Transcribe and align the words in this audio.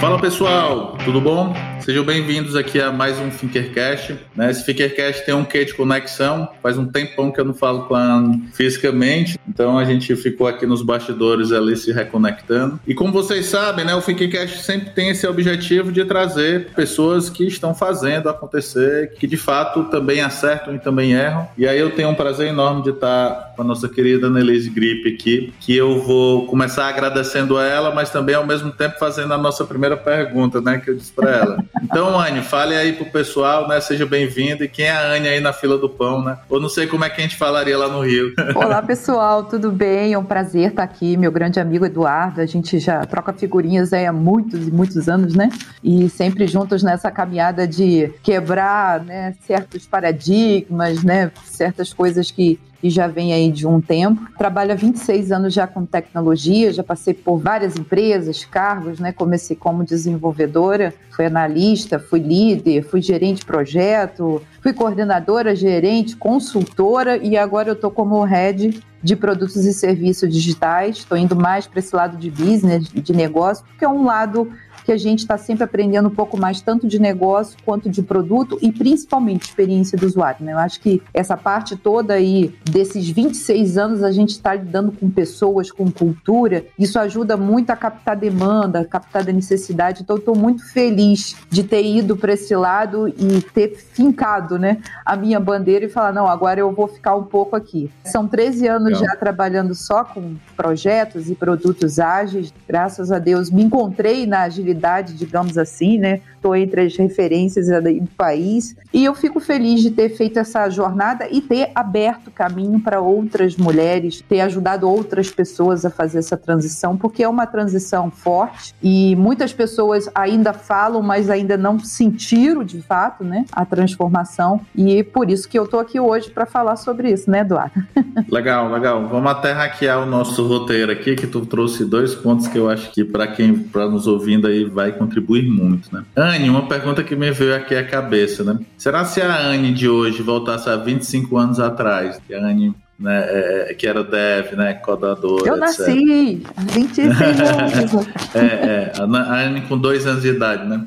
Fala 0.00 0.20
pessoal, 0.20 0.96
tudo 1.04 1.20
bom? 1.20 1.54
Sejam 1.86 2.02
bem-vindos 2.04 2.56
aqui 2.56 2.80
a 2.80 2.90
mais 2.90 3.16
um 3.20 3.30
Finkercast. 3.30 4.18
Né? 4.34 4.50
Esse 4.50 4.64
Finkercast 4.64 5.24
tem 5.24 5.32
um 5.32 5.44
quê 5.44 5.64
de 5.64 5.72
conexão. 5.72 6.48
Faz 6.60 6.76
um 6.76 6.84
tempão 6.84 7.30
que 7.30 7.40
eu 7.40 7.44
não 7.44 7.54
falo 7.54 7.84
com 7.84 7.94
a 7.94 8.24
fisicamente, 8.52 9.38
então 9.48 9.78
a 9.78 9.84
gente 9.84 10.14
ficou 10.16 10.48
aqui 10.48 10.66
nos 10.66 10.82
bastidores 10.82 11.52
ali 11.52 11.76
se 11.76 11.92
reconectando. 11.92 12.80
E 12.84 12.92
como 12.92 13.12
vocês 13.12 13.46
sabem, 13.46 13.84
né, 13.84 13.94
o 13.94 14.00
Finkercast 14.00 14.64
sempre 14.64 14.90
tem 14.90 15.10
esse 15.10 15.28
objetivo 15.28 15.92
de 15.92 16.04
trazer 16.04 16.70
pessoas 16.74 17.30
que 17.30 17.46
estão 17.46 17.72
fazendo 17.72 18.28
acontecer, 18.28 19.12
que 19.14 19.26
de 19.26 19.36
fato 19.36 19.84
também 19.84 20.20
acertam 20.20 20.74
e 20.74 20.80
também 20.80 21.12
erram. 21.12 21.46
E 21.56 21.68
aí 21.68 21.78
eu 21.78 21.92
tenho 21.92 22.08
um 22.08 22.16
prazer 22.16 22.48
enorme 22.48 22.82
de 22.82 22.90
estar 22.90 23.52
com 23.54 23.62
a 23.62 23.64
nossa 23.64 23.88
querida 23.88 24.26
Annelise 24.26 24.70
Gripe 24.70 25.14
aqui, 25.14 25.54
que 25.60 25.76
eu 25.76 26.02
vou 26.02 26.48
começar 26.48 26.88
agradecendo 26.88 27.56
a 27.56 27.64
ela, 27.64 27.94
mas 27.94 28.10
também 28.10 28.34
ao 28.34 28.44
mesmo 28.44 28.72
tempo 28.72 28.98
fazendo 28.98 29.32
a 29.32 29.38
nossa 29.38 29.64
primeira 29.64 29.85
pergunta, 29.94 30.58
né, 30.62 30.80
que 30.82 30.88
eu 30.88 30.94
disse 30.96 31.12
para 31.12 31.30
ela. 31.30 31.64
Então, 31.82 32.18
Anne, 32.18 32.40
fale 32.40 32.74
aí 32.74 32.94
pro 32.94 33.04
pessoal, 33.10 33.68
né? 33.68 33.78
Seja 33.80 34.06
bem-vindo. 34.06 34.64
E 34.64 34.68
quem 34.68 34.86
é 34.86 34.90
a 34.90 35.12
Anne 35.12 35.28
aí 35.28 35.40
na 35.40 35.52
fila 35.52 35.76
do 35.76 35.88
pão, 35.88 36.24
né? 36.24 36.38
Ou 36.48 36.58
não 36.58 36.70
sei 36.70 36.86
como 36.86 37.04
é 37.04 37.10
que 37.10 37.20
a 37.20 37.22
gente 37.22 37.36
falaria 37.36 37.76
lá 37.76 37.88
no 37.88 38.00
Rio. 38.00 38.32
Olá, 38.56 38.80
pessoal, 38.80 39.44
tudo 39.44 39.70
bem? 39.70 40.14
É 40.14 40.18
um 40.18 40.24
prazer 40.24 40.70
estar 40.70 40.82
aqui, 40.82 41.16
meu 41.16 41.30
grande 41.30 41.60
amigo 41.60 41.84
Eduardo. 41.84 42.40
A 42.40 42.46
gente 42.46 42.78
já 42.78 43.04
troca 43.04 43.32
figurinhas 43.34 43.92
aí 43.92 44.06
há 44.06 44.12
muitos 44.12 44.66
e 44.66 44.70
muitos 44.70 45.08
anos, 45.08 45.34
né? 45.34 45.50
E 45.84 46.08
sempre 46.08 46.46
juntos 46.46 46.82
nessa 46.82 47.10
caminhada 47.10 47.68
de 47.68 48.12
quebrar, 48.22 49.04
né, 49.04 49.34
certos 49.46 49.86
paradigmas, 49.86 51.02
né? 51.02 51.30
Certas 51.44 51.92
coisas 51.92 52.30
que 52.30 52.58
que 52.80 52.90
já 52.90 53.06
vem 53.06 53.32
aí 53.32 53.50
de 53.50 53.66
um 53.66 53.80
tempo. 53.80 54.26
Trabalho 54.36 54.72
há 54.72 54.74
26 54.74 55.32
anos 55.32 55.54
já 55.54 55.66
com 55.66 55.84
tecnologia, 55.84 56.72
já 56.72 56.82
passei 56.82 57.14
por 57.14 57.38
várias 57.38 57.76
empresas, 57.76 58.44
cargos, 58.44 58.98
né? 58.98 59.12
Comecei 59.12 59.56
como 59.56 59.84
desenvolvedora, 59.84 60.94
fui 61.10 61.26
analista, 61.26 61.98
fui 61.98 62.20
líder, 62.20 62.82
fui 62.82 63.00
gerente 63.00 63.38
de 63.38 63.46
projeto, 63.46 64.42
fui 64.60 64.72
coordenadora, 64.72 65.54
gerente, 65.54 66.16
consultora 66.16 67.16
e 67.16 67.36
agora 67.36 67.68
eu 67.68 67.74
estou 67.74 67.90
como 67.90 68.22
head 68.22 68.82
de 69.02 69.14
produtos 69.14 69.64
e 69.64 69.72
serviços 69.72 70.32
digitais. 70.32 70.98
Estou 70.98 71.16
indo 71.16 71.36
mais 71.36 71.66
para 71.66 71.78
esse 71.78 71.94
lado 71.94 72.16
de 72.16 72.30
business, 72.30 72.88
de 72.88 73.12
negócio, 73.12 73.64
porque 73.64 73.84
é 73.84 73.88
um 73.88 74.04
lado 74.04 74.50
que 74.86 74.92
a 74.92 74.96
gente 74.96 75.18
está 75.18 75.36
sempre 75.36 75.64
aprendendo 75.64 76.06
um 76.06 76.14
pouco 76.14 76.38
mais, 76.38 76.60
tanto 76.60 76.86
de 76.86 77.00
negócio 77.00 77.58
quanto 77.64 77.90
de 77.90 78.00
produto 78.02 78.56
e 78.62 78.70
principalmente 78.70 79.42
experiência 79.42 79.98
do 79.98 80.06
usuário. 80.06 80.46
Né? 80.46 80.52
Eu 80.52 80.58
acho 80.58 80.80
que 80.80 81.02
essa 81.12 81.36
parte 81.36 81.74
toda 81.74 82.14
aí, 82.14 82.54
desses 82.70 83.10
26 83.10 83.76
anos, 83.76 84.04
a 84.04 84.12
gente 84.12 84.30
está 84.30 84.54
lidando 84.54 84.92
com 84.92 85.10
pessoas, 85.10 85.72
com 85.72 85.90
cultura, 85.90 86.64
isso 86.78 87.00
ajuda 87.00 87.36
muito 87.36 87.70
a 87.70 87.76
captar 87.76 88.16
demanda, 88.16 88.80
a 88.80 88.84
captar 88.84 89.28
a 89.28 89.32
necessidade. 89.32 90.02
Então, 90.02 90.18
estou 90.18 90.36
muito 90.36 90.64
feliz 90.72 91.34
de 91.50 91.64
ter 91.64 91.84
ido 91.84 92.16
para 92.16 92.34
esse 92.34 92.54
lado 92.54 93.08
e 93.08 93.42
ter 93.42 93.76
fincado 93.76 94.56
né, 94.56 94.78
a 95.04 95.16
minha 95.16 95.40
bandeira 95.40 95.84
e 95.84 95.88
falar: 95.88 96.12
não, 96.12 96.28
agora 96.28 96.60
eu 96.60 96.70
vou 96.70 96.86
ficar 96.86 97.16
um 97.16 97.24
pouco 97.24 97.56
aqui. 97.56 97.90
São 98.04 98.28
13 98.28 98.68
anos 98.68 99.00
Legal. 99.00 99.04
já 99.06 99.16
trabalhando 99.16 99.74
só 99.74 100.04
com 100.04 100.36
projetos 100.56 101.28
e 101.28 101.34
produtos 101.34 101.98
ágeis. 101.98 102.54
Graças 102.68 103.10
a 103.10 103.18
Deus, 103.18 103.50
me 103.50 103.64
encontrei 103.64 104.26
na 104.26 104.42
agilidade 104.42 104.75
digamos 105.14 105.58
assim, 105.58 105.98
né? 105.98 106.20
Estou 106.46 106.54
entre 106.54 106.82
as 106.82 106.96
referências 106.96 107.66
do 107.66 108.08
país 108.16 108.76
e 108.94 109.04
eu 109.04 109.16
fico 109.16 109.40
feliz 109.40 109.82
de 109.82 109.90
ter 109.90 110.10
feito 110.10 110.38
essa 110.38 110.70
jornada 110.70 111.26
e 111.28 111.40
ter 111.40 111.72
aberto 111.74 112.30
caminho 112.30 112.78
para 112.78 113.00
outras 113.00 113.56
mulheres, 113.56 114.22
ter 114.28 114.40
ajudado 114.42 114.88
outras 114.88 115.28
pessoas 115.28 115.84
a 115.84 115.90
fazer 115.90 116.18
essa 116.18 116.36
transição, 116.36 116.96
porque 116.96 117.24
é 117.24 117.28
uma 117.28 117.46
transição 117.48 118.12
forte 118.12 118.72
e 118.80 119.16
muitas 119.16 119.52
pessoas 119.52 120.08
ainda 120.14 120.52
falam, 120.52 121.02
mas 121.02 121.28
ainda 121.28 121.56
não 121.56 121.80
sentiram 121.80 122.62
de 122.62 122.80
fato, 122.80 123.24
né, 123.24 123.44
a 123.50 123.64
transformação. 123.64 124.60
E 124.72 125.02
por 125.02 125.28
isso 125.28 125.48
que 125.48 125.58
eu 125.58 125.64
estou 125.64 125.80
aqui 125.80 125.98
hoje 125.98 126.30
para 126.30 126.46
falar 126.46 126.76
sobre 126.76 127.10
isso, 127.10 127.28
né, 127.28 127.40
Eduardo? 127.40 127.82
Legal, 128.30 128.70
legal. 128.70 129.06
Vamos 129.08 129.30
até 129.30 129.52
hackear 129.52 130.02
o 130.02 130.06
nosso 130.06 130.46
roteiro 130.46 130.90
aqui, 130.92 131.14
que 131.16 131.26
tu 131.26 131.44
trouxe 131.44 131.84
dois 131.84 132.14
pontos 132.14 132.46
que 132.46 132.58
eu 132.58 132.68
acho 132.68 132.90
que 132.92 133.04
para 133.04 133.26
quem 133.26 133.54
para 133.54 133.88
nos 133.88 134.06
ouvindo 134.06 134.46
aí 134.46 134.64
vai 134.64 134.92
contribuir 134.92 135.48
muito, 135.48 135.94
né? 135.94 136.04
Uma 136.48 136.68
pergunta 136.68 137.02
que 137.02 137.16
me 137.16 137.30
veio 137.30 137.54
aqui 137.54 137.74
à 137.74 137.84
cabeça, 137.84 138.44
né? 138.44 138.58
Será 138.76 139.04
se 139.04 139.20
a 139.20 139.36
Anne 139.36 139.72
de 139.72 139.88
hoje 139.88 140.22
voltasse 140.22 140.68
a 140.68 140.76
25 140.76 141.36
anos 141.36 141.60
atrás, 141.60 142.20
que 142.26 142.34
a 142.34 142.38
Anne 142.38 142.74
né, 142.98 143.26
é, 143.28 143.66
é, 143.70 143.74
que 143.74 143.86
era 143.86 144.02
dev, 144.02 144.54
né, 144.54 144.74
codadora, 144.74 145.46
Eu 145.46 145.56
nasci 145.56 146.42
há 146.56 146.62
26 146.62 147.20
anos. 147.20 148.06
é, 148.34 148.40
é, 148.40 148.92
a 148.98 149.04
Anne 149.04 149.62
com 149.62 149.76
dois 149.76 150.06
anos 150.06 150.22
de 150.22 150.28
idade, 150.28 150.66
né? 150.66 150.86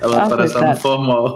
Ela 0.00 0.22
ah, 0.24 0.28
parece 0.28 0.60
no 0.60 0.76
formal. 0.76 1.34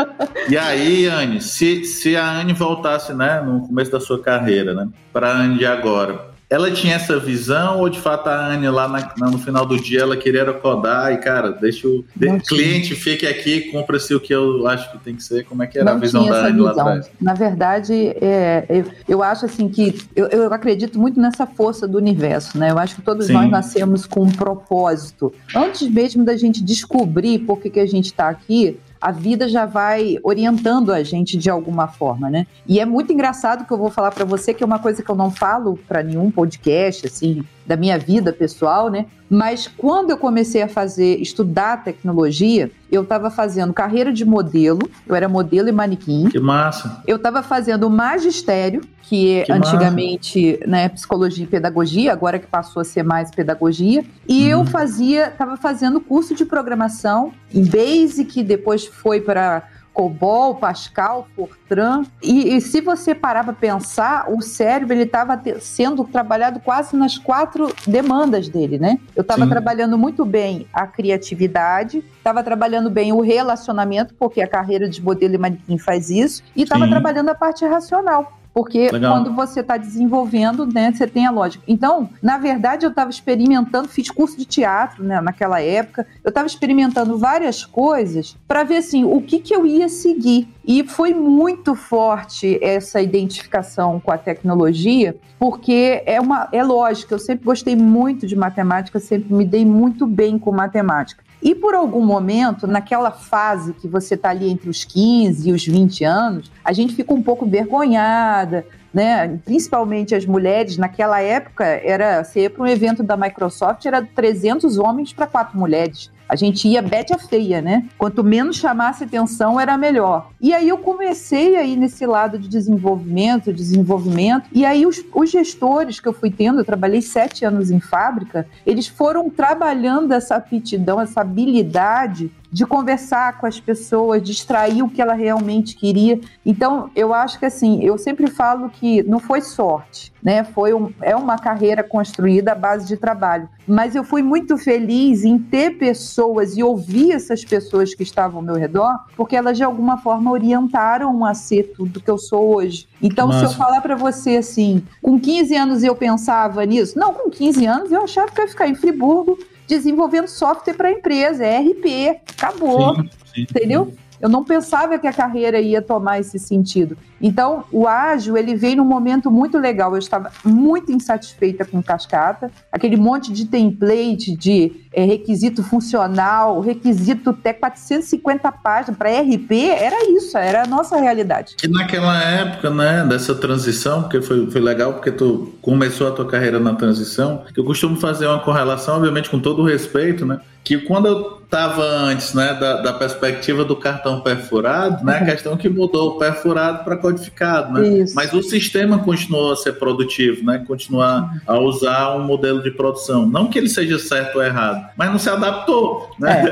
e 0.48 0.56
aí, 0.56 1.06
Anne, 1.06 1.40
se, 1.40 1.84
se 1.84 2.16
a 2.16 2.40
Anne 2.40 2.54
voltasse, 2.54 3.12
né, 3.12 3.42
no 3.42 3.66
começo 3.66 3.90
da 3.90 4.00
sua 4.00 4.20
carreira, 4.22 4.74
né, 4.74 4.88
para 5.12 5.28
a 5.28 5.36
Anne 5.36 5.58
de 5.58 5.66
agora, 5.66 6.29
ela 6.50 6.68
tinha 6.72 6.96
essa 6.96 7.16
visão 7.16 7.78
ou 7.78 7.88
de 7.88 8.00
fato 8.00 8.28
a 8.28 8.48
Anne 8.48 8.68
lá 8.68 8.88
na, 8.88 9.30
no 9.30 9.38
final 9.38 9.64
do 9.64 9.80
dia 9.80 10.00
ela 10.00 10.16
queria 10.16 10.52
codar 10.52 11.12
e 11.12 11.18
cara, 11.18 11.52
deixa 11.52 11.86
o 11.86 12.04
de, 12.14 12.40
cliente 12.40 12.96
fique 12.96 13.24
aqui, 13.24 13.70
compra-se 13.70 14.12
o 14.12 14.18
que 14.18 14.34
eu 14.34 14.66
acho 14.66 14.90
que 14.90 14.98
tem 14.98 15.14
que 15.14 15.22
ser. 15.22 15.44
Como 15.44 15.62
é 15.62 15.66
que 15.68 15.78
era 15.78 15.84
Não 15.84 15.96
a 15.96 16.00
visão 16.00 16.26
da 16.26 16.46
Anne 16.46 16.60
lá 16.60 16.72
atrás? 16.72 17.10
Na 17.20 17.34
verdade, 17.34 17.94
é, 18.20 18.64
eu, 18.68 18.84
eu 19.08 19.22
acho 19.22 19.46
assim 19.46 19.68
que 19.68 19.96
eu, 20.16 20.26
eu 20.26 20.52
acredito 20.52 20.98
muito 20.98 21.20
nessa 21.20 21.46
força 21.46 21.86
do 21.86 21.96
universo, 21.96 22.58
né? 22.58 22.72
Eu 22.72 22.78
acho 22.78 22.96
que 22.96 23.02
todos 23.02 23.26
Sim. 23.26 23.34
nós 23.34 23.48
nascemos 23.48 24.04
com 24.04 24.24
um 24.24 24.30
propósito. 24.30 25.32
Antes 25.54 25.88
mesmo 25.88 26.24
da 26.24 26.36
gente 26.36 26.62
descobrir 26.64 27.38
por 27.40 27.60
que, 27.60 27.70
que 27.70 27.80
a 27.80 27.86
gente 27.86 28.06
está 28.06 28.28
aqui, 28.28 28.76
a 29.00 29.10
vida 29.10 29.48
já 29.48 29.64
vai 29.64 30.18
orientando 30.22 30.92
a 30.92 31.02
gente 31.02 31.38
de 31.38 31.48
alguma 31.48 31.88
forma, 31.88 32.28
né? 32.28 32.46
E 32.66 32.78
é 32.78 32.84
muito 32.84 33.12
engraçado 33.12 33.64
que 33.64 33.72
eu 33.72 33.78
vou 33.78 33.90
falar 33.90 34.10
para 34.10 34.24
você 34.24 34.52
que 34.52 34.62
é 34.62 34.66
uma 34.66 34.78
coisa 34.78 35.02
que 35.02 35.10
eu 35.10 35.14
não 35.14 35.30
falo 35.30 35.78
para 35.88 36.02
nenhum 36.02 36.30
podcast 36.30 37.06
assim 37.06 37.44
da 37.66 37.76
minha 37.76 37.98
vida 37.98 38.32
pessoal, 38.32 38.90
né? 38.90 39.06
Mas 39.28 39.68
quando 39.68 40.10
eu 40.10 40.18
comecei 40.18 40.60
a 40.60 40.68
fazer 40.68 41.16
estudar 41.20 41.84
tecnologia, 41.84 42.70
eu 42.90 43.02
estava 43.02 43.30
fazendo 43.30 43.72
carreira 43.72 44.12
de 44.12 44.24
modelo, 44.24 44.90
eu 45.06 45.14
era 45.14 45.28
modelo 45.28 45.68
e 45.68 45.72
manequim. 45.72 46.28
Que 46.28 46.40
massa. 46.40 47.00
Eu 47.06 47.16
estava 47.16 47.42
fazendo 47.42 47.88
magistério, 47.88 48.80
que, 49.10 49.42
que 49.42 49.50
antigamente, 49.50 50.52
massa. 50.52 50.70
né, 50.70 50.88
psicologia 50.88 51.42
e 51.42 51.48
pedagogia, 51.48 52.12
agora 52.12 52.38
que 52.38 52.46
passou 52.46 52.80
a 52.80 52.84
ser 52.84 53.02
mais 53.02 53.28
pedagogia, 53.28 54.04
e 54.28 54.48
eu 54.48 54.60
uhum. 54.60 54.66
fazia, 54.66 55.26
estava 55.26 55.56
fazendo 55.56 56.00
curso 56.00 56.32
de 56.32 56.44
programação 56.44 57.32
em 57.52 57.64
Basic, 57.64 58.40
depois 58.44 58.86
foi 58.86 59.20
para 59.20 59.64
COBOL, 59.92 60.54
Pascal, 60.54 61.26
Fortran. 61.34 62.04
E, 62.22 62.54
e 62.54 62.60
se 62.60 62.80
você 62.80 63.12
parar 63.12 63.42
para 63.42 63.52
pensar, 63.52 64.30
o 64.30 64.40
cérebro 64.40 64.94
ele 64.94 65.02
estava 65.02 65.42
sendo 65.58 66.04
trabalhado 66.04 66.60
quase 66.60 66.94
nas 66.94 67.18
quatro 67.18 67.74
demandas 67.88 68.48
dele, 68.48 68.78
né? 68.78 68.96
Eu 69.16 69.22
estava 69.22 69.44
trabalhando 69.48 69.98
muito 69.98 70.24
bem 70.24 70.68
a 70.72 70.86
criatividade, 70.86 72.04
estava 72.16 72.44
trabalhando 72.44 72.88
bem 72.88 73.12
o 73.12 73.20
relacionamento, 73.20 74.14
porque 74.14 74.40
a 74.40 74.46
carreira 74.46 74.88
de 74.88 75.02
modelo 75.02 75.34
e 75.34 75.38
manequim 75.38 75.78
faz 75.78 76.10
isso, 76.10 76.44
e 76.54 76.62
estava 76.62 76.86
trabalhando 76.86 77.30
a 77.30 77.34
parte 77.34 77.66
racional. 77.66 78.39
Porque 78.52 78.90
Legal. 78.90 79.14
quando 79.14 79.34
você 79.34 79.60
está 79.60 79.76
desenvolvendo, 79.76 80.66
né, 80.66 80.92
você 80.92 81.06
tem 81.06 81.26
a 81.26 81.30
lógica. 81.30 81.62
Então, 81.68 82.10
na 82.22 82.36
verdade, 82.36 82.84
eu 82.84 82.90
estava 82.90 83.10
experimentando, 83.10 83.88
fiz 83.88 84.10
curso 84.10 84.36
de 84.36 84.44
teatro 84.44 85.04
né, 85.04 85.20
naquela 85.20 85.60
época, 85.60 86.06
eu 86.24 86.30
estava 86.30 86.46
experimentando 86.46 87.16
várias 87.16 87.64
coisas 87.64 88.36
para 88.48 88.64
ver 88.64 88.78
assim, 88.78 89.04
o 89.04 89.20
que, 89.20 89.38
que 89.38 89.54
eu 89.54 89.64
ia 89.64 89.88
seguir. 89.88 90.48
E 90.66 90.84
foi 90.84 91.14
muito 91.14 91.74
forte 91.74 92.58
essa 92.62 93.00
identificação 93.00 94.00
com 94.00 94.10
a 94.12 94.18
tecnologia, 94.18 95.16
porque 95.38 96.02
é 96.04 96.20
uma 96.20 96.48
é 96.52 96.62
lógico, 96.62 97.14
eu 97.14 97.18
sempre 97.18 97.44
gostei 97.44 97.74
muito 97.74 98.26
de 98.26 98.36
matemática, 98.36 98.98
sempre 98.98 99.32
me 99.32 99.44
dei 99.44 99.64
muito 99.64 100.06
bem 100.06 100.38
com 100.38 100.52
matemática. 100.52 101.24
E 101.42 101.54
por 101.54 101.74
algum 101.74 102.04
momento, 102.04 102.66
naquela 102.66 103.10
fase 103.10 103.72
que 103.72 103.88
você 103.88 104.14
está 104.14 104.30
ali 104.30 104.50
entre 104.50 104.68
os 104.68 104.84
15 104.84 105.48
e 105.48 105.52
os 105.52 105.66
20 105.66 106.04
anos, 106.04 106.50
a 106.64 106.72
gente 106.72 106.94
fica 106.94 107.14
um 107.14 107.22
pouco 107.22 107.46
vergonhada, 107.46 108.66
né? 108.92 109.38
Principalmente 109.44 110.14
as 110.14 110.26
mulheres, 110.26 110.76
naquela 110.76 111.20
época, 111.20 111.64
era 111.64 112.22
ia 112.36 112.50
para 112.50 112.62
um 112.62 112.66
evento 112.66 113.02
da 113.02 113.16
Microsoft, 113.16 113.86
era 113.86 114.02
300 114.02 114.76
homens 114.76 115.12
para 115.12 115.26
quatro 115.26 115.58
mulheres. 115.58 116.10
A 116.30 116.36
gente 116.36 116.68
ia 116.68 116.80
bete 116.80 117.12
a 117.12 117.18
feia, 117.18 117.60
né? 117.60 117.88
Quanto 117.98 118.22
menos 118.22 118.54
chamasse 118.54 119.02
atenção, 119.02 119.58
era 119.58 119.76
melhor. 119.76 120.30
E 120.40 120.54
aí 120.54 120.68
eu 120.68 120.78
comecei 120.78 121.56
aí 121.56 121.74
nesse 121.74 122.06
lado 122.06 122.38
de 122.38 122.46
desenvolvimento, 122.46 123.52
desenvolvimento, 123.52 124.48
e 124.52 124.64
aí 124.64 124.86
os, 124.86 125.04
os 125.12 125.28
gestores 125.28 125.98
que 125.98 126.06
eu 126.06 126.12
fui 126.12 126.30
tendo, 126.30 126.60
eu 126.60 126.64
trabalhei 126.64 127.02
sete 127.02 127.44
anos 127.44 127.72
em 127.72 127.80
fábrica, 127.80 128.46
eles 128.64 128.86
foram 128.86 129.28
trabalhando 129.28 130.12
essa 130.12 130.36
aptidão, 130.36 131.00
essa 131.00 131.20
habilidade 131.20 132.30
de 132.52 132.66
conversar 132.66 133.38
com 133.38 133.46
as 133.46 133.60
pessoas, 133.60 134.22
de 134.22 134.32
extrair 134.32 134.82
o 134.82 134.88
que 134.88 135.00
ela 135.00 135.14
realmente 135.14 135.76
queria. 135.76 136.20
Então, 136.44 136.90
eu 136.96 137.14
acho 137.14 137.38
que 137.38 137.46
assim, 137.46 137.82
eu 137.84 137.96
sempre 137.96 138.28
falo 138.28 138.68
que 138.68 139.02
não 139.04 139.20
foi 139.20 139.40
sorte, 139.40 140.12
né? 140.22 140.42
Foi 140.42 140.74
um, 140.74 140.92
é 141.00 141.14
uma 141.14 141.38
carreira 141.38 141.82
construída 141.82 142.52
à 142.52 142.54
base 142.54 142.86
de 142.86 142.96
trabalho. 142.96 143.48
Mas 143.66 143.94
eu 143.94 144.02
fui 144.02 144.22
muito 144.22 144.58
feliz 144.58 145.24
em 145.24 145.38
ter 145.38 145.78
pessoas 145.78 146.56
e 146.56 146.62
ouvir 146.62 147.12
essas 147.12 147.44
pessoas 147.44 147.94
que 147.94 148.02
estavam 148.02 148.40
ao 148.40 148.44
meu 148.44 148.56
redor, 148.56 148.98
porque 149.16 149.36
elas 149.36 149.56
de 149.56 149.62
alguma 149.62 149.98
forma 149.98 150.30
orientaram 150.30 151.24
a 151.24 151.34
ser 151.34 151.72
tudo 151.76 152.00
que 152.00 152.10
eu 152.10 152.18
sou 152.18 152.56
hoje. 152.56 152.88
Então, 153.00 153.32
se 153.32 153.44
eu 153.44 153.50
falar 153.50 153.80
para 153.80 153.94
você 153.94 154.36
assim, 154.36 154.82
com 155.00 155.18
15 155.18 155.54
anos 155.56 155.82
eu 155.84 155.94
pensava 155.94 156.64
nisso, 156.66 156.98
não, 156.98 157.14
com 157.14 157.30
15 157.30 157.64
anos 157.66 157.92
eu 157.92 158.02
achava 158.02 158.30
que 158.30 158.40
eu 158.40 158.44
ia 158.44 158.50
ficar 158.50 158.68
em 158.68 158.74
Friburgo 158.74 159.38
desenvolvendo 159.70 160.26
software 160.26 160.74
para 160.74 160.88
a 160.88 160.92
empresa, 160.92 161.44
é 161.44 161.60
RP, 161.60 162.20
acabou, 162.36 162.96
sim, 162.96 163.10
sim, 163.34 163.42
entendeu? 163.42 163.86
Sim. 163.86 163.96
Eu 164.20 164.28
não 164.28 164.44
pensava 164.44 164.98
que 164.98 165.06
a 165.06 165.12
carreira 165.12 165.60
ia 165.60 165.80
tomar 165.80 166.20
esse 166.20 166.38
sentido. 166.38 166.96
Então, 167.20 167.64
o 167.70 167.86
ágil, 167.86 168.36
ele 168.36 168.54
veio 168.54 168.76
num 168.76 168.84
momento 168.84 169.30
muito 169.30 169.58
legal. 169.58 169.92
Eu 169.92 169.98
estava 169.98 170.30
muito 170.44 170.92
insatisfeita 170.92 171.64
com 171.64 171.82
cascata, 171.82 172.50
aquele 172.70 172.96
monte 172.96 173.32
de 173.32 173.46
template 173.46 174.36
de 174.36 174.72
é, 174.92 175.04
requisito 175.04 175.62
funcional, 175.62 176.60
requisito 176.60 177.30
até 177.30 177.52
450 177.52 178.50
páginas 178.52 178.96
para 178.96 179.10
RP, 179.20 179.52
era 179.52 180.10
isso, 180.10 180.36
era 180.36 180.64
a 180.64 180.66
nossa 180.66 180.98
realidade. 180.98 181.56
E 181.62 181.68
naquela 181.68 182.22
época, 182.22 182.70
né, 182.70 183.04
dessa 183.04 183.34
transição, 183.34 184.02
porque 184.02 184.20
foi, 184.20 184.50
foi 184.50 184.60
legal 184.60 184.94
porque 184.94 185.12
tu 185.12 185.52
começou 185.62 186.08
a 186.08 186.10
tua 186.10 186.26
carreira 186.26 186.58
na 186.58 186.74
transição, 186.74 187.44
eu 187.56 187.64
costumo 187.64 187.96
fazer 187.96 188.26
uma 188.26 188.40
correlação, 188.40 188.96
obviamente 188.96 189.30
com 189.30 189.38
todo 189.38 189.62
o 189.62 189.64
respeito, 189.64 190.26
né, 190.26 190.40
que 190.70 190.78
quando 190.78 191.08
eu 191.08 191.40
estava 191.42 191.82
antes, 191.82 192.32
né, 192.32 192.54
da, 192.54 192.76
da, 192.76 192.92
perspectiva 192.92 193.64
do 193.64 193.74
cartão 193.74 194.20
perfurado, 194.20 195.04
né, 195.04 195.18
a 195.18 195.24
questão 195.24 195.56
que 195.56 195.68
mudou 195.68 196.10
o 196.10 196.16
perfurado 196.16 196.84
para 196.84 196.96
codificado, 196.96 197.72
né? 197.72 197.88
Isso. 197.88 198.14
Mas 198.14 198.32
o 198.32 198.40
sistema 198.40 199.00
continuou 199.00 199.50
a 199.50 199.56
ser 199.56 199.72
produtivo, 199.72 200.46
né? 200.46 200.62
Continuar 200.64 201.42
a 201.44 201.58
usar 201.58 202.14
um 202.14 202.22
modelo 202.22 202.62
de 202.62 202.70
produção. 202.70 203.26
Não 203.26 203.48
que 203.48 203.58
ele 203.58 203.68
seja 203.68 203.98
certo 203.98 204.36
ou 204.36 204.44
errado, 204.44 204.90
mas 204.96 205.10
não 205.10 205.18
se 205.18 205.28
adaptou, 205.28 206.08
né? 206.20 206.44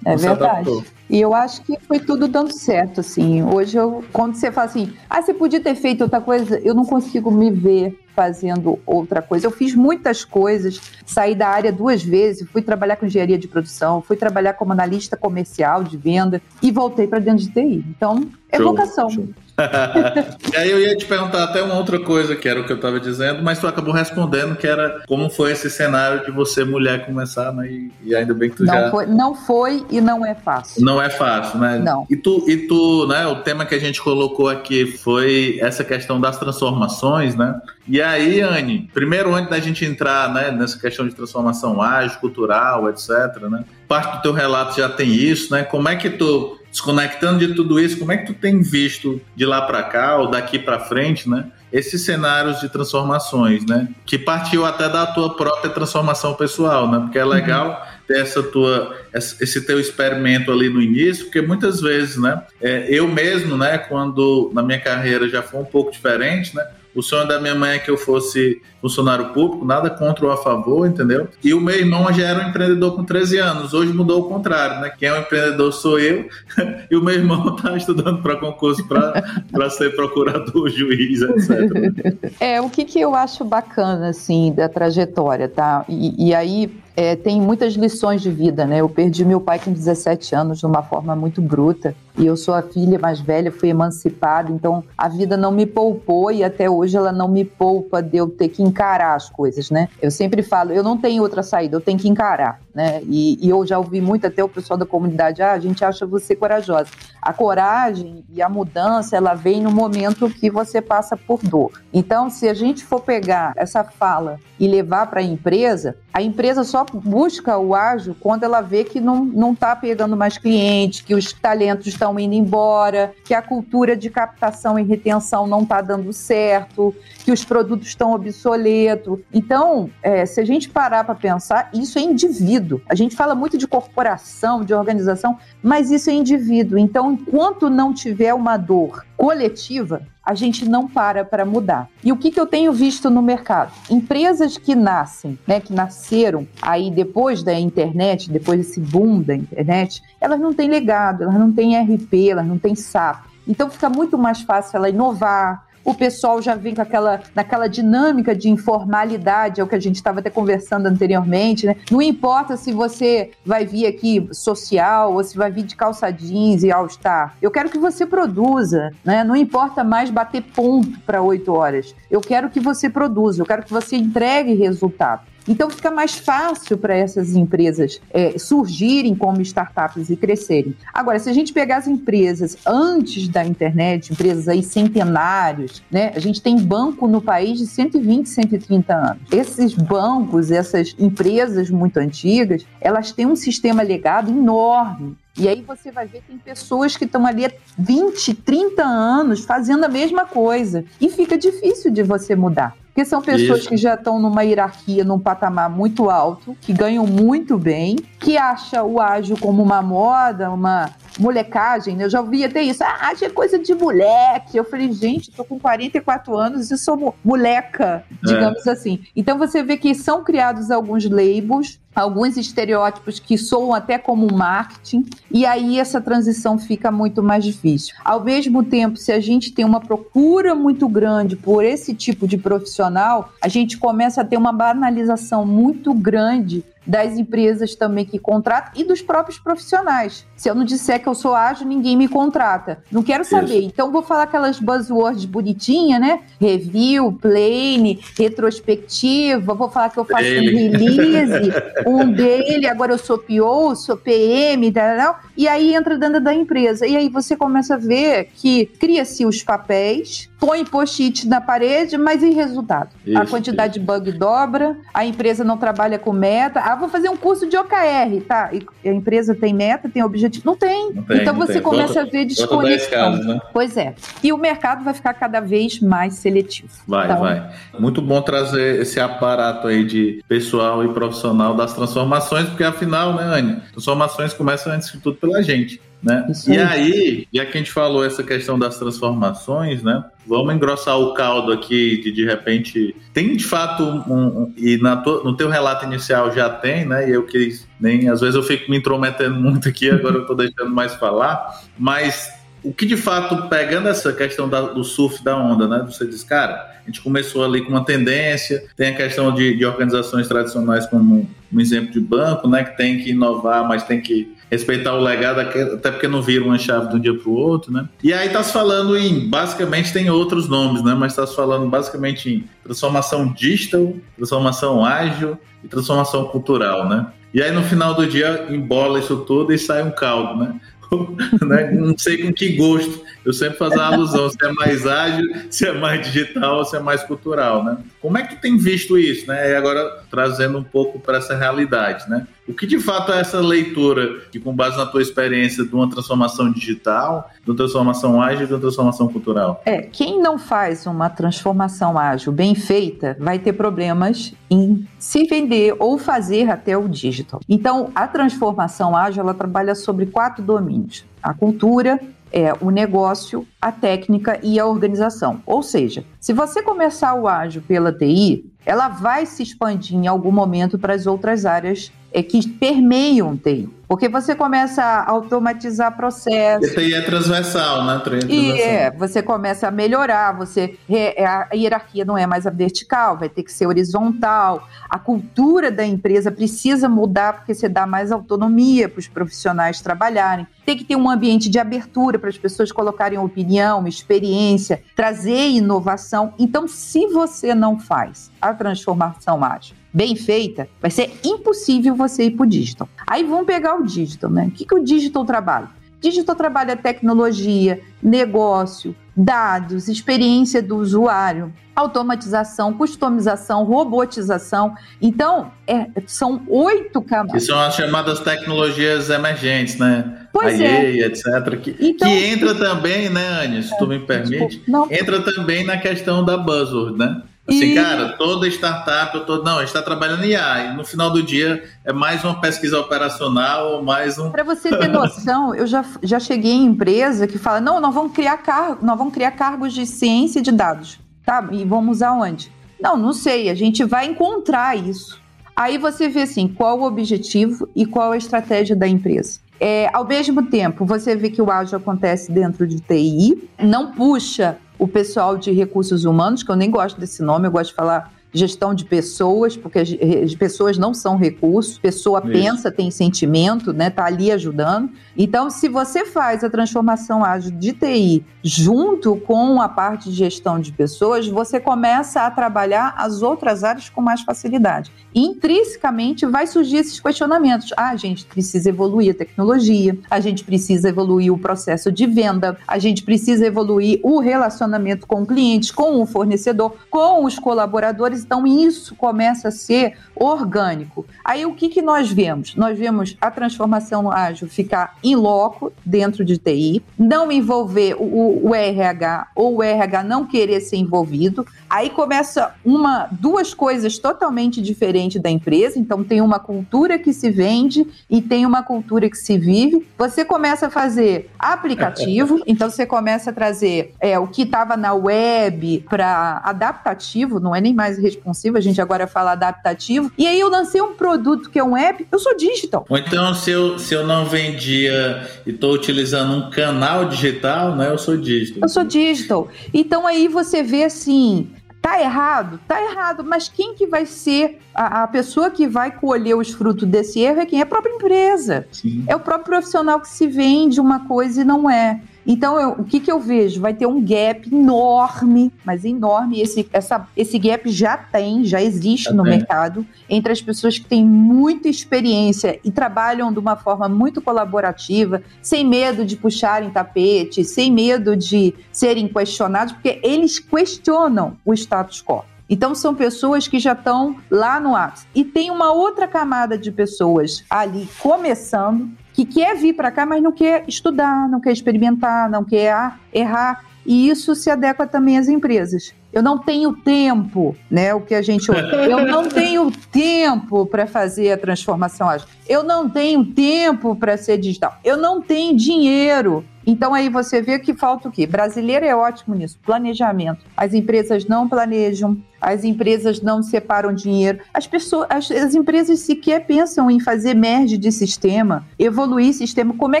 É, 0.04 0.12
é 0.12 0.14
verdade. 0.14 0.84
E 1.08 1.20
eu 1.20 1.34
acho 1.34 1.62
que 1.62 1.78
foi 1.80 2.00
tudo 2.00 2.26
dando 2.26 2.52
certo, 2.52 3.00
assim. 3.00 3.42
Hoje, 3.42 3.76
eu, 3.76 4.02
quando 4.12 4.34
você 4.34 4.50
fala 4.50 4.66
assim, 4.66 4.92
ah, 5.08 5.20
você 5.20 5.34
podia 5.34 5.60
ter 5.60 5.74
feito 5.74 6.02
outra 6.02 6.20
coisa, 6.20 6.58
eu 6.60 6.74
não 6.74 6.84
consigo 6.84 7.30
me 7.30 7.50
ver 7.50 7.98
fazendo 8.14 8.78
outra 8.86 9.20
coisa. 9.20 9.46
Eu 9.46 9.50
fiz 9.50 9.74
muitas 9.74 10.24
coisas, 10.24 10.80
saí 11.04 11.34
da 11.34 11.48
área 11.48 11.72
duas 11.72 12.02
vezes, 12.02 12.48
fui 12.50 12.62
trabalhar 12.62 12.96
com 12.96 13.06
engenharia 13.06 13.36
de 13.36 13.48
produção, 13.48 14.00
fui 14.00 14.16
trabalhar 14.16 14.54
como 14.54 14.72
analista 14.72 15.16
comercial 15.16 15.82
de 15.82 15.96
venda 15.96 16.40
e 16.62 16.70
voltei 16.70 17.06
para 17.06 17.18
dentro 17.18 17.44
de 17.44 17.52
TI. 17.52 17.84
Então, 17.88 18.26
é 18.48 18.56
show, 18.56 18.66
vocação. 18.66 19.10
Show. 19.10 19.28
e 20.52 20.56
aí 20.56 20.70
eu 20.70 20.80
ia 20.80 20.96
te 20.96 21.04
perguntar 21.04 21.44
até 21.44 21.62
uma 21.62 21.76
outra 21.76 21.98
coisa, 21.98 22.34
que 22.34 22.48
era 22.48 22.60
o 22.60 22.64
que 22.64 22.72
eu 22.72 22.76
estava 22.76 22.98
dizendo, 22.98 23.42
mas 23.42 23.58
tu 23.58 23.66
acabou 23.66 23.94
respondendo 23.94 24.56
que 24.56 24.66
era 24.66 25.02
como 25.06 25.30
foi 25.30 25.52
esse 25.52 25.70
cenário 25.70 26.24
de 26.24 26.32
você, 26.32 26.64
mulher, 26.64 27.06
começar, 27.06 27.52
né? 27.52 27.66
E, 27.68 27.92
e 28.02 28.14
ainda 28.16 28.34
bem 28.34 28.50
que 28.50 28.56
tu 28.56 28.64
não 28.64 28.74
já... 28.74 28.90
Foi, 28.90 29.06
não 29.06 29.34
foi 29.34 29.86
e 29.90 30.00
não 30.00 30.26
é 30.26 30.34
fácil. 30.34 30.84
Não 30.84 31.00
é 31.00 31.08
fácil, 31.08 31.58
né? 31.60 31.78
Não. 31.78 32.04
E 32.10 32.16
tu, 32.16 32.44
e 32.48 32.66
tu, 32.66 33.06
né, 33.06 33.26
o 33.26 33.36
tema 33.36 33.64
que 33.64 33.74
a 33.74 33.80
gente 33.80 34.02
colocou 34.02 34.48
aqui 34.48 34.86
foi 34.86 35.58
essa 35.60 35.84
questão 35.84 36.20
das 36.20 36.36
transformações, 36.36 37.36
né? 37.36 37.60
E 37.86 38.02
aí, 38.02 38.40
Anne, 38.40 38.90
primeiro 38.92 39.34
antes 39.34 39.50
da 39.50 39.60
gente 39.60 39.84
entrar 39.84 40.32
né, 40.32 40.50
nessa 40.50 40.78
questão 40.78 41.06
de 41.06 41.14
transformação 41.14 41.80
ágil, 41.80 42.18
cultural, 42.18 42.88
etc., 42.90 43.40
né? 43.50 43.64
Parte 43.86 44.16
do 44.16 44.22
teu 44.22 44.32
relato 44.32 44.76
já 44.76 44.88
tem 44.88 45.12
isso, 45.12 45.52
né? 45.52 45.62
Como 45.62 45.88
é 45.88 45.94
que 45.94 46.10
tu 46.10 46.58
desconectando 46.74 47.38
de 47.38 47.54
tudo 47.54 47.78
isso, 47.78 47.96
como 47.96 48.10
é 48.10 48.16
que 48.16 48.26
tu 48.26 48.34
tem 48.34 48.60
visto 48.60 49.20
de 49.36 49.46
lá 49.46 49.62
para 49.62 49.80
cá 49.84 50.16
ou 50.16 50.28
daqui 50.28 50.58
para 50.58 50.80
frente, 50.80 51.30
né? 51.30 51.46
Esses 51.72 52.04
cenários 52.04 52.60
de 52.60 52.68
transformações, 52.68 53.64
né? 53.64 53.88
Que 54.04 54.18
partiu 54.18 54.66
até 54.66 54.88
da 54.88 55.06
tua 55.06 55.36
própria 55.36 55.70
transformação 55.70 56.34
pessoal, 56.34 56.90
né? 56.90 56.98
Porque 56.98 57.16
é 57.16 57.24
legal 57.24 57.68
uhum. 57.68 58.06
ter 58.08 58.22
essa 58.22 58.42
tua, 58.42 58.92
esse 59.14 59.64
teu 59.64 59.78
experimento 59.78 60.50
ali 60.50 60.68
no 60.68 60.82
início, 60.82 61.26
porque 61.26 61.40
muitas 61.40 61.80
vezes, 61.80 62.16
né? 62.16 62.42
É, 62.60 62.86
eu 62.88 63.06
mesmo, 63.06 63.56
né? 63.56 63.78
Quando 63.78 64.50
na 64.52 64.62
minha 64.62 64.80
carreira 64.80 65.28
já 65.28 65.42
foi 65.42 65.60
um 65.60 65.64
pouco 65.64 65.92
diferente, 65.92 66.56
né? 66.56 66.66
O 66.94 67.02
sonho 67.02 67.26
da 67.26 67.40
minha 67.40 67.54
mãe 67.54 67.72
é 67.72 67.78
que 67.78 67.90
eu 67.90 67.96
fosse 67.96 68.60
funcionário 68.80 69.30
público, 69.30 69.64
nada 69.64 69.90
contra 69.90 70.26
ou 70.26 70.30
a 70.30 70.36
favor, 70.36 70.86
entendeu? 70.86 71.28
E 71.42 71.54
o 71.54 71.60
meu 71.60 71.74
irmão 71.74 72.12
já 72.12 72.26
era 72.26 72.44
um 72.44 72.50
empreendedor 72.50 72.94
com 72.94 73.04
13 73.04 73.38
anos. 73.38 73.72
Hoje 73.72 73.92
mudou 73.92 74.20
o 74.20 74.28
contrário, 74.28 74.80
né? 74.80 74.90
Quem 74.90 75.08
é 75.08 75.14
um 75.14 75.20
empreendedor 75.20 75.72
sou 75.72 75.98
eu, 75.98 76.28
e 76.90 76.96
o 76.96 77.02
meu 77.02 77.14
irmão 77.14 77.56
está 77.56 77.76
estudando 77.76 78.22
para 78.22 78.36
concurso 78.36 78.86
para 78.86 79.70
ser 79.70 79.96
procurador, 79.96 80.68
juiz, 80.70 81.22
etc. 81.22 82.32
É, 82.38 82.60
o 82.60 82.68
que, 82.68 82.84
que 82.84 83.00
eu 83.00 83.14
acho 83.14 83.44
bacana, 83.44 84.10
assim, 84.10 84.52
da 84.52 84.68
trajetória, 84.68 85.48
tá? 85.48 85.84
E, 85.88 86.28
e 86.28 86.34
aí, 86.34 86.70
é, 86.96 87.16
tem 87.16 87.40
muitas 87.40 87.74
lições 87.74 88.22
de 88.22 88.30
vida, 88.30 88.64
né? 88.64 88.80
Eu 88.80 88.88
perdi 88.88 89.24
meu 89.24 89.40
pai 89.40 89.58
com 89.58 89.72
17 89.72 90.34
anos 90.34 90.60
de 90.60 90.66
uma 90.66 90.82
forma 90.82 91.16
muito 91.16 91.42
bruta 91.42 91.94
e 92.16 92.24
eu 92.24 92.36
sou 92.36 92.54
a 92.54 92.62
filha 92.62 92.98
mais 92.98 93.20
velha, 93.20 93.50
fui 93.50 93.68
emancipada, 93.68 94.52
então 94.52 94.84
a 94.96 95.08
vida 95.08 95.36
não 95.36 95.50
me 95.50 95.66
poupou 95.66 96.30
e 96.30 96.44
até 96.44 96.70
hoje 96.70 96.96
ela 96.96 97.10
não 97.10 97.26
me 97.26 97.44
poupa 97.44 98.00
de 98.00 98.18
eu 98.18 98.28
ter 98.28 98.48
que 98.48 98.62
encarar 98.62 99.16
as 99.16 99.28
coisas, 99.28 99.70
né? 99.70 99.88
Eu 100.00 100.12
sempre 100.12 100.42
falo, 100.42 100.72
eu 100.72 100.82
não 100.82 100.96
tenho 100.96 101.22
outra 101.22 101.42
saída, 101.42 101.76
eu 101.76 101.80
tenho 101.80 101.98
que 101.98 102.08
encarar, 102.08 102.60
né? 102.72 103.02
E, 103.04 103.44
e 103.44 103.50
eu 103.50 103.66
já 103.66 103.78
ouvi 103.78 104.00
muito 104.00 104.26
até 104.26 104.44
o 104.44 104.48
pessoal 104.48 104.78
da 104.78 104.86
comunidade, 104.86 105.42
ah, 105.42 105.52
a 105.52 105.58
gente 105.58 105.84
acha 105.84 106.06
você 106.06 106.36
corajosa. 106.36 106.90
A 107.20 107.32
coragem 107.32 108.24
e 108.30 108.40
a 108.40 108.48
mudança, 108.48 109.16
ela 109.16 109.34
vem 109.34 109.60
no 109.60 109.72
momento 109.72 110.30
que 110.30 110.48
você 110.48 110.80
passa 110.80 111.16
por 111.16 111.40
dor. 111.42 111.72
Então, 111.92 112.30
se 112.30 112.48
a 112.48 112.54
gente 112.54 112.84
for 112.84 113.00
pegar 113.00 113.52
essa 113.56 113.82
fala 113.82 114.38
e 114.60 114.68
levar 114.68 115.06
para 115.06 115.20
a 115.20 115.24
empresa, 115.24 115.96
a 116.12 116.22
empresa 116.22 116.62
só 116.62 116.83
busca 116.92 117.56
o 117.58 117.74
ágil 117.74 118.16
quando 118.18 118.44
ela 118.44 118.60
vê 118.60 118.84
que 118.84 119.00
não 119.00 119.52
está 119.52 119.74
pegando 119.74 120.16
mais 120.16 120.38
clientes, 120.38 121.00
que 121.00 121.14
os 121.14 121.32
talentos 121.32 121.86
estão 121.86 122.18
indo 122.18 122.34
embora, 122.34 123.12
que 123.24 123.34
a 123.34 123.42
cultura 123.42 123.96
de 123.96 124.10
captação 124.10 124.78
e 124.78 124.82
retenção 124.82 125.46
não 125.46 125.62
está 125.62 125.80
dando 125.80 126.12
certo, 126.12 126.94
que 127.24 127.32
os 127.32 127.44
produtos 127.44 127.88
estão 127.88 128.12
obsoletos. 128.12 129.20
Então, 129.32 129.90
é, 130.02 130.26
se 130.26 130.40
a 130.40 130.44
gente 130.44 130.68
parar 130.68 131.04
para 131.04 131.14
pensar, 131.14 131.70
isso 131.72 131.98
é 131.98 132.02
indivíduo. 132.02 132.80
A 132.88 132.94
gente 132.94 133.16
fala 133.16 133.34
muito 133.34 133.56
de 133.56 133.66
corporação, 133.66 134.64
de 134.64 134.74
organização, 134.74 135.38
mas 135.62 135.90
isso 135.90 136.10
é 136.10 136.12
indivíduo. 136.12 136.78
Então, 136.78 137.12
enquanto 137.12 137.70
não 137.70 137.94
tiver 137.94 138.34
uma 138.34 138.56
dor 138.56 139.04
coletiva, 139.16 140.02
a 140.24 140.34
gente 140.34 140.66
não 140.68 140.88
para 140.88 141.24
para 141.24 141.44
mudar. 141.44 141.88
E 142.02 142.10
o 142.10 142.16
que, 142.16 142.30
que 142.30 142.40
eu 142.40 142.46
tenho 142.46 142.72
visto 142.72 143.10
no 143.10 143.22
mercado? 143.22 143.72
Empresas 143.90 144.56
que 144.56 144.74
nascem, 144.74 145.38
né, 145.46 145.60
que 145.60 145.72
nasceram 145.72 146.46
aí 146.60 146.90
depois 146.90 147.42
da 147.42 147.52
internet, 147.52 148.30
depois 148.30 148.58
desse 148.58 148.80
boom 148.80 149.20
da 149.20 149.34
internet, 149.34 150.02
elas 150.20 150.40
não 150.40 150.52
têm 150.52 150.68
legado, 150.68 151.22
elas 151.22 151.34
não 151.34 151.52
têm 151.52 151.78
RP, 151.78 152.30
elas 152.30 152.46
não 152.46 152.58
têm 152.58 152.74
SAP. 152.74 153.24
Então 153.46 153.68
fica 153.70 153.90
muito 153.90 154.16
mais 154.16 154.40
fácil 154.40 154.76
ela 154.76 154.88
inovar, 154.88 155.63
o 155.84 155.94
pessoal 155.94 156.40
já 156.40 156.54
vem 156.54 156.74
com 156.74 156.82
aquela, 156.82 157.20
naquela 157.34 157.68
dinâmica 157.68 158.34
de 158.34 158.48
informalidade, 158.48 159.60
é 159.60 159.64
o 159.64 159.66
que 159.66 159.74
a 159.74 159.80
gente 159.80 159.96
estava 159.96 160.20
até 160.20 160.30
conversando 160.30 160.86
anteriormente, 160.86 161.66
né? 161.66 161.76
Não 161.90 162.00
importa 162.00 162.56
se 162.56 162.72
você 162.72 163.30
vai 163.44 163.66
vir 163.66 163.86
aqui 163.86 164.26
social 164.32 165.12
ou 165.12 165.22
se 165.22 165.36
vai 165.36 165.50
vir 165.50 165.64
de 165.64 165.76
calça 165.76 166.10
jeans 166.10 166.62
e 166.62 166.72
all-star. 166.72 167.36
Eu 167.42 167.50
quero 167.50 167.68
que 167.68 167.78
você 167.78 168.06
produza, 168.06 168.92
né? 169.04 169.22
Não 169.22 169.36
importa 169.36 169.84
mais 169.84 170.10
bater 170.10 170.42
ponto 170.42 170.98
para 171.00 171.20
oito 171.20 171.52
horas. 171.52 171.94
Eu 172.10 172.20
quero 172.20 172.48
que 172.48 172.60
você 172.60 172.88
produza, 172.88 173.42
eu 173.42 173.46
quero 173.46 173.62
que 173.62 173.70
você 173.70 173.96
entregue 173.96 174.54
resultado. 174.54 175.33
Então 175.46 175.70
fica 175.70 175.90
mais 175.90 176.14
fácil 176.14 176.78
para 176.78 176.96
essas 176.96 177.36
empresas 177.36 178.00
é, 178.10 178.38
surgirem 178.38 179.14
como 179.14 179.40
startups 179.42 180.10
e 180.10 180.16
crescerem. 180.16 180.74
Agora, 180.92 181.18
se 181.18 181.28
a 181.28 181.32
gente 181.32 181.52
pegar 181.52 181.78
as 181.78 181.86
empresas 181.86 182.56
antes 182.66 183.28
da 183.28 183.44
internet, 183.44 184.12
empresas 184.12 184.48
aí 184.48 184.62
centenários, 184.62 185.82
né? 185.90 186.12
A 186.14 186.18
gente 186.18 186.40
tem 186.40 186.56
banco 186.58 187.06
no 187.06 187.20
país 187.20 187.58
de 187.58 187.66
120, 187.66 188.28
130 188.28 188.94
anos. 188.94 189.22
Esses 189.30 189.74
bancos, 189.74 190.50
essas 190.50 190.94
empresas 190.98 191.70
muito 191.70 191.98
antigas, 191.98 192.64
elas 192.80 193.12
têm 193.12 193.26
um 193.26 193.36
sistema 193.36 193.82
legado 193.82 194.30
enorme 194.30 195.16
e 195.36 195.48
aí 195.48 195.62
você 195.62 195.90
vai 195.90 196.06
ver 196.06 196.20
que 196.20 196.28
tem 196.28 196.38
pessoas 196.38 196.96
que 196.96 197.04
estão 197.04 197.26
ali 197.26 197.44
há 197.44 197.50
20, 197.76 198.34
30 198.34 198.84
anos 198.84 199.44
fazendo 199.44 199.84
a 199.84 199.88
mesma 199.88 200.24
coisa. 200.24 200.84
E 201.00 201.08
fica 201.08 201.36
difícil 201.36 201.90
de 201.90 202.04
você 202.04 202.36
mudar. 202.36 202.76
Porque 202.94 203.04
são 203.04 203.20
pessoas 203.20 203.58
Isso. 203.60 203.68
que 203.68 203.76
já 203.76 203.94
estão 203.94 204.20
numa 204.20 204.44
hierarquia, 204.44 205.02
num 205.02 205.18
patamar 205.18 205.68
muito 205.68 206.08
alto, 206.08 206.56
que 206.60 206.72
ganham 206.72 207.04
muito 207.04 207.58
bem, 207.58 207.96
que 208.20 208.38
acham 208.38 208.86
o 208.86 209.00
ágil 209.00 209.36
como 209.36 209.60
uma 209.64 209.82
moda, 209.82 210.48
uma 210.48 210.90
molecagem. 211.18 211.96
Né? 211.96 212.04
Eu 212.04 212.10
já 212.10 212.20
ouvi 212.20 212.44
até 212.44 212.62
isso. 212.62 212.84
Ah, 212.84 213.08
ágil 213.10 213.26
é 213.26 213.30
coisa 213.30 213.58
de 213.58 213.74
moleque. 213.74 214.56
Eu 214.56 214.62
falei, 214.62 214.92
gente, 214.92 215.32
tô 215.32 215.44
com 215.44 215.58
44 215.58 216.36
anos 216.36 216.70
e 216.70 216.78
sou 216.78 217.16
moleca, 217.24 218.04
é. 218.22 218.26
digamos 218.26 218.64
é. 218.64 218.70
assim. 218.70 219.00
Então 219.16 219.38
você 219.38 219.60
vê 219.64 219.76
que 219.76 219.92
são 219.92 220.22
criados 220.22 220.70
alguns 220.70 221.04
labels 221.04 221.80
alguns 221.94 222.36
estereótipos 222.36 223.18
que 223.18 223.38
soam 223.38 223.74
até 223.74 223.98
como 223.98 224.32
marketing, 224.32 225.06
e 225.30 225.46
aí 225.46 225.78
essa 225.78 226.00
transição 226.00 226.58
fica 226.58 226.90
muito 226.90 227.22
mais 227.22 227.44
difícil. 227.44 227.94
Ao 228.04 228.22
mesmo 228.22 228.62
tempo, 228.62 228.96
se 228.96 229.12
a 229.12 229.20
gente 229.20 229.52
tem 229.52 229.64
uma 229.64 229.80
procura 229.80 230.54
muito 230.54 230.88
grande 230.88 231.36
por 231.36 231.64
esse 231.64 231.94
tipo 231.94 232.26
de 232.26 232.36
profissional, 232.36 233.32
a 233.40 233.48
gente 233.48 233.78
começa 233.78 234.20
a 234.20 234.24
ter 234.24 234.36
uma 234.36 234.52
banalização 234.52 235.46
muito 235.46 235.92
grande 235.94 236.64
das 236.86 237.16
empresas 237.16 237.74
também 237.74 238.04
que 238.04 238.18
contratam 238.18 238.72
e 238.76 238.84
dos 238.84 239.00
próprios 239.00 239.38
profissionais. 239.38 240.26
Se 240.36 240.48
eu 240.48 240.54
não 240.54 240.64
disser 240.64 241.00
que 241.00 241.08
eu 241.08 241.14
sou 241.14 241.34
ágil, 241.34 241.66
ninguém 241.66 241.96
me 241.96 242.08
contrata. 242.08 242.78
Não 242.90 243.02
quero 243.02 243.24
saber. 243.24 243.60
Isso. 243.60 243.68
Então 243.68 243.90
vou 243.90 244.02
falar 244.02 244.24
aquelas 244.24 244.58
buzzwords 244.58 245.24
bonitinha, 245.24 245.98
né? 245.98 246.20
Review, 246.40 247.12
plane, 247.12 248.00
retrospectiva. 248.16 249.54
Vou 249.54 249.70
falar 249.70 249.90
que 249.90 249.98
eu 249.98 250.04
faço 250.04 250.24
um 250.24 250.40
release, 250.40 251.52
um 251.86 252.10
dele. 252.10 252.66
Agora 252.66 252.92
eu 252.92 252.98
sou 252.98 253.18
PO, 253.18 253.74
sou 253.76 253.96
PM, 253.96 254.70
tal, 254.72 255.18
e 255.36 255.48
aí 255.48 255.74
entra 255.74 255.98
dentro 255.98 256.20
da 256.20 256.34
empresa. 256.34 256.86
E 256.86 256.96
aí 256.96 257.08
você 257.08 257.36
começa 257.36 257.74
a 257.74 257.78
ver 257.78 258.30
que 258.34 258.66
cria-se 258.66 259.24
os 259.26 259.42
papéis, 259.42 260.28
põe 260.38 260.64
post-it 260.64 261.26
na 261.26 261.40
parede, 261.40 261.96
mas 261.96 262.22
e 262.22 262.30
resultado? 262.30 262.90
Isso, 263.06 263.18
a 263.18 263.26
quantidade 263.26 263.78
isso. 263.78 263.80
de 263.80 263.86
bug 263.86 264.12
dobra, 264.12 264.76
a 264.92 265.04
empresa 265.04 265.42
não 265.42 265.56
trabalha 265.56 265.98
com 265.98 266.12
meta. 266.12 266.60
Ah, 266.60 266.76
vou 266.76 266.88
fazer 266.88 267.08
um 267.08 267.16
curso 267.16 267.48
de 267.48 267.56
OKR, 267.56 268.20
tá? 268.26 268.50
E 268.52 268.88
a 268.88 268.92
empresa 268.92 269.34
tem 269.34 269.54
meta, 269.54 269.88
tem 269.88 270.02
objetivo? 270.02 270.44
Não 270.46 270.56
tem. 270.56 270.92
Não 270.92 271.02
tem 271.02 271.22
então 271.22 271.34
você 271.34 271.54
tem. 271.54 271.62
começa 271.62 272.02
a 272.02 272.04
ver 272.04 272.24
desconexão. 272.26 273.16
né? 273.16 273.40
Pois 273.52 273.76
é. 273.76 273.94
E 274.22 274.32
o 274.32 274.38
mercado 274.38 274.84
vai 274.84 274.94
ficar 274.94 275.14
cada 275.14 275.40
vez 275.40 275.80
mais 275.80 276.14
seletivo. 276.14 276.68
Vai, 276.86 277.06
então, 277.06 277.20
vai. 277.20 277.50
Muito 277.78 278.02
bom 278.02 278.20
trazer 278.20 278.80
esse 278.80 279.00
aparato 279.00 279.66
aí 279.66 279.84
de 279.84 280.22
pessoal 280.28 280.84
e 280.84 280.88
profissional 280.88 281.54
das 281.54 281.73
transformações, 281.74 282.48
porque 282.48 282.64
afinal, 282.64 283.14
né, 283.14 283.24
Anne? 283.24 283.56
Transformações 283.72 284.32
começam 284.32 284.72
antes 284.72 284.90
de 284.90 284.98
tudo 284.98 285.16
pela 285.16 285.42
gente. 285.42 285.80
Né? 286.04 286.26
E 286.48 286.58
aí, 286.58 287.26
já 287.32 287.46
que 287.46 287.56
a 287.56 287.60
gente 287.60 287.72
falou 287.72 288.04
essa 288.04 288.22
questão 288.22 288.58
das 288.58 288.78
transformações, 288.78 289.82
né? 289.82 290.04
Vamos 290.26 290.54
engrossar 290.54 290.98
o 290.98 291.14
caldo 291.14 291.50
aqui 291.50 291.98
de 292.02 292.12
de 292.12 292.26
repente. 292.26 292.94
Tem 293.14 293.34
de 293.34 293.44
fato 293.44 293.82
um. 293.82 294.22
um 294.22 294.54
e 294.54 294.76
na 294.76 294.98
to, 294.98 295.22
no 295.24 295.34
teu 295.34 295.48
relato 295.48 295.86
inicial 295.86 296.30
já 296.30 296.50
tem, 296.50 296.84
né? 296.84 297.08
E 297.08 297.12
eu 297.12 297.24
que 297.24 297.58
nem. 297.80 298.10
Às 298.10 298.20
vezes 298.20 298.34
eu 298.34 298.42
fico 298.42 298.70
me 298.70 298.76
intrometendo 298.76 299.34
muito 299.34 299.66
aqui, 299.66 299.88
agora 299.88 300.16
eu 300.16 300.20
estou 300.20 300.36
deixando 300.36 300.68
mais 300.68 300.94
falar. 300.94 301.62
Mas 301.78 302.30
o 302.64 302.72
que 302.72 302.86
de 302.86 302.96
fato, 302.96 303.48
pegando 303.48 303.88
essa 303.88 304.12
questão 304.12 304.48
da, 304.48 304.62
do 304.62 304.82
surf 304.82 305.22
da 305.22 305.36
onda, 305.36 305.68
né? 305.68 305.84
Você 305.86 306.06
diz, 306.06 306.24
cara, 306.24 306.74
a 306.82 306.86
gente 306.86 307.02
começou 307.02 307.44
ali 307.44 307.62
com 307.62 307.68
uma 307.68 307.84
tendência, 307.84 308.64
tem 308.74 308.88
a 308.88 308.96
questão 308.96 309.32
de, 309.34 309.54
de 309.56 309.66
organizações 309.66 310.26
tradicionais 310.26 310.86
como 310.86 311.28
um 311.52 311.60
exemplo 311.60 311.92
de 311.92 312.00
banco, 312.00 312.48
né? 312.48 312.64
Que 312.64 312.76
tem 312.76 312.98
que 312.98 313.10
inovar, 313.10 313.68
mas 313.68 313.84
tem 313.84 314.00
que 314.00 314.34
respeitar 314.50 314.94
o 314.94 315.00
legado, 315.00 315.40
até 315.40 315.90
porque 315.90 316.08
não 316.08 316.22
viram 316.22 316.46
uma 316.46 316.58
chave 316.58 316.88
de 316.88 316.96
um 316.96 317.00
dia 317.00 317.14
para 317.14 317.28
o 317.28 317.34
outro, 317.34 317.72
né? 317.72 317.88
E 318.02 318.12
aí 318.12 318.30
tá 318.30 318.42
se 318.42 318.52
falando 318.52 318.96
em, 318.96 319.28
basicamente 319.28 319.92
tem 319.92 320.08
outros 320.08 320.48
nomes, 320.48 320.82
né? 320.82 320.94
Mas 320.94 321.12
está 321.12 321.26
se 321.26 321.36
falando 321.36 321.68
basicamente 321.68 322.30
em 322.30 322.44
transformação 322.62 323.32
digital, 323.32 323.92
transformação 324.16 324.84
ágil 324.84 325.36
e 325.62 325.68
transformação 325.68 326.24
cultural, 326.26 326.88
né? 326.88 327.06
E 327.34 327.42
aí 327.42 327.50
no 327.50 327.64
final 327.64 327.94
do 327.94 328.06
dia 328.06 328.46
embola 328.48 329.00
isso 329.00 329.16
tudo 329.18 329.52
e 329.52 329.58
sai 329.58 329.82
um 329.82 329.90
caldo, 329.90 330.38
né? 330.38 330.54
né? 331.46 331.70
Não 331.72 331.96
sei 331.96 332.18
com 332.18 332.32
que 332.32 332.56
gosto. 332.56 333.02
Eu 333.24 333.32
sempre 333.32 333.58
faço 333.58 333.80
a 333.80 333.86
alusão 333.86 334.28
se 334.28 334.36
é 334.44 334.52
mais 334.52 334.86
ágil, 334.86 335.24
se 335.50 335.66
é 335.66 335.72
mais 335.72 336.06
digital, 336.06 336.64
se 336.64 336.76
é 336.76 336.80
mais 336.80 337.02
cultural, 337.02 337.64
né? 337.64 337.78
Como 338.00 338.18
é 338.18 338.22
que 338.22 338.40
tem 338.40 338.56
visto 338.56 338.98
isso, 338.98 339.26
né? 339.26 339.52
E 339.52 339.56
agora 339.56 340.02
trazendo 340.10 340.58
um 340.58 340.64
pouco 340.64 340.98
para 340.98 341.18
essa 341.18 341.34
realidade, 341.34 342.08
né? 342.08 342.26
O 342.46 342.52
que 342.52 342.66
de 342.66 342.78
fato 342.78 343.10
é 343.10 343.20
essa 343.20 343.40
leitura 343.40 344.20
que, 344.30 344.38
com 344.38 344.54
base 344.54 344.76
na 344.76 344.84
tua 344.84 345.00
experiência 345.00 345.64
de 345.64 345.74
uma 345.74 345.88
transformação 345.88 346.52
digital, 346.52 347.30
de 347.42 347.50
uma 347.50 347.56
transformação 347.56 348.20
ágil 348.20 348.46
de 348.46 348.52
uma 348.52 348.60
transformação 348.60 349.08
cultural? 349.08 349.62
É, 349.64 349.80
quem 349.80 350.20
não 350.20 350.38
faz 350.38 350.86
uma 350.86 351.08
transformação 351.08 351.98
ágil 351.98 352.32
bem 352.32 352.54
feita 352.54 353.16
vai 353.18 353.38
ter 353.38 353.54
problemas 353.54 354.34
em 354.50 354.86
se 354.98 355.24
vender 355.24 355.74
ou 355.78 355.96
fazer 355.96 356.50
até 356.50 356.76
o 356.76 356.86
digital. 356.86 357.40
Então, 357.48 357.90
a 357.94 358.06
transformação 358.06 358.94
ágil 358.94 359.22
ela 359.22 359.32
trabalha 359.32 359.74
sobre 359.74 360.04
quatro 360.04 360.42
domínios: 360.42 361.04
a 361.22 361.32
cultura, 361.32 361.98
é 362.34 362.52
o 362.60 362.68
negócio, 362.70 363.46
a 363.62 363.70
técnica 363.70 364.40
e 364.42 364.58
a 364.58 364.66
organização. 364.66 365.40
Ou 365.46 365.62
seja, 365.62 366.04
se 366.18 366.32
você 366.32 366.60
começar 366.60 367.14
o 367.14 367.28
ágil 367.28 367.62
pela 367.62 367.92
TI, 367.92 368.52
ela 368.66 368.88
vai 368.88 369.24
se 369.24 369.44
expandir 369.44 369.96
em 369.96 370.08
algum 370.08 370.32
momento 370.32 370.76
para 370.76 370.94
as 370.94 371.06
outras 371.06 371.46
áreas 371.46 371.92
é, 372.12 372.24
que 372.24 372.48
permeiam 372.48 373.36
TI. 373.36 373.68
Porque 373.94 374.08
você 374.08 374.34
começa 374.34 374.82
a 374.82 375.08
automatizar 375.08 375.96
processos. 375.96 376.68
E 376.68 376.74
TI 376.74 376.94
é 376.94 377.02
transversal, 377.02 377.84
né? 377.84 378.00
Transversal. 378.00 378.36
E 378.36 378.60
é, 378.60 378.90
você 378.90 379.22
começa 379.22 379.68
a 379.68 379.70
melhorar, 379.70 380.36
você 380.36 380.76
é, 380.90 381.24
a 381.24 381.48
hierarquia 381.54 382.04
não 382.04 382.18
é 382.18 382.26
mais 382.26 382.44
a 382.44 382.50
vertical, 382.50 383.16
vai 383.16 383.28
ter 383.28 383.44
que 383.44 383.52
ser 383.52 383.68
horizontal. 383.68 384.68
A 384.90 384.98
cultura 384.98 385.70
da 385.70 385.86
empresa 385.86 386.32
precisa 386.32 386.88
mudar 386.88 387.34
porque 387.34 387.54
você 387.54 387.68
dá 387.68 387.86
mais 387.86 388.10
autonomia 388.10 388.88
para 388.88 388.98
os 388.98 389.06
profissionais 389.06 389.80
trabalharem. 389.80 390.44
Tem 390.66 390.76
que 390.76 390.82
ter 390.82 390.96
um 390.96 391.08
ambiente 391.08 391.48
de 391.48 391.60
abertura 391.60 392.18
para 392.18 392.30
as 392.30 392.36
pessoas 392.36 392.72
colocarem 392.72 393.16
opinião, 393.16 393.86
experiência, 393.86 394.82
trazer 394.96 395.50
inovação. 395.50 396.34
Então, 396.36 396.66
se 396.66 397.06
você 397.06 397.54
não 397.54 397.78
faz 397.78 398.28
a 398.42 398.52
transformação 398.52 399.44
ágil 399.44 399.83
bem 399.94 400.16
feita, 400.16 400.68
vai 400.82 400.90
ser 400.90 401.12
impossível 401.24 401.94
você 401.94 402.24
ir 402.24 402.32
para 402.32 402.44
o 402.44 402.48
digital. 402.48 402.88
Aí 403.06 403.22
vamos 403.22 403.46
pegar 403.46 403.76
o 403.76 403.84
digital, 403.84 404.28
né? 404.28 404.46
O 404.48 404.50
que, 404.50 404.66
que 404.66 404.74
o 404.74 404.82
digital 404.82 405.24
trabalha? 405.24 405.68
Digital 406.00 406.34
trabalha 406.34 406.76
tecnologia, 406.76 407.80
negócio, 408.02 408.94
dados, 409.16 409.88
experiência 409.88 410.60
do 410.60 410.76
usuário, 410.76 411.52
automatização, 411.74 412.72
customização, 412.74 413.64
robotização. 413.64 414.74
Então, 415.00 415.50
é, 415.66 415.86
são 416.06 416.42
oito 416.48 417.00
camadas. 417.00 417.32
Que 417.32 417.40
são 417.40 417.58
as 417.58 417.74
chamadas 417.74 418.20
tecnologias 418.20 419.08
emergentes, 419.08 419.78
né? 419.78 420.26
Pois 420.32 420.60
a 420.60 420.64
é. 420.64 420.98
etc. 421.06 421.24
Que, 421.62 421.76
então, 421.80 422.08
que 422.08 422.24
entra 422.26 422.54
também, 422.54 423.08
né, 423.08 423.44
Anny, 423.44 423.62
se 423.62 423.76
tu 423.78 423.86
me 423.86 424.00
permite, 424.00 424.58
tipo, 424.58 424.70
não, 424.70 424.86
entra 424.90 425.22
também 425.22 425.64
na 425.64 425.78
questão 425.78 426.24
da 426.24 426.36
buzzword, 426.36 426.98
né? 426.98 427.22
Assim, 427.46 427.72
e... 427.72 427.74
cara, 427.74 428.16
toda 428.16 428.48
startup, 428.48 429.14
eu 429.14 429.26
tô, 429.26 429.42
não, 429.42 429.56
a 429.56 429.60
gente 429.60 429.68
está 429.68 429.82
trabalhando 429.82 430.24
em 430.24 430.30
IA, 430.30 430.64
e 430.64 430.76
no 430.76 430.84
final 430.84 431.10
do 431.10 431.22
dia 431.22 431.62
é 431.84 431.92
mais 431.92 432.24
uma 432.24 432.40
pesquisa 432.40 432.80
operacional, 432.80 433.82
mais 433.82 434.18
um. 434.18 434.30
Para 434.30 434.42
você 434.42 434.70
ter 434.70 434.88
noção, 434.88 435.54
eu 435.54 435.66
já, 435.66 435.84
já 436.02 436.18
cheguei 436.18 436.52
em 436.52 436.64
empresa 436.64 437.26
que 437.26 437.36
fala, 437.36 437.60
não, 437.60 437.80
nós 437.80 437.94
vamos 437.94 438.12
criar 438.12 438.38
cargo, 438.38 438.84
nós 438.84 438.96
vamos 438.96 439.12
criar 439.12 439.32
cargos 439.32 439.74
de 439.74 439.84
ciência 439.84 440.40
de 440.40 440.50
dados, 440.50 440.98
tá? 441.24 441.46
E 441.52 441.64
vamos 441.64 441.96
usar 441.96 442.12
onde? 442.12 442.50
Não, 442.80 442.96
não 442.96 443.12
sei, 443.12 443.50
a 443.50 443.54
gente 443.54 443.84
vai 443.84 444.06
encontrar 444.06 444.76
isso. 444.76 445.20
Aí 445.54 445.76
você 445.76 446.08
vê 446.08 446.22
assim, 446.22 446.48
qual 446.48 446.80
o 446.80 446.84
objetivo 446.84 447.68
e 447.76 447.84
qual 447.84 448.12
a 448.12 448.16
estratégia 448.16 448.74
da 448.74 448.88
empresa. 448.88 449.38
É, 449.60 449.88
ao 449.92 450.04
mesmo 450.04 450.42
tempo, 450.46 450.84
você 450.84 451.14
vê 451.14 451.30
que 451.30 451.40
o 451.40 451.50
ágil 451.50 451.78
acontece 451.78 452.32
dentro 452.32 452.66
de 452.66 452.80
TI, 452.80 453.48
não 453.58 453.92
puxa 453.92 454.58
o 454.84 454.88
pessoal 454.88 455.38
de 455.38 455.50
recursos 455.50 456.04
humanos, 456.04 456.42
que 456.42 456.50
eu 456.50 456.56
nem 456.56 456.70
gosto 456.70 457.00
desse 457.00 457.22
nome, 457.22 457.48
eu 457.48 457.50
gosto 457.50 457.70
de 457.70 457.74
falar 457.74 458.12
gestão 458.34 458.74
de 458.74 458.84
pessoas, 458.84 459.56
porque 459.56 459.78
as 459.78 460.34
pessoas 460.34 460.76
não 460.76 460.92
são 460.92 461.16
recursos, 461.16 461.78
pessoa 461.78 462.20
Isso. 462.24 462.32
pensa, 462.32 462.72
tem 462.72 462.90
sentimento, 462.90 463.72
né? 463.72 463.88
Tá 463.88 464.04
ali 464.04 464.32
ajudando. 464.32 464.90
Então, 465.16 465.48
se 465.48 465.68
você 465.68 466.04
faz 466.04 466.42
a 466.42 466.50
transformação 466.50 467.24
ágil 467.24 467.52
de 467.52 467.72
TI 467.72 468.24
junto 468.42 469.16
com 469.16 469.62
a 469.62 469.68
parte 469.68 470.10
de 470.10 470.16
gestão 470.16 470.58
de 470.58 470.72
pessoas, 470.72 471.28
você 471.28 471.60
começa 471.60 472.22
a 472.22 472.30
trabalhar 472.30 472.94
as 472.98 473.22
outras 473.22 473.62
áreas 473.62 473.88
com 473.88 474.02
mais 474.02 474.20
facilidade. 474.22 474.90
intrinsecamente 475.14 476.26
vai 476.26 476.44
surgir 476.44 476.78
esses 476.78 476.98
questionamentos. 476.98 477.72
Ah, 477.76 477.90
a 477.90 477.96
gente 477.96 478.24
precisa 478.24 478.68
evoluir 478.68 479.12
a 479.12 479.14
tecnologia, 479.14 479.96
a 480.10 480.18
gente 480.18 480.42
precisa 480.42 480.88
evoluir 480.88 481.32
o 481.32 481.38
processo 481.38 481.92
de 481.92 482.04
venda, 482.04 482.58
a 482.66 482.78
gente 482.80 483.04
precisa 483.04 483.46
evoluir 483.46 484.00
o 484.02 484.18
relacionamento 484.18 485.06
com 485.06 485.24
clientes, 485.24 485.70
com 485.70 486.02
o 486.02 486.06
fornecedor, 486.06 486.74
com 486.90 487.24
os 487.24 487.38
colaboradores. 487.38 488.23
Então, 488.24 488.46
isso 488.46 488.94
começa 488.94 489.48
a 489.48 489.50
ser 489.50 489.96
orgânico. 490.14 491.06
Aí, 491.24 491.44
o 491.44 491.54
que, 491.54 491.68
que 491.68 491.82
nós 491.82 492.10
vemos? 492.10 492.54
Nós 492.54 492.78
vemos 492.78 493.16
a 493.20 493.30
transformação 493.30 494.10
ágil 494.10 494.48
ficar 494.48 494.96
em 495.02 495.14
loco 495.14 495.72
dentro 495.84 496.24
de 496.24 496.38
TI, 496.38 496.82
não 496.98 497.30
envolver 497.30 497.96
o, 497.98 498.48
o, 498.48 498.54
RH 498.54 499.28
ou 499.34 499.56
o 499.56 499.62
RH 499.62 500.02
não 500.04 500.26
querer 500.26 500.60
ser 500.60 500.76
envolvido. 500.76 501.46
Aí 501.74 501.90
começa 501.90 502.54
uma, 502.64 503.08
duas 503.10 503.52
coisas 503.52 503.98
totalmente 503.98 504.62
diferentes 504.62 505.20
da 505.20 505.28
empresa. 505.28 505.76
Então 505.76 506.04
tem 506.04 506.20
uma 506.20 506.38
cultura 506.38 507.00
que 507.00 507.12
se 507.12 507.32
vende 507.32 507.84
e 508.08 508.22
tem 508.22 508.46
uma 508.46 508.62
cultura 508.62 509.10
que 509.10 509.16
se 509.16 509.36
vive. 509.36 509.84
Você 509.98 510.24
começa 510.24 510.68
a 510.68 510.70
fazer 510.70 511.28
aplicativo, 511.36 512.40
então 512.46 512.70
você 512.70 512.86
começa 512.86 513.30
a 513.30 513.32
trazer 513.32 513.92
é, 513.98 514.16
o 514.16 514.28
que 514.28 514.42
estava 514.42 514.76
na 514.76 514.94
web 514.94 515.84
para 515.90 516.40
adaptativo, 516.44 517.40
não 517.40 517.56
é 517.56 517.60
nem 517.60 517.74
mais 517.74 517.98
responsivo, 517.98 518.56
a 518.56 518.60
gente 518.60 518.80
agora 518.80 519.08
fala 519.08 519.32
adaptativo. 519.32 520.12
E 520.16 520.28
aí 520.28 520.38
eu 520.38 520.48
lancei 520.48 520.80
um 520.80 520.94
produto 520.94 521.50
que 521.50 521.58
é 521.58 521.64
um 521.64 521.76
app, 521.76 522.06
eu 522.12 522.20
sou 522.20 522.36
digital. 522.36 522.86
Ou 522.88 522.96
então, 522.96 523.34
se 523.34 523.50
eu, 523.50 523.80
se 523.80 523.92
eu 523.92 524.06
não 524.06 524.26
vendia 524.26 525.28
e 525.44 525.50
estou 525.50 525.72
utilizando 525.72 526.36
um 526.36 526.50
canal 526.50 527.06
digital, 527.06 527.74
né? 527.74 527.90
Eu 527.90 527.98
sou 527.98 528.16
digital. 528.16 528.60
Eu 528.62 528.68
sou 528.68 528.84
digital. 528.84 529.48
Então 529.72 530.06
aí 530.06 530.28
você 530.28 530.62
vê 530.62 530.84
assim, 530.84 531.50
Tá 531.84 532.00
errado? 532.00 532.58
Tá 532.66 532.82
errado, 532.82 533.22
mas 533.22 533.46
quem 533.46 533.74
que 533.74 533.86
vai 533.86 534.06
ser 534.06 534.58
a, 534.74 535.02
a, 535.02 535.06
pessoa 535.06 535.50
que 535.50 535.68
vai 535.68 535.90
colher 535.90 536.34
os 536.34 536.50
frutos 536.50 536.88
desse 536.88 537.20
erro 537.20 537.40
é 537.40 537.44
quem? 537.44 537.58
É 537.58 537.62
a 537.62 537.66
própria 537.66 537.92
empresa. 537.92 538.66
Sim. 538.72 539.04
É 539.06 539.14
o 539.14 539.20
próprio 539.20 539.44
profissional 539.44 540.00
que 540.00 540.08
se 540.08 540.26
vende 540.26 540.80
uma 540.80 541.06
coisa 541.06 541.42
e 541.42 541.44
não 541.44 541.68
é. 541.68 542.00
Então, 542.26 542.58
eu, 542.58 542.70
o 542.70 542.84
que, 542.84 543.00
que 543.00 543.10
eu 543.10 543.20
vejo? 543.20 543.60
Vai 543.60 543.74
ter 543.74 543.86
um 543.86 544.02
gap 544.02 544.48
enorme, 544.52 545.52
mas 545.64 545.84
enorme. 545.84 546.40
Esse, 546.40 546.68
essa, 546.72 547.06
esse 547.16 547.38
gap 547.38 547.70
já 547.70 547.96
tem, 547.96 548.44
já 548.44 548.62
existe 548.62 549.12
no 549.12 549.22
mercado, 549.22 549.86
entre 550.08 550.32
as 550.32 550.40
pessoas 550.40 550.78
que 550.78 550.86
têm 550.86 551.04
muita 551.04 551.68
experiência 551.68 552.58
e 552.64 552.70
trabalham 552.70 553.32
de 553.32 553.38
uma 553.38 553.56
forma 553.56 553.88
muito 553.88 554.22
colaborativa, 554.22 555.22
sem 555.42 555.66
medo 555.66 556.04
de 556.04 556.16
puxarem 556.16 556.70
tapete, 556.70 557.44
sem 557.44 557.70
medo 557.70 558.16
de 558.16 558.54
serem 558.72 559.06
questionados, 559.08 559.74
porque 559.74 560.00
eles 560.02 560.38
questionam 560.38 561.36
o 561.44 561.52
status 561.52 562.02
quo. 562.02 562.24
Então, 562.48 562.74
são 562.74 562.94
pessoas 562.94 563.48
que 563.48 563.58
já 563.58 563.72
estão 563.72 564.16
lá 564.30 564.60
no 564.60 564.76
ápice. 564.76 565.06
E 565.14 565.24
tem 565.24 565.50
uma 565.50 565.72
outra 565.72 566.06
camada 566.06 566.58
de 566.58 566.70
pessoas 566.70 567.42
ali 567.48 567.88
começando, 567.98 568.90
que 569.14 569.24
quer 569.24 569.56
vir 569.56 569.74
para 569.74 569.92
cá, 569.92 570.04
mas 570.04 570.20
não 570.20 570.32
quer 570.32 570.64
estudar, 570.66 571.28
não 571.28 571.40
quer 571.40 571.52
experimentar, 571.52 572.28
não 572.28 572.44
quer 572.44 572.94
errar. 573.12 573.64
E 573.86 574.08
isso 574.08 574.34
se 574.34 574.50
adequa 574.50 574.86
também 574.86 575.16
às 575.16 575.28
empresas. 575.28 575.94
Eu 576.14 576.22
não 576.22 576.38
tenho 576.38 576.72
tempo, 576.72 577.56
né? 577.68 577.92
O 577.92 578.00
que 578.00 578.14
a 578.14 578.22
gente 578.22 578.48
eu 578.88 579.04
não 579.04 579.28
tenho 579.28 579.68
tempo 579.90 580.64
para 580.64 580.86
fazer 580.86 581.32
a 581.32 581.36
transformação 581.36 582.08
ágil. 582.08 582.28
Eu 582.48 582.62
não 582.62 582.88
tenho 582.88 583.24
tempo 583.24 583.96
para 583.96 584.16
ser 584.16 584.38
digital. 584.38 584.78
Eu 584.84 584.96
não 584.96 585.20
tenho 585.20 585.56
dinheiro. 585.56 586.44
Então 586.66 586.94
aí 586.94 587.08
você 587.08 587.42
vê 587.42 587.58
que 587.58 587.74
falta 587.74 588.08
o 588.08 588.12
quê? 588.12 588.26
Brasileiro 588.26 588.86
é 588.86 588.94
ótimo 588.94 589.34
nisso, 589.34 589.58
planejamento. 589.64 590.44
As 590.56 590.72
empresas 590.72 591.26
não 591.26 591.48
planejam, 591.48 592.16
as 592.40 592.64
empresas 592.64 593.20
não 593.20 593.42
separam 593.42 593.92
dinheiro. 593.92 594.40
As 594.52 594.66
pessoas, 594.66 595.06
as, 595.10 595.30
as 595.30 595.54
empresas 595.54 596.00
sequer 596.00 596.46
pensam 596.46 596.90
em 596.90 597.00
fazer 597.00 597.34
merge 597.34 597.76
de 597.76 597.92
sistema, 597.92 598.66
evoluir 598.78 599.34
sistema. 599.34 599.74
Como 599.74 599.96
é 599.96 600.00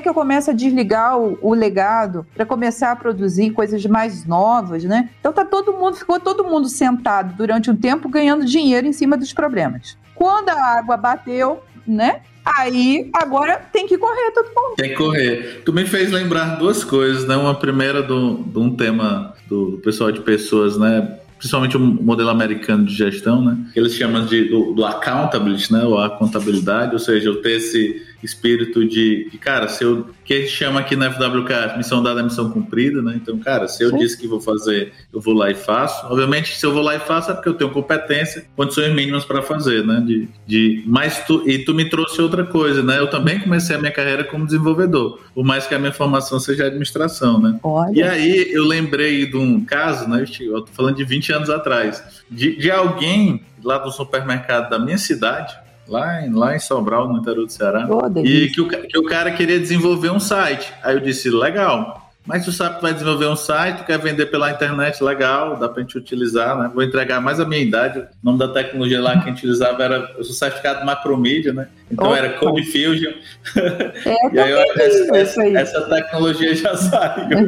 que 0.00 0.08
eu 0.08 0.14
começo 0.14 0.50
a 0.50 0.54
desligar 0.54 1.18
o, 1.18 1.38
o 1.42 1.54
legado 1.54 2.26
para 2.34 2.46
começar 2.46 2.92
a 2.92 2.96
produzir 2.96 3.50
coisas 3.50 3.84
mais 3.86 4.24
novas, 4.24 4.84
né? 4.84 5.10
Então 5.20 5.32
tá 5.32 5.44
todo 5.44 5.72
mundo 5.72 5.96
ficou 6.04 6.20
todo 6.20 6.44
mundo 6.44 6.68
sentado 6.68 7.34
durante 7.34 7.70
um 7.70 7.76
tempo 7.76 8.08
ganhando 8.08 8.44
dinheiro 8.44 8.86
em 8.86 8.92
cima 8.92 9.16
dos 9.16 9.32
problemas. 9.32 9.96
Quando 10.14 10.50
a 10.50 10.78
água 10.78 10.96
bateu, 10.96 11.62
né? 11.86 12.20
Aí 12.44 13.10
agora 13.14 13.58
tem 13.72 13.86
que 13.86 13.96
correr 13.96 14.30
todo 14.32 14.46
mundo. 14.46 14.76
Tem 14.76 14.90
que 14.90 14.96
correr. 14.96 15.62
Tu 15.64 15.72
me 15.72 15.86
fez 15.86 16.12
lembrar 16.12 16.56
duas 16.56 16.84
coisas, 16.84 17.26
né? 17.26 17.34
Uma 17.36 17.54
primeira 17.54 18.02
de 18.02 18.12
um 18.12 18.76
tema 18.76 19.34
do 19.48 19.80
pessoal 19.82 20.12
de 20.12 20.20
pessoas, 20.20 20.76
né? 20.76 21.18
Principalmente 21.38 21.76
o 21.76 21.80
modelo 21.80 22.28
americano 22.28 22.84
de 22.84 22.94
gestão, 22.94 23.42
né? 23.42 23.56
Eles 23.74 23.94
chamam 23.94 24.26
de 24.26 24.44
do, 24.44 24.74
do 24.74 24.84
accountability, 24.84 25.72
né? 25.72 25.84
Ou 25.84 25.98
a 25.98 26.10
contabilidade, 26.10 26.92
ou 26.92 26.98
seja, 26.98 27.30
eu 27.30 27.40
ter 27.40 27.52
esse 27.52 28.02
espírito 28.24 28.86
de, 28.86 29.28
de, 29.30 29.38
cara, 29.38 29.68
se 29.68 29.84
eu 29.84 30.08
que 30.24 30.32
a 30.32 30.40
gente 30.40 30.50
chama 30.50 30.80
aqui 30.80 30.96
na 30.96 31.12
FWK 31.12 31.76
missão 31.76 32.02
dada 32.02 32.20
é 32.20 32.22
missão 32.22 32.50
cumprida, 32.50 33.02
né? 33.02 33.12
Então, 33.16 33.38
cara, 33.38 33.68
se 33.68 33.84
eu 33.84 33.90
Sim. 33.90 33.98
disse 33.98 34.18
que 34.18 34.26
vou 34.26 34.40
fazer, 34.40 34.92
eu 35.12 35.20
vou 35.20 35.34
lá 35.34 35.50
e 35.50 35.54
faço. 35.54 36.06
Obviamente, 36.06 36.56
se 36.56 36.64
eu 36.64 36.72
vou 36.72 36.82
lá 36.82 36.96
e 36.96 37.00
faço 37.00 37.30
é 37.30 37.34
porque 37.34 37.48
eu 37.48 37.54
tenho 37.54 37.70
competência, 37.70 38.46
condições 38.56 38.94
mínimas 38.94 39.24
para 39.24 39.42
fazer, 39.42 39.84
né? 39.84 40.02
De, 40.04 40.28
de, 40.46 40.82
mas 40.86 41.24
tu, 41.26 41.48
e 41.48 41.58
tu 41.58 41.74
me 41.74 41.88
trouxe 41.88 42.20
outra 42.22 42.44
coisa, 42.44 42.82
né? 42.82 42.98
Eu 42.98 43.08
também 43.08 43.38
comecei 43.38 43.76
a 43.76 43.78
minha 43.78 43.92
carreira 43.92 44.24
como 44.24 44.46
desenvolvedor, 44.46 45.20
por 45.34 45.44
mais 45.44 45.66
que 45.66 45.74
a 45.74 45.78
minha 45.78 45.92
formação 45.92 46.40
seja 46.40 46.66
administração, 46.66 47.38
né? 47.40 47.58
Olha. 47.62 47.94
E 47.94 48.02
aí 48.02 48.52
eu 48.52 48.64
lembrei 48.64 49.26
de 49.26 49.36
um 49.36 49.62
caso, 49.64 50.08
né? 50.08 50.24
Eu 50.40 50.62
tô 50.62 50.72
falando 50.72 50.96
de 50.96 51.04
20 51.04 51.32
anos 51.32 51.50
atrás, 51.50 52.02
de, 52.30 52.56
de 52.56 52.70
alguém 52.70 53.42
lá 53.62 53.78
do 53.78 53.90
supermercado 53.90 54.70
da 54.70 54.78
minha 54.78 54.98
cidade 54.98 55.63
lá 55.86 56.22
em, 56.22 56.32
lá 56.32 56.56
em 56.56 56.58
Sobral, 56.58 57.08
no 57.08 57.18
interior 57.18 57.46
do 57.46 57.52
Ceará. 57.52 57.88
Oh, 57.88 58.20
e 58.20 58.50
que 58.50 58.60
o, 58.60 58.68
que 58.68 58.98
o 58.98 59.04
cara 59.04 59.30
queria 59.32 59.58
desenvolver 59.58 60.10
um 60.10 60.20
site. 60.20 60.72
Aí 60.82 60.94
eu 60.94 61.00
disse, 61.00 61.30
legal. 61.30 62.03
Mas 62.26 62.44
tu 62.44 62.52
sabe 62.52 62.76
que 62.76 62.82
vai 62.82 62.94
desenvolver 62.94 63.26
um 63.26 63.36
site, 63.36 63.78
tu 63.78 63.84
quer 63.84 63.98
vender 63.98 64.26
pela 64.26 64.50
internet, 64.50 65.04
legal, 65.04 65.58
dá 65.58 65.68
pra 65.68 65.82
gente 65.82 65.98
utilizar, 65.98 66.58
né? 66.58 66.70
Vou 66.72 66.82
entregar 66.82 67.20
mais 67.20 67.38
a 67.38 67.44
minha 67.44 67.60
idade. 67.60 67.98
O 67.98 68.06
nome 68.22 68.38
da 68.38 68.48
tecnologia 68.48 69.02
lá 69.02 69.12
que 69.12 69.24
a 69.24 69.26
gente 69.28 69.38
utilizava 69.38 69.82
era 69.82 70.10
o 70.18 70.24
certificado 70.24 70.86
Macromedia, 70.86 71.52
né? 71.52 71.68
Então 71.90 72.06
Opa. 72.06 72.16
era 72.16 72.38
Code 72.38 72.64
Fusion. 72.64 73.12
É, 73.56 74.32
e 74.32 74.40
aí, 74.40 74.50
eu, 74.50 74.58
essa, 74.58 75.16
essa, 75.16 75.48
essa, 75.48 75.82
tecnologia 75.82 76.54
já 76.54 76.74
saiu. 76.76 77.46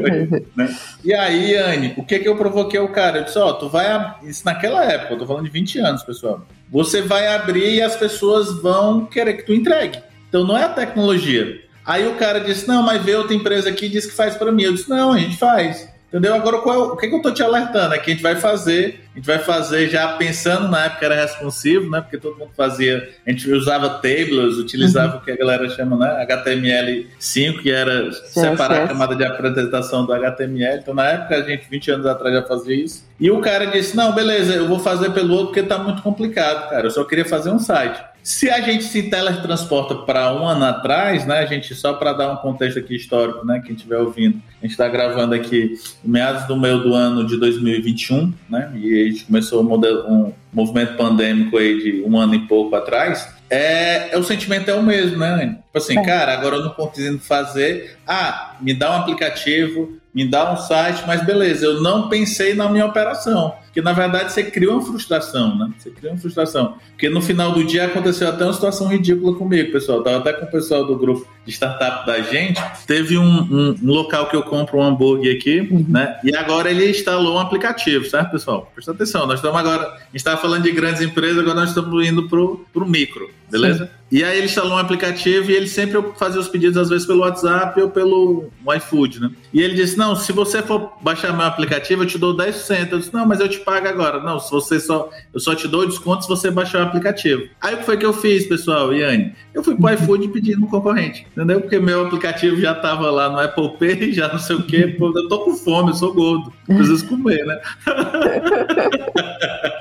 né? 0.54 0.76
E 1.02 1.14
aí, 1.14 1.56
Anne, 1.56 1.94
o 1.96 2.04
que 2.04 2.18
que 2.18 2.28
eu 2.28 2.36
provoquei 2.36 2.78
o 2.78 2.92
cara? 2.92 3.20
Eu 3.20 3.24
disse, 3.24 3.38
ó, 3.38 3.48
oh, 3.48 3.54
tu 3.54 3.70
vai. 3.70 4.14
Isso 4.24 4.42
naquela 4.44 4.84
época, 4.84 5.14
eu 5.14 5.18
tô 5.18 5.26
falando 5.26 5.44
de 5.44 5.50
20 5.50 5.78
anos, 5.78 6.02
pessoal. 6.02 6.46
Você 6.70 7.00
vai 7.00 7.28
abrir 7.28 7.76
e 7.76 7.80
as 7.80 7.96
pessoas 7.96 8.60
vão 8.60 9.06
querer 9.06 9.38
que 9.38 9.44
tu 9.44 9.54
entregue. 9.54 10.02
Então 10.28 10.44
não 10.44 10.54
é 10.54 10.64
a 10.64 10.68
tecnologia. 10.68 11.65
Aí 11.86 12.06
o 12.08 12.16
cara 12.16 12.40
disse: 12.40 12.66
Não, 12.66 12.82
mas 12.82 13.02
veio 13.02 13.18
outra 13.18 13.34
empresa 13.34 13.68
aqui 13.68 13.86
e 13.86 13.88
disse 13.88 14.08
que 14.08 14.14
faz 14.14 14.34
para 14.34 14.50
mim. 14.50 14.64
Eu 14.64 14.74
disse: 14.74 14.90
Não, 14.90 15.12
a 15.12 15.18
gente 15.18 15.36
faz. 15.36 15.88
Entendeu? 16.08 16.34
Agora, 16.34 16.58
qual, 16.58 16.74
é 16.74 16.78
o 16.92 16.96
que, 16.96 17.08
que 17.08 17.14
eu 17.14 17.20
tô 17.20 17.32
te 17.32 17.42
alertando? 17.42 17.92
É 17.92 17.98
que 17.98 18.10
a 18.10 18.14
gente 18.14 18.22
vai 18.22 18.36
fazer, 18.36 19.00
a 19.12 19.16
gente 19.16 19.26
vai 19.26 19.40
fazer 19.40 19.88
já 19.88 20.12
pensando 20.12 20.68
na 20.68 20.84
época 20.84 21.04
era 21.04 21.20
responsivo, 21.20 21.90
né? 21.90 22.00
Porque 22.00 22.16
todo 22.16 22.38
mundo 22.38 22.52
fazia, 22.56 23.10
a 23.26 23.30
gente 23.30 23.50
usava 23.50 23.90
tables, 23.90 24.56
utilizava 24.56 25.14
uhum. 25.14 25.18
o 25.18 25.24
que 25.24 25.32
a 25.32 25.36
galera 25.36 25.68
chama, 25.68 25.96
né? 25.96 26.26
HTML5, 26.26 27.60
que 27.60 27.72
era 27.72 28.12
separar 28.12 28.84
a 28.84 28.88
camada 28.88 29.16
de 29.16 29.24
apresentação 29.24 30.06
do 30.06 30.12
HTML. 30.12 30.78
Então, 30.80 30.94
na 30.94 31.08
época, 31.08 31.36
a 31.36 31.42
gente, 31.42 31.68
20 31.68 31.90
anos 31.90 32.06
atrás, 32.06 32.34
já 32.34 32.42
fazia 32.44 32.76
isso. 32.76 33.04
E 33.18 33.28
o 33.28 33.40
cara 33.40 33.66
disse: 33.66 33.96
Não, 33.96 34.14
beleza, 34.14 34.54
eu 34.54 34.68
vou 34.68 34.78
fazer 34.78 35.10
pelo 35.10 35.34
outro 35.34 35.46
porque 35.48 35.64
tá 35.64 35.76
muito 35.76 36.02
complicado, 36.02 36.70
cara. 36.70 36.86
Eu 36.86 36.90
só 36.90 37.02
queria 37.02 37.24
fazer 37.24 37.50
um 37.50 37.58
site. 37.58 38.00
Se 38.26 38.50
a 38.50 38.60
gente 38.60 38.82
se 38.82 39.04
teletransporta 39.04 39.94
para 39.94 40.34
um 40.34 40.48
ano 40.48 40.64
atrás, 40.64 41.24
né, 41.24 41.38
a 41.38 41.46
gente 41.46 41.72
só 41.76 41.92
para 41.92 42.12
dar 42.12 42.32
um 42.32 42.36
contexto 42.38 42.76
aqui 42.76 42.96
histórico, 42.96 43.46
né, 43.46 43.62
quem 43.64 43.76
estiver 43.76 43.98
ouvindo, 43.98 44.42
a 44.60 44.62
gente 44.66 44.72
está 44.72 44.88
gravando 44.88 45.32
aqui 45.32 45.74
meados 46.02 46.44
do 46.48 46.56
meio 46.56 46.82
do 46.82 46.92
ano 46.92 47.24
de 47.24 47.36
2021, 47.38 48.34
né, 48.50 48.72
e 48.74 49.00
a 49.00 49.04
gente 49.04 49.26
começou 49.26 49.60
um, 49.60 49.64
modelo, 49.64 50.10
um 50.10 50.32
movimento 50.52 50.96
pandêmico 50.96 51.56
aí 51.56 51.80
de 51.80 52.02
um 52.02 52.18
ano 52.18 52.34
e 52.34 52.40
pouco 52.48 52.74
atrás. 52.74 53.32
É, 53.48 54.12
é 54.12 54.18
o 54.18 54.24
sentimento 54.24 54.68
é 54.68 54.74
o 54.74 54.82
mesmo, 54.82 55.18
né? 55.18 55.58
Tipo 55.64 55.78
assim, 55.78 55.96
é. 55.96 56.02
cara, 56.02 56.32
agora 56.32 56.56
eu 56.56 56.64
não 56.64 56.70
consigo 56.70 57.20
fazer. 57.20 57.96
Ah, 58.04 58.56
me 58.60 58.74
dá 58.74 58.90
um 58.90 59.02
aplicativo, 59.02 60.00
me 60.16 60.26
dá 60.26 60.50
um 60.50 60.56
site, 60.56 61.04
mas 61.06 61.22
beleza, 61.26 61.66
eu 61.66 61.82
não 61.82 62.08
pensei 62.08 62.54
na 62.54 62.70
minha 62.70 62.86
operação 62.86 63.54
que 63.76 63.82
na 63.82 63.92
verdade 63.92 64.32
você 64.32 64.42
cria 64.42 64.70
uma 64.70 64.80
frustração, 64.80 65.54
né? 65.54 65.70
Você 65.76 65.90
cria 65.90 66.10
uma 66.10 66.16
frustração. 66.16 66.78
Porque 66.92 67.10
no 67.10 67.20
final 67.20 67.52
do 67.52 67.62
dia 67.62 67.84
aconteceu 67.84 68.26
até 68.26 68.42
uma 68.42 68.54
situação 68.54 68.88
ridícula 68.88 69.36
comigo, 69.36 69.70
pessoal. 69.70 69.98
Eu 69.98 70.04
tava 70.04 70.16
até 70.16 70.32
com 70.32 70.46
o 70.46 70.50
pessoal 70.50 70.86
do 70.86 70.96
grupo 70.96 71.28
de 71.44 71.52
startup 71.52 72.06
da 72.06 72.22
gente. 72.22 72.58
Teve 72.86 73.18
um, 73.18 73.42
um, 73.42 73.76
um 73.82 73.92
local 73.92 74.30
que 74.30 74.34
eu 74.34 74.42
compro 74.42 74.78
um 74.78 74.82
hambúrguer 74.82 75.36
aqui, 75.36 75.60
uhum. 75.60 75.84
né? 75.86 76.18
E 76.24 76.34
agora 76.34 76.70
ele 76.70 76.88
instalou 76.88 77.34
um 77.34 77.38
aplicativo, 77.38 78.06
certo, 78.06 78.30
pessoal? 78.30 78.72
Presta 78.74 78.92
atenção, 78.92 79.26
nós 79.26 79.40
estamos 79.40 79.60
agora. 79.60 79.82
A 79.82 79.98
gente 80.06 80.16
estava 80.16 80.40
falando 80.40 80.62
de 80.62 80.72
grandes 80.72 81.02
empresas, 81.02 81.38
agora 81.38 81.60
nós 81.60 81.68
estamos 81.68 82.06
indo 82.06 82.26
pro, 82.30 82.64
pro 82.72 82.88
micro, 82.88 83.28
beleza? 83.50 83.84
Sim. 83.84 83.90
E 84.10 84.22
aí 84.22 84.38
ele 84.38 84.46
instalou 84.46 84.74
um 84.74 84.78
aplicativo 84.78 85.50
e 85.50 85.54
ele 85.54 85.66
sempre 85.66 86.00
fazia 86.16 86.40
os 86.40 86.48
pedidos, 86.48 86.76
às 86.76 86.88
vezes, 86.88 87.06
pelo 87.06 87.20
WhatsApp 87.20 87.80
ou 87.80 87.90
pelo 87.90 88.50
iFood, 88.76 89.20
né? 89.20 89.30
E 89.52 89.60
ele 89.60 89.74
disse: 89.74 89.98
Não, 89.98 90.14
se 90.14 90.32
você 90.32 90.62
for 90.62 90.92
baixar 91.00 91.32
meu 91.32 91.44
aplicativo, 91.44 92.04
eu 92.04 92.06
te 92.06 92.16
dou 92.16 92.36
10%. 92.36 92.92
Eu 92.92 92.98
disse: 92.98 93.12
Não, 93.12 93.26
mas 93.26 93.40
eu 93.40 93.48
te 93.48 93.58
pago 93.58 93.88
agora. 93.88 94.22
Não, 94.22 94.38
se 94.38 94.50
você 94.50 94.78
só. 94.78 95.10
Eu 95.34 95.40
só 95.40 95.54
te 95.54 95.66
dou 95.66 95.86
desconto 95.86 96.22
se 96.22 96.28
você 96.28 96.50
baixar 96.50 96.80
o 96.80 96.82
aplicativo. 96.82 97.48
Aí 97.60 97.74
o 97.74 97.78
que 97.78 97.84
foi 97.84 97.96
que 97.96 98.06
eu 98.06 98.12
fiz, 98.12 98.46
pessoal, 98.46 98.94
Iane? 98.94 99.34
Eu 99.52 99.64
fui 99.64 99.74
pro 99.76 99.92
iFood 99.92 100.26
e 100.26 100.28
pedi 100.28 100.54
no 100.54 100.68
concorrente, 100.68 101.26
entendeu? 101.32 101.60
Porque 101.60 101.78
meu 101.78 102.06
aplicativo 102.06 102.60
já 102.60 102.74
tava 102.74 103.10
lá 103.10 103.28
no 103.28 103.40
Apple 103.40 103.76
Pay, 103.78 104.12
já 104.14 104.28
não 104.28 104.38
sei 104.38 104.56
o 104.56 104.62
quê. 104.62 104.96
Eu 105.00 105.28
tô 105.28 105.40
com 105.40 105.56
fome, 105.56 105.90
eu 105.90 105.94
sou 105.94 106.14
gordo. 106.14 106.52
Preciso 106.66 107.08
comer, 107.08 107.44
né? 107.44 107.60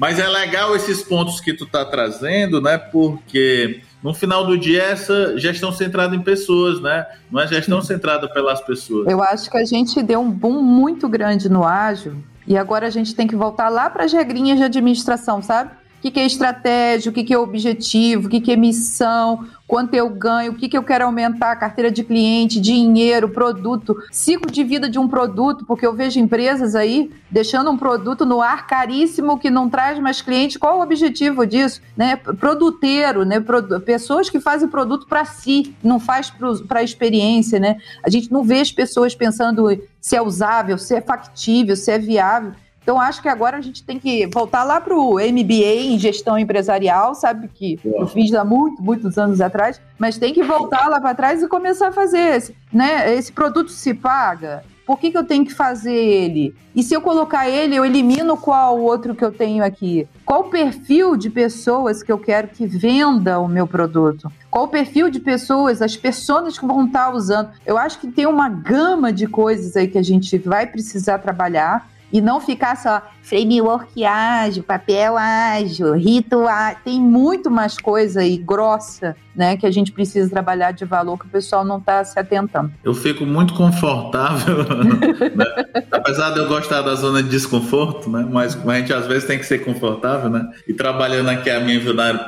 mas 0.00 0.18
é 0.18 0.26
legal 0.26 0.74
esses 0.74 1.02
pontos 1.02 1.42
que 1.42 1.52
tu 1.52 1.66
tá 1.66 1.84
trazendo, 1.84 2.58
né? 2.58 2.78
Porque 2.78 3.82
no 4.02 4.14
final 4.14 4.46
do 4.46 4.56
dia, 4.56 4.82
é 4.82 4.92
essa 4.92 5.36
gestão 5.36 5.70
centrada 5.70 6.16
em 6.16 6.22
pessoas, 6.22 6.80
né? 6.80 7.06
Não 7.30 7.38
é 7.38 7.46
gestão 7.46 7.82
centrada 7.82 8.26
pelas 8.26 8.62
pessoas. 8.62 9.06
Eu 9.06 9.22
acho 9.22 9.50
que 9.50 9.58
a 9.58 9.64
gente 9.64 10.02
deu 10.02 10.20
um 10.20 10.30
boom 10.30 10.62
muito 10.62 11.06
grande 11.06 11.50
no 11.50 11.64
ágil 11.64 12.16
E 12.46 12.56
agora 12.56 12.86
a 12.86 12.90
gente 12.90 13.14
tem 13.14 13.26
que 13.26 13.36
voltar 13.36 13.68
lá 13.68 13.90
para 13.90 14.04
as 14.04 14.12
regrinhas 14.12 14.56
de 14.56 14.64
administração, 14.64 15.42
sabe? 15.42 15.72
O 16.00 16.02
que, 16.02 16.10
que 16.10 16.18
é 16.20 16.24
estratégia, 16.24 17.10
o 17.10 17.12
que, 17.12 17.22
que 17.22 17.34
é 17.34 17.38
objetivo, 17.38 18.26
o 18.26 18.30
que, 18.30 18.40
que 18.40 18.50
é 18.50 18.56
missão, 18.56 19.46
quanto 19.68 19.92
eu 19.94 20.08
ganho, 20.08 20.52
o 20.52 20.54
que, 20.54 20.66
que 20.66 20.76
eu 20.76 20.82
quero 20.82 21.04
aumentar, 21.04 21.54
carteira 21.56 21.90
de 21.90 22.02
cliente, 22.02 22.58
dinheiro, 22.58 23.28
produto, 23.28 23.94
ciclo 24.10 24.50
de 24.50 24.64
vida 24.64 24.88
de 24.88 24.98
um 24.98 25.06
produto, 25.06 25.66
porque 25.66 25.86
eu 25.86 25.92
vejo 25.92 26.18
empresas 26.18 26.74
aí 26.74 27.10
deixando 27.30 27.70
um 27.70 27.76
produto 27.76 28.24
no 28.24 28.40
ar 28.40 28.66
caríssimo 28.66 29.38
que 29.38 29.50
não 29.50 29.68
traz 29.68 29.98
mais 29.98 30.22
cliente. 30.22 30.58
Qual 30.58 30.78
o 30.78 30.82
objetivo 30.82 31.46
disso? 31.46 31.82
Né? 31.94 32.16
Produteiro, 32.16 33.26
né? 33.26 33.36
pessoas 33.84 34.30
que 34.30 34.40
fazem 34.40 34.68
produto 34.68 35.06
para 35.06 35.26
si, 35.26 35.76
não 35.84 36.00
faz 36.00 36.32
para 36.66 36.80
a 36.80 36.82
experiência. 36.82 37.60
Né? 37.60 37.76
A 38.02 38.08
gente 38.08 38.32
não 38.32 38.42
vê 38.42 38.60
as 38.60 38.72
pessoas 38.72 39.14
pensando 39.14 39.68
se 40.00 40.16
é 40.16 40.22
usável, 40.22 40.78
se 40.78 40.94
é 40.94 41.02
factível, 41.02 41.76
se 41.76 41.92
é 41.92 41.98
viável. 41.98 42.54
Então, 42.90 43.00
acho 43.00 43.22
que 43.22 43.28
agora 43.28 43.56
a 43.56 43.60
gente 43.60 43.84
tem 43.84 44.00
que 44.00 44.26
voltar 44.26 44.64
lá 44.64 44.80
para 44.80 44.96
o 44.96 45.14
MBA 45.14 45.92
em 45.92 45.96
gestão 45.96 46.36
empresarial, 46.36 47.14
sabe? 47.14 47.46
Que 47.46 47.78
eu 47.84 48.04
fiz 48.08 48.34
há 48.34 48.44
muito, 48.44 48.82
muitos 48.82 49.16
anos 49.16 49.40
atrás, 49.40 49.80
mas 49.96 50.18
tem 50.18 50.34
que 50.34 50.42
voltar 50.42 50.88
lá 50.88 51.00
para 51.00 51.14
trás 51.14 51.40
e 51.40 51.46
começar 51.46 51.90
a 51.90 51.92
fazer. 51.92 52.18
Esse, 52.18 52.56
né? 52.72 53.14
esse 53.14 53.30
produto 53.30 53.70
se 53.70 53.94
paga. 53.94 54.64
Por 54.84 54.98
que, 54.98 55.12
que 55.12 55.16
eu 55.16 55.22
tenho 55.22 55.44
que 55.44 55.54
fazer 55.54 55.94
ele? 55.94 56.52
E 56.74 56.82
se 56.82 56.92
eu 56.92 57.00
colocar 57.00 57.48
ele, 57.48 57.76
eu 57.76 57.84
elimino 57.84 58.36
qual 58.36 58.80
outro 58.80 59.14
que 59.14 59.24
eu 59.24 59.30
tenho 59.30 59.62
aqui? 59.62 60.08
Qual 60.24 60.40
o 60.40 60.50
perfil 60.50 61.16
de 61.16 61.30
pessoas 61.30 62.02
que 62.02 62.10
eu 62.10 62.18
quero 62.18 62.48
que 62.48 62.66
venda 62.66 63.38
o 63.38 63.46
meu 63.46 63.68
produto? 63.68 64.32
Qual 64.50 64.64
o 64.64 64.68
perfil 64.68 65.08
de 65.08 65.20
pessoas, 65.20 65.80
as 65.80 65.96
pessoas 65.96 66.58
que 66.58 66.66
vão 66.66 66.86
estar 66.86 67.14
usando? 67.14 67.50
Eu 67.64 67.78
acho 67.78 68.00
que 68.00 68.08
tem 68.08 68.26
uma 68.26 68.48
gama 68.48 69.12
de 69.12 69.28
coisas 69.28 69.76
aí 69.76 69.86
que 69.86 69.96
a 69.96 70.02
gente 70.02 70.36
vai 70.38 70.66
precisar 70.66 71.18
trabalhar 71.18 71.88
e 72.12 72.20
não 72.20 72.40
ficar 72.40 72.76
só 72.76 73.02
framework 73.22 74.04
ágil, 74.04 74.62
papel 74.62 75.16
ágil, 75.16 75.94
ritual. 75.94 76.74
Tem 76.84 77.00
muito 77.00 77.50
mais 77.50 77.76
coisa 77.78 78.20
aí 78.20 78.36
grossa, 78.36 79.16
né, 79.34 79.56
que 79.56 79.66
a 79.66 79.70
gente 79.70 79.92
precisa 79.92 80.28
trabalhar 80.28 80.72
de 80.72 80.84
valor 80.84 81.18
que 81.18 81.26
o 81.26 81.28
pessoal 81.28 81.64
não 81.64 81.78
está 81.78 82.04
se 82.04 82.18
atentando. 82.18 82.72
Eu 82.82 82.92
fico 82.92 83.24
muito 83.24 83.54
confortável, 83.54 84.58
né? 85.34 85.46
apesar 85.90 86.30
de 86.30 86.40
eu 86.40 86.48
gostar 86.48 86.82
da 86.82 86.94
zona 86.94 87.22
de 87.22 87.28
desconforto, 87.28 88.10
né, 88.10 88.26
mas 88.30 88.58
a 88.66 88.74
gente 88.78 88.92
às 88.92 89.06
vezes 89.06 89.24
tem 89.24 89.38
que 89.38 89.46
ser 89.46 89.64
confortável, 89.64 90.28
né, 90.28 90.48
e 90.66 90.74
trabalhando 90.74 91.28
aqui 91.28 91.48
a 91.48 91.60
minha 91.60 91.80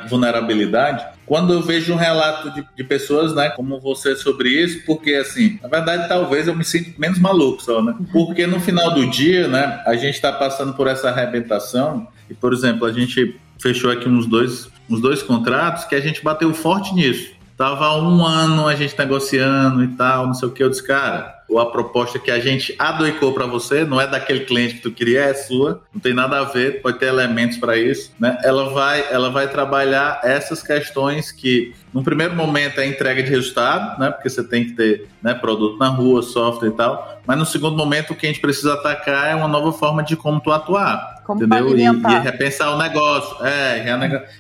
vulnerabilidade, 0.09 1.05
quando 1.27 1.53
eu 1.53 1.63
vejo 1.63 1.93
um 1.93 1.97
relato 1.97 2.51
de, 2.51 2.67
de, 2.77 2.85
pessoas, 2.85 3.35
né, 3.35 3.51
como 3.51 3.81
você 3.81 4.17
sobre 4.17 4.51
isso, 4.51 4.85
porque 4.85 5.15
assim, 5.15 5.59
na 5.63 5.69
verdade, 5.69 6.09
talvez 6.09 6.49
eu 6.49 6.55
me 6.55 6.65
sinta 6.65 6.91
menos 6.99 7.19
maluco 7.19 7.63
só, 7.63 7.83
né? 7.83 7.95
Porque 8.13 8.47
no 8.47 8.61
final 8.61 8.93
do 8.93 9.07
dia, 9.09 9.49
né, 9.49 9.83
a 9.87 9.95
gente 9.95 10.15
está 10.15 10.33
passando 10.33 10.75
por 10.75 10.87
essa 10.87 11.09
arrebentação 11.09 12.07
e, 12.29 12.35
por 12.35 12.53
exemplo, 12.53 12.87
a 12.87 12.93
gente 12.93 13.39
fechou 13.59 13.91
aqui 13.91 14.09
uns 14.09 14.27
dois, 14.27 14.69
uns 14.91 15.01
dois 15.01 15.23
contratos 15.23 15.85
que 15.85 15.95
a 15.95 16.01
gente 16.01 16.23
bateu 16.23 16.53
forte 16.53 16.95
nisso. 16.95 17.31
Tava 17.57 17.97
um 18.01 18.27
ano 18.27 18.67
a 18.67 18.75
gente 18.75 18.99
negociando 18.99 19.85
e 19.85 19.89
tal, 19.89 20.27
não 20.27 20.35
sei 20.35 20.49
o 20.49 20.51
que. 20.51 20.63
Eu 20.63 20.69
disse, 20.69 20.85
cara, 20.85 21.42
a 21.59 21.71
proposta 21.71 22.19
que 22.19 22.31
a 22.31 22.39
gente 22.39 22.75
adoicou 22.79 23.33
para 23.33 23.47
você 23.47 23.85
não 23.85 24.01
é 24.01 24.07
daquele 24.07 24.41
cliente 24.41 24.75
que 24.75 24.81
tu 24.81 24.91
queria, 24.91 25.25
é 25.25 25.35
sua, 25.35 25.83
não 25.93 26.01
tem 26.01 26.15
nada 26.15 26.39
a 26.39 26.45
ver, 26.45 26.81
pode 26.83 26.99
ter 26.99 27.07
elementos 27.07 27.57
para 27.57 27.77
isso, 27.77 28.13
né? 28.19 28.39
Ela 28.43 28.71
vai, 28.71 29.05
ela 29.11 29.31
vai 29.31 29.49
trabalhar 29.49 30.21
essas 30.23 30.63
questões 30.63 31.33
que, 31.33 31.75
no 31.93 32.03
primeiro 32.03 32.35
momento, 32.35 32.81
é 32.81 32.87
entrega 32.87 33.23
de 33.23 33.31
resultado, 33.31 33.99
né? 34.01 34.11
Porque 34.11 34.29
você 34.31 34.43
tem 34.43 34.65
que 34.65 34.73
ter 34.73 35.09
né, 35.23 35.35
produto 35.35 35.79
na 35.79 35.89
rua, 35.89 36.23
software 36.23 36.69
e 36.69 36.73
tal, 36.73 37.21
mas 37.27 37.39
no 37.39 37.47
segundo 37.47 37.77
momento 37.77 38.13
o 38.13 38.17
que 38.17 38.27
a 38.27 38.29
gente 38.29 38.41
precisa 38.41 38.75
atacar 38.75 39.31
é 39.31 39.35
uma 39.35 39.49
nova 39.49 39.73
forma 39.73 40.03
de 40.03 40.17
como 40.17 40.41
tu 40.41 40.51
atuar. 40.51 41.23
Como 41.25 41.43
entendeu? 41.43 41.77
E, 41.77 41.83
e, 41.83 42.19
repensar 42.21 42.75
o 42.75 42.79
negócio. 42.79 43.45
É, 43.47 43.85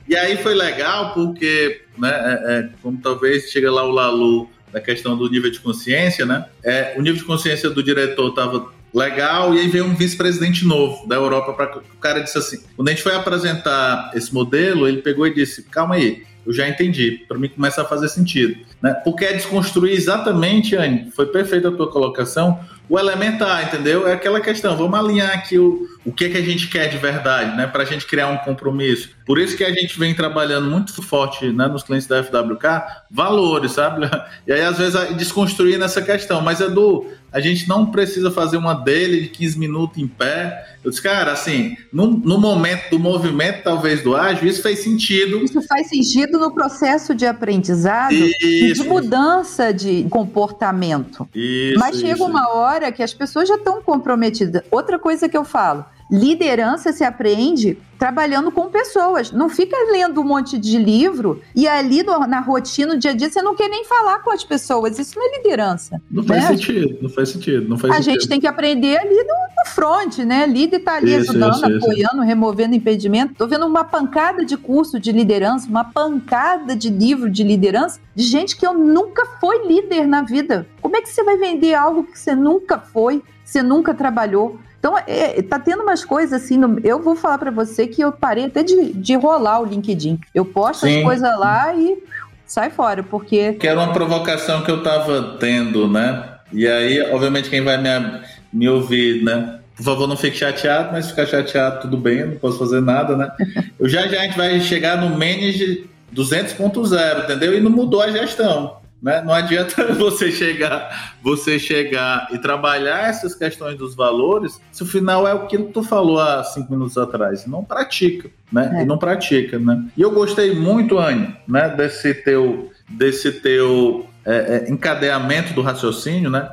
e 0.08 0.16
aí 0.16 0.36
foi 0.36 0.54
legal 0.54 1.14
porque, 1.14 1.82
né, 1.96 2.10
é, 2.10 2.58
é, 2.58 2.68
como 2.82 2.98
talvez 3.00 3.50
chega 3.50 3.70
lá 3.70 3.84
o 3.84 3.90
Lalu 3.90 4.50
da 4.72 4.80
questão 4.80 5.16
do 5.16 5.28
nível 5.28 5.50
de 5.50 5.60
consciência, 5.60 6.24
né? 6.24 6.46
É, 6.64 6.94
o 6.96 7.02
nível 7.02 7.18
de 7.18 7.24
consciência 7.24 7.68
do 7.70 7.82
diretor 7.82 8.30
estava 8.30 8.72
legal, 8.94 9.54
e 9.54 9.60
aí 9.60 9.68
veio 9.68 9.84
um 9.84 9.94
vice-presidente 9.94 10.64
novo 10.64 11.06
da 11.06 11.16
Europa 11.16 11.52
para 11.54 11.78
o 11.78 11.98
cara 11.98 12.20
disse 12.20 12.36
assim, 12.36 12.62
quando 12.76 12.88
a 12.88 12.90
gente 12.90 13.02
foi 13.02 13.14
apresentar 13.14 14.10
esse 14.14 14.32
modelo, 14.34 14.86
ele 14.86 15.00
pegou 15.00 15.26
e 15.26 15.34
disse, 15.34 15.62
calma 15.64 15.94
aí, 15.94 16.24
eu 16.46 16.52
já 16.52 16.68
entendi, 16.68 17.24
para 17.28 17.38
mim 17.38 17.48
começa 17.48 17.82
a 17.82 17.84
fazer 17.84 18.08
sentido, 18.08 18.56
né? 18.82 18.94
Porque 19.04 19.24
é 19.24 19.32
desconstruir 19.32 19.92
exatamente, 19.92 20.76
Anne, 20.76 21.10
foi 21.14 21.26
perfeita 21.26 21.68
a 21.68 21.72
tua 21.72 21.90
colocação, 21.90 22.58
o 22.88 22.98
elementar, 22.98 23.64
entendeu? 23.66 24.06
É 24.06 24.12
aquela 24.12 24.40
questão, 24.40 24.76
vamos 24.76 24.98
alinhar 24.98 25.32
aqui 25.32 25.58
o, 25.58 25.86
o 26.04 26.12
que, 26.12 26.26
é 26.26 26.28
que 26.28 26.36
a 26.36 26.42
gente 26.42 26.68
quer 26.68 26.88
de 26.88 26.98
verdade, 26.98 27.56
né? 27.56 27.66
Para 27.66 27.84
a 27.84 27.86
gente 27.86 28.06
criar 28.06 28.28
um 28.28 28.38
compromisso. 28.38 29.10
Por 29.24 29.38
isso 29.38 29.56
que 29.56 29.64
a 29.64 29.72
gente 29.72 29.98
vem 29.98 30.14
trabalhando 30.14 30.68
muito 30.68 31.00
forte 31.02 31.50
né, 31.52 31.68
nos 31.68 31.84
clientes 31.84 32.08
da 32.08 32.22
FWK, 32.22 32.82
valores, 33.10 33.72
sabe? 33.72 34.02
E 34.46 34.52
aí, 34.52 34.62
às 34.62 34.76
vezes, 34.76 35.16
desconstruir 35.16 35.78
nessa 35.78 36.02
questão. 36.02 36.40
Mas, 36.40 36.60
Edu, 36.60 37.06
a 37.32 37.40
gente 37.40 37.68
não 37.68 37.86
precisa 37.86 38.30
fazer 38.30 38.56
uma 38.56 38.74
dele 38.74 39.22
de 39.22 39.28
15 39.28 39.58
minutos 39.58 39.98
em 39.98 40.06
pé. 40.06 40.76
Eu 40.84 40.90
disse, 40.90 41.02
cara, 41.02 41.32
assim, 41.32 41.76
no, 41.92 42.08
no 42.08 42.38
momento 42.38 42.90
do 42.90 42.98
movimento, 42.98 43.62
talvez, 43.62 44.02
do 44.02 44.14
ágil, 44.14 44.48
isso 44.48 44.62
fez 44.62 44.80
sentido. 44.80 45.38
Isso 45.42 45.62
faz 45.62 45.88
sentido 45.88 46.38
no 46.38 46.52
processo 46.52 47.14
de 47.14 47.24
aprendizado 47.24 48.12
isso. 48.12 48.44
e 48.44 48.72
de 48.72 48.82
mudança 48.84 49.72
de 49.72 50.04
comportamento. 50.10 51.28
Isso, 51.34 51.78
Mas 51.78 51.96
chega 51.96 52.14
isso. 52.14 52.24
uma 52.24 52.52
hora 52.52 52.92
que 52.92 53.02
as 53.02 53.14
pessoas 53.14 53.48
já 53.48 53.54
estão 53.54 53.80
comprometidas. 53.80 54.62
Outra 54.70 54.98
coisa 54.98 55.28
que 55.28 55.36
eu 55.36 55.44
falo, 55.44 55.84
Liderança 56.12 56.92
se 56.92 57.02
aprende 57.02 57.78
trabalhando 57.98 58.52
com 58.52 58.68
pessoas. 58.68 59.32
Não 59.32 59.48
fica 59.48 59.74
lendo 59.90 60.20
um 60.20 60.24
monte 60.24 60.58
de 60.58 60.76
livro 60.76 61.40
e 61.54 61.66
ali 61.66 62.02
no, 62.02 62.18
na 62.26 62.40
rotina, 62.40 62.92
no 62.92 63.00
dia 63.00 63.12
a 63.12 63.14
dia, 63.14 63.30
você 63.30 63.40
não 63.40 63.56
quer 63.56 63.68
nem 63.68 63.84
falar 63.84 64.18
com 64.18 64.30
as 64.30 64.44
pessoas. 64.44 64.98
Isso 64.98 65.18
não 65.18 65.26
é 65.26 65.38
liderança. 65.38 66.02
Não 66.10 66.22
faz 66.22 66.42
né? 66.42 66.48
sentido, 66.48 66.98
não 67.00 67.08
faz 67.08 67.30
sentido. 67.30 67.66
Não 67.66 67.78
faz 67.78 67.92
a 67.92 67.96
sentido. 67.96 68.12
gente 68.12 68.28
tem 68.28 68.40
que 68.40 68.46
aprender 68.46 68.98
ali 68.98 69.14
no, 69.14 69.24
no 69.24 69.70
front, 69.72 70.18
né? 70.18 70.46
Líder 70.46 70.80
está 70.80 70.96
ali 70.96 71.14
isso, 71.14 71.30
ajudando, 71.30 71.54
isso, 71.54 71.64
apoiando, 71.64 72.16
isso. 72.16 72.20
removendo 72.20 72.74
impedimento. 72.74 73.32
Estou 73.32 73.48
vendo 73.48 73.64
uma 73.64 73.84
pancada 73.84 74.44
de 74.44 74.58
curso 74.58 75.00
de 75.00 75.12
liderança, 75.12 75.66
uma 75.66 75.84
pancada 75.84 76.76
de 76.76 76.90
livro 76.90 77.30
de 77.30 77.42
liderança 77.42 78.00
de 78.14 78.24
gente 78.24 78.54
que 78.54 78.66
eu 78.66 78.74
nunca 78.74 79.24
foi 79.40 79.66
líder 79.66 80.06
na 80.06 80.20
vida. 80.20 80.66
Como 80.82 80.94
é 80.94 81.00
que 81.00 81.08
você 81.08 81.24
vai 81.24 81.38
vender 81.38 81.72
algo 81.72 82.04
que 82.04 82.18
você 82.18 82.34
nunca 82.34 82.78
foi, 82.78 83.20
que 83.20 83.50
você 83.50 83.62
nunca 83.62 83.94
trabalhou? 83.94 84.58
Então, 84.82 84.98
é, 85.06 85.40
tá 85.42 85.60
tendo 85.60 85.84
umas 85.84 86.04
coisas 86.04 86.42
assim. 86.42 86.58
No, 86.58 86.80
eu 86.82 87.00
vou 87.00 87.14
falar 87.14 87.38
para 87.38 87.52
você 87.52 87.86
que 87.86 88.02
eu 88.02 88.10
parei 88.10 88.46
até 88.46 88.64
de, 88.64 88.92
de 88.92 89.14
rolar 89.14 89.60
o 89.60 89.64
LinkedIn. 89.64 90.18
Eu 90.34 90.44
posto 90.44 90.86
Sim. 90.86 90.98
as 90.98 91.04
coisas 91.04 91.38
lá 91.38 91.72
e 91.72 92.02
sai 92.44 92.68
fora, 92.68 93.00
porque. 93.00 93.52
Que 93.52 93.68
era 93.68 93.78
uma 93.78 93.92
provocação 93.92 94.62
que 94.62 94.70
eu 94.72 94.82
tava 94.82 95.36
tendo, 95.38 95.86
né? 95.86 96.30
E 96.52 96.66
aí, 96.66 97.00
obviamente, 97.12 97.48
quem 97.48 97.62
vai 97.62 97.78
me, 97.80 98.22
me 98.52 98.68
ouvir, 98.68 99.22
né? 99.22 99.60
Por 99.76 99.84
favor, 99.84 100.08
não 100.08 100.16
fique 100.16 100.36
chateado, 100.36 100.90
mas 100.90 101.10
ficar 101.10 101.26
chateado, 101.26 101.82
tudo 101.82 101.96
bem, 101.96 102.26
não 102.26 102.36
posso 102.38 102.58
fazer 102.58 102.80
nada, 102.80 103.16
né? 103.16 103.30
Eu 103.78 103.88
já 103.88 104.08
já 104.08 104.18
a 104.18 104.24
gente 104.24 104.36
vai 104.36 104.60
chegar 104.60 105.00
no 105.00 105.10
Manage 105.10 105.88
200.0, 106.12 107.22
entendeu? 107.22 107.56
E 107.56 107.60
não 107.60 107.70
mudou 107.70 108.02
a 108.02 108.10
gestão. 108.10 108.81
Né? 109.02 109.20
Não 109.22 109.34
adianta 109.34 109.92
você 109.94 110.30
chegar, 110.30 111.16
você 111.20 111.58
chegar 111.58 112.28
e 112.30 112.38
trabalhar 112.38 113.08
essas 113.08 113.34
questões 113.34 113.76
dos 113.76 113.96
valores 113.96 114.60
se 114.70 114.82
o 114.82 114.86
final 114.86 115.26
é 115.26 115.34
o 115.34 115.46
que 115.46 115.58
tu 115.58 115.82
falou 115.82 116.20
há 116.20 116.44
cinco 116.44 116.70
minutos 116.70 116.96
atrás. 116.96 117.44
Não 117.46 117.64
pratica, 117.64 118.30
né? 118.52 118.70
É. 118.76 118.82
E 118.82 118.86
não 118.86 118.96
pratica, 118.96 119.58
né? 119.58 119.84
E 119.96 120.02
eu 120.02 120.12
gostei 120.12 120.54
muito, 120.54 120.98
Anne, 120.98 121.34
né? 121.48 121.68
Desse 121.70 122.14
teu, 122.14 122.70
desse 122.88 123.32
teu 123.32 124.06
é, 124.24 124.66
é, 124.66 124.70
encadeamento 124.70 125.52
do 125.52 125.62
raciocínio, 125.62 126.30
né? 126.30 126.48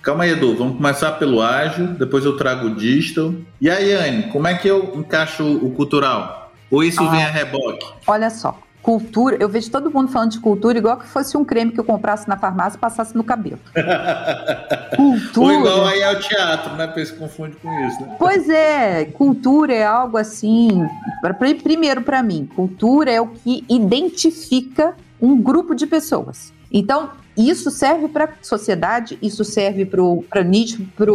Calma 0.00 0.24
aí, 0.24 0.30
Edu, 0.30 0.56
vamos 0.56 0.76
começar 0.76 1.12
pelo 1.12 1.42
ágil, 1.42 1.88
depois 1.88 2.24
eu 2.24 2.36
trago 2.36 2.68
o 2.68 2.74
digital. 2.74 3.34
E 3.60 3.68
aí, 3.68 3.92
Anne, 3.92 4.30
como 4.30 4.46
é 4.46 4.54
que 4.54 4.66
eu 4.66 4.94
encaixo 4.94 5.44
o 5.44 5.72
cultural? 5.72 6.50
Ou 6.70 6.84
isso 6.84 7.02
ah, 7.02 7.10
vem 7.10 7.22
a 7.22 7.30
reboque? 7.30 7.86
Olha 8.06 8.30
só, 8.30 8.58
Cultura, 8.82 9.36
eu 9.38 9.48
vejo 9.48 9.70
todo 9.70 9.90
mundo 9.90 10.10
falando 10.10 10.30
de 10.30 10.40
cultura 10.40 10.78
igual 10.78 10.96
que 10.96 11.06
fosse 11.06 11.36
um 11.36 11.44
creme 11.44 11.72
que 11.72 11.80
eu 11.80 11.84
comprasse 11.84 12.28
na 12.28 12.36
farmácia 12.36 12.76
e 12.76 12.80
passasse 12.80 13.16
no 13.16 13.24
cabelo. 13.24 13.58
cultura. 14.96 15.46
Ou 15.46 15.52
igual 15.52 15.86
aí 15.86 16.02
ao 16.02 16.18
teatro, 16.20 16.74
né? 16.74 16.86
Porque 16.86 17.04
se 17.04 17.12
confunde 17.14 17.56
com 17.56 17.86
isso, 17.86 18.00
né? 18.00 18.16
Pois 18.18 18.48
é, 18.48 19.04
cultura 19.06 19.74
é 19.74 19.84
algo 19.84 20.16
assim. 20.16 20.86
Pra, 21.20 21.34
primeiro, 21.34 22.02
para 22.02 22.22
mim, 22.22 22.48
cultura 22.54 23.10
é 23.10 23.20
o 23.20 23.26
que 23.26 23.64
identifica 23.68 24.94
um 25.20 25.40
grupo 25.40 25.74
de 25.74 25.86
pessoas. 25.86 26.52
Então, 26.72 27.10
isso 27.36 27.70
serve 27.70 28.08
para 28.08 28.30
sociedade, 28.42 29.18
isso 29.22 29.44
serve 29.44 29.86
para 29.86 30.42
nicho, 30.42 30.86
para 30.96 31.12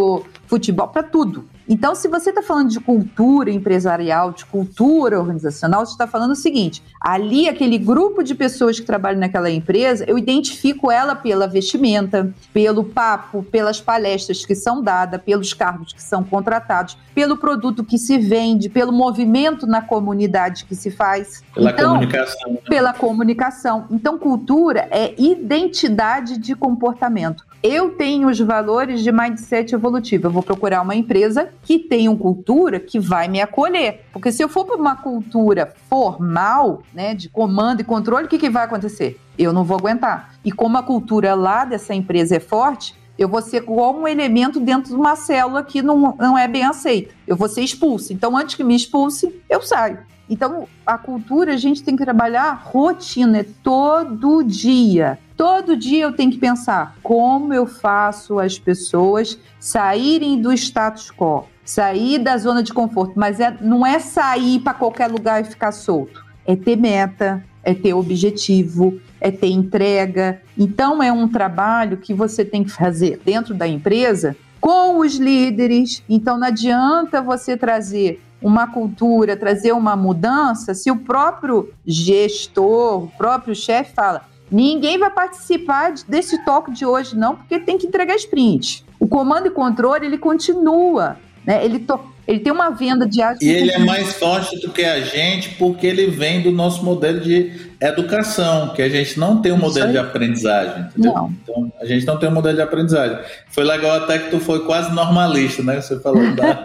futebol, 0.48 0.88
para 0.88 1.04
tudo. 1.04 1.48
Então, 1.68 1.96
se 1.96 2.08
você 2.08 2.30
está 2.30 2.42
falando 2.42 2.70
de 2.70 2.80
cultura 2.80 3.50
empresarial, 3.50 4.32
de 4.32 4.46
cultura 4.46 5.20
organizacional, 5.20 5.86
você 5.86 5.94
está 5.94 6.06
falando 6.06 6.32
o 6.32 6.36
seguinte: 6.36 6.84
ali, 7.00 7.48
aquele 7.48 7.78
grupo 7.78 8.24
de 8.24 8.36
pessoas 8.36 8.80
que 8.80 8.86
trabalham 8.86 9.20
naquela 9.20 9.50
empresa, 9.50 10.04
eu 10.08 10.18
identifico 10.18 10.92
ela 10.92 11.16
pela 11.16 11.48
vestimenta, 11.48 12.34
pelo 12.54 12.84
papo, 12.84 13.44
pelas 13.44 13.80
palestras 13.80 14.46
que 14.46 14.56
são 14.56 14.82
dadas, 14.82 15.22
pelos 15.22 15.54
cargos 15.54 15.94
que 15.94 16.02
são 16.02 16.24
contratados, 16.24 16.98
pelo 17.16 17.38
produto 17.38 17.84
que 17.84 17.98
se 17.98 18.18
vende, 18.18 18.70
pelo 18.70 18.92
movimento 18.92 19.66
na 19.66 19.82
comunidade 19.82 20.66
que 20.66 20.76
se 20.76 20.92
faz. 20.92 21.44
Pela 21.54 21.72
então, 21.72 21.94
comunicação. 21.94 22.52
Né? 22.52 22.60
Pela 22.68 22.94
comunicação. 22.94 23.88
Então, 23.90 24.18
cultura 24.18 24.88
é 24.92 25.14
identidade 25.18 26.38
de 26.38 26.56
comportamento. 26.56 27.46
Eu 27.64 27.92
tenho 27.92 28.28
os 28.28 28.38
valores 28.42 29.02
de 29.02 29.10
mindset 29.10 29.74
evolutivo. 29.74 30.28
Eu 30.28 30.32
vou 30.32 30.44
procurar 30.44 30.82
uma 30.82 30.96
empresa 30.96 31.48
que 31.62 31.80
tenha 31.80 32.12
uma 32.12 32.20
cultura 32.20 32.78
que 32.78 33.00
vai 33.00 33.30
me 33.30 33.40
acolher. 33.40 34.02
Porque 34.12 34.34
se 34.34 34.44
eu 34.44 34.50
for 34.50 34.66
para 34.66 34.76
uma 34.76 34.98
cultura 34.98 35.74
formal, 35.90 36.84
né, 36.94 37.16
de 37.16 37.30
comando 37.30 37.80
e 37.80 37.86
controle, 37.86 38.26
o 38.26 38.28
que, 38.28 38.38
que 38.38 38.50
vai 38.50 38.66
acontecer? 38.66 39.18
Eu 39.40 39.54
não 39.54 39.64
vou 39.64 39.78
aguentar. 39.78 40.34
E 40.44 40.52
como 40.52 40.78
a 40.78 40.84
cultura 40.84 41.34
lá 41.36 41.64
dessa 41.64 41.96
empresa 41.96 42.36
é 42.36 42.40
forte, 42.42 42.94
eu 43.18 43.30
vou 43.30 43.42
ser 43.42 43.62
como 43.62 44.02
um 44.02 44.08
elemento 44.10 44.60
dentro 44.60 44.90
de 44.90 44.96
uma 44.98 45.16
célula 45.16 45.64
que 45.64 45.82
não, 45.82 46.18
não 46.20 46.38
é 46.38 46.50
bem 46.50 46.66
aceita. 46.66 47.16
Eu 47.26 47.38
vou 47.38 47.48
ser 47.48 47.62
expulso. 47.62 48.12
Então, 48.12 48.36
antes 48.36 48.56
que 48.56 48.64
me 48.64 48.76
expulse, 48.76 49.42
eu 49.50 49.62
saio. 49.62 50.00
Então, 50.34 50.68
a 50.84 50.98
cultura 50.98 51.54
a 51.54 51.58
gente 51.58 51.84
tem 51.84 51.96
que 51.96 52.04
trabalhar 52.04 52.54
rotina, 52.54 53.42
é 53.42 53.46
todo 53.62 54.44
dia. 54.44 55.20
Todo 55.38 55.78
dia 55.78 56.06
eu 56.06 56.12
tenho 56.12 56.32
que 56.32 56.40
pensar 56.40 56.96
como 57.04 57.54
eu 57.54 57.68
faço 57.68 58.40
as 58.40 58.58
pessoas 58.58 59.38
saírem 59.60 60.42
do 60.42 60.52
status 60.52 61.12
quo, 61.12 61.46
sair 61.64 62.18
da 62.18 62.36
zona 62.36 62.64
de 62.64 62.74
conforto, 62.74 63.14
mas 63.16 63.40
é, 63.40 63.56
não 63.62 63.86
é 63.86 64.00
sair 64.00 64.60
para 64.60 64.74
qualquer 64.74 65.06
lugar 65.06 65.40
e 65.40 65.44
ficar 65.44 65.72
solto. 65.72 66.26
É 66.48 66.56
ter 66.56 66.78
meta, 66.78 67.46
é 67.64 67.76
ter 67.76 67.94
objetivo, 67.94 69.00
é 69.22 69.30
ter 69.30 69.52
entrega. 69.52 70.42
Então 70.58 71.04
é 71.04 71.12
um 71.12 71.28
trabalho 71.28 71.98
que 71.98 72.12
você 72.12 72.44
tem 72.44 72.64
que 72.64 72.72
fazer 72.72 73.22
dentro 73.24 73.54
da 73.54 73.68
empresa 73.68 74.36
com 74.60 74.98
os 74.98 75.18
líderes. 75.18 76.02
Então 76.10 76.40
não 76.40 76.48
adianta 76.48 77.22
você 77.22 77.56
trazer 77.56 78.20
uma 78.44 78.68
cultura, 78.68 79.38
trazer 79.38 79.72
uma 79.72 79.96
mudança 79.96 80.74
se 80.74 80.92
o 80.92 80.98
próprio 80.98 81.74
gestor, 81.86 83.06
o 83.06 83.08
próprio 83.18 83.56
chefe 83.56 83.94
fala: 83.96 84.24
Ninguém 84.52 85.00
vai 85.00 85.10
participar 85.10 85.94
desse 86.08 86.44
toque 86.46 86.72
de 86.72 86.86
hoje, 86.86 87.18
não, 87.18 87.36
porque 87.36 87.58
tem 87.58 87.78
que 87.78 87.88
entregar 87.88 88.16
sprint. 88.18 88.86
O 89.00 89.08
comando 89.08 89.48
e 89.48 89.52
controle, 89.52 90.06
ele 90.06 90.18
continua. 90.18 91.18
Né? 91.46 91.66
Ele, 91.66 91.80
to... 91.80 92.00
ele 92.28 92.40
tem 92.40 92.54
uma 92.54 92.70
venda 92.70 93.06
de 93.06 93.20
E 93.42 93.50
ele 93.50 93.72
é 93.72 93.80
mais 93.80 94.14
forte 94.14 94.60
do 94.62 94.72
que 94.72 94.84
a 94.84 95.02
gente, 95.02 95.50
porque 95.56 95.86
ele 95.86 96.08
vem 96.08 96.42
do 96.42 96.52
nosso 96.52 96.84
modelo 96.84 97.20
de 97.20 97.52
educação, 97.82 98.70
que 98.74 98.82
a 98.82 98.88
gente 98.88 99.20
não 99.20 99.42
tem 99.42 99.52
um 99.52 99.58
modelo 99.58 99.92
de 99.92 99.98
aprendizagem. 99.98 100.86
Entendeu? 100.86 101.14
Não. 101.14 101.34
Então, 101.44 101.74
a 101.82 101.86
gente 101.86 102.06
não 102.06 102.18
tem 102.18 102.30
um 102.30 102.32
modelo 102.32 102.56
de 102.56 102.62
aprendizagem. 102.62 103.20
Foi 103.50 103.66
legal 103.66 104.04
até 104.04 104.20
que 104.20 104.30
tu 104.30 104.40
foi 104.40 104.66
quase 104.66 104.94
normalista, 104.94 105.62
né? 105.62 105.82
Você 105.82 106.00
falou 106.00 106.34
da... 106.34 106.64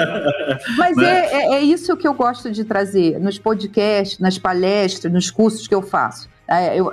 Mas 0.78 0.96
né? 0.96 1.26
é, 1.26 1.34
é, 1.34 1.54
é 1.56 1.60
isso 1.60 1.94
que 1.96 2.08
eu 2.08 2.14
gosto 2.14 2.50
de 2.50 2.64
trazer 2.64 3.20
nos 3.20 3.38
podcasts, 3.38 4.18
nas 4.18 4.38
palestras, 4.38 5.12
nos 5.12 5.30
cursos 5.30 5.68
que 5.68 5.74
eu 5.74 5.82
faço 5.82 6.28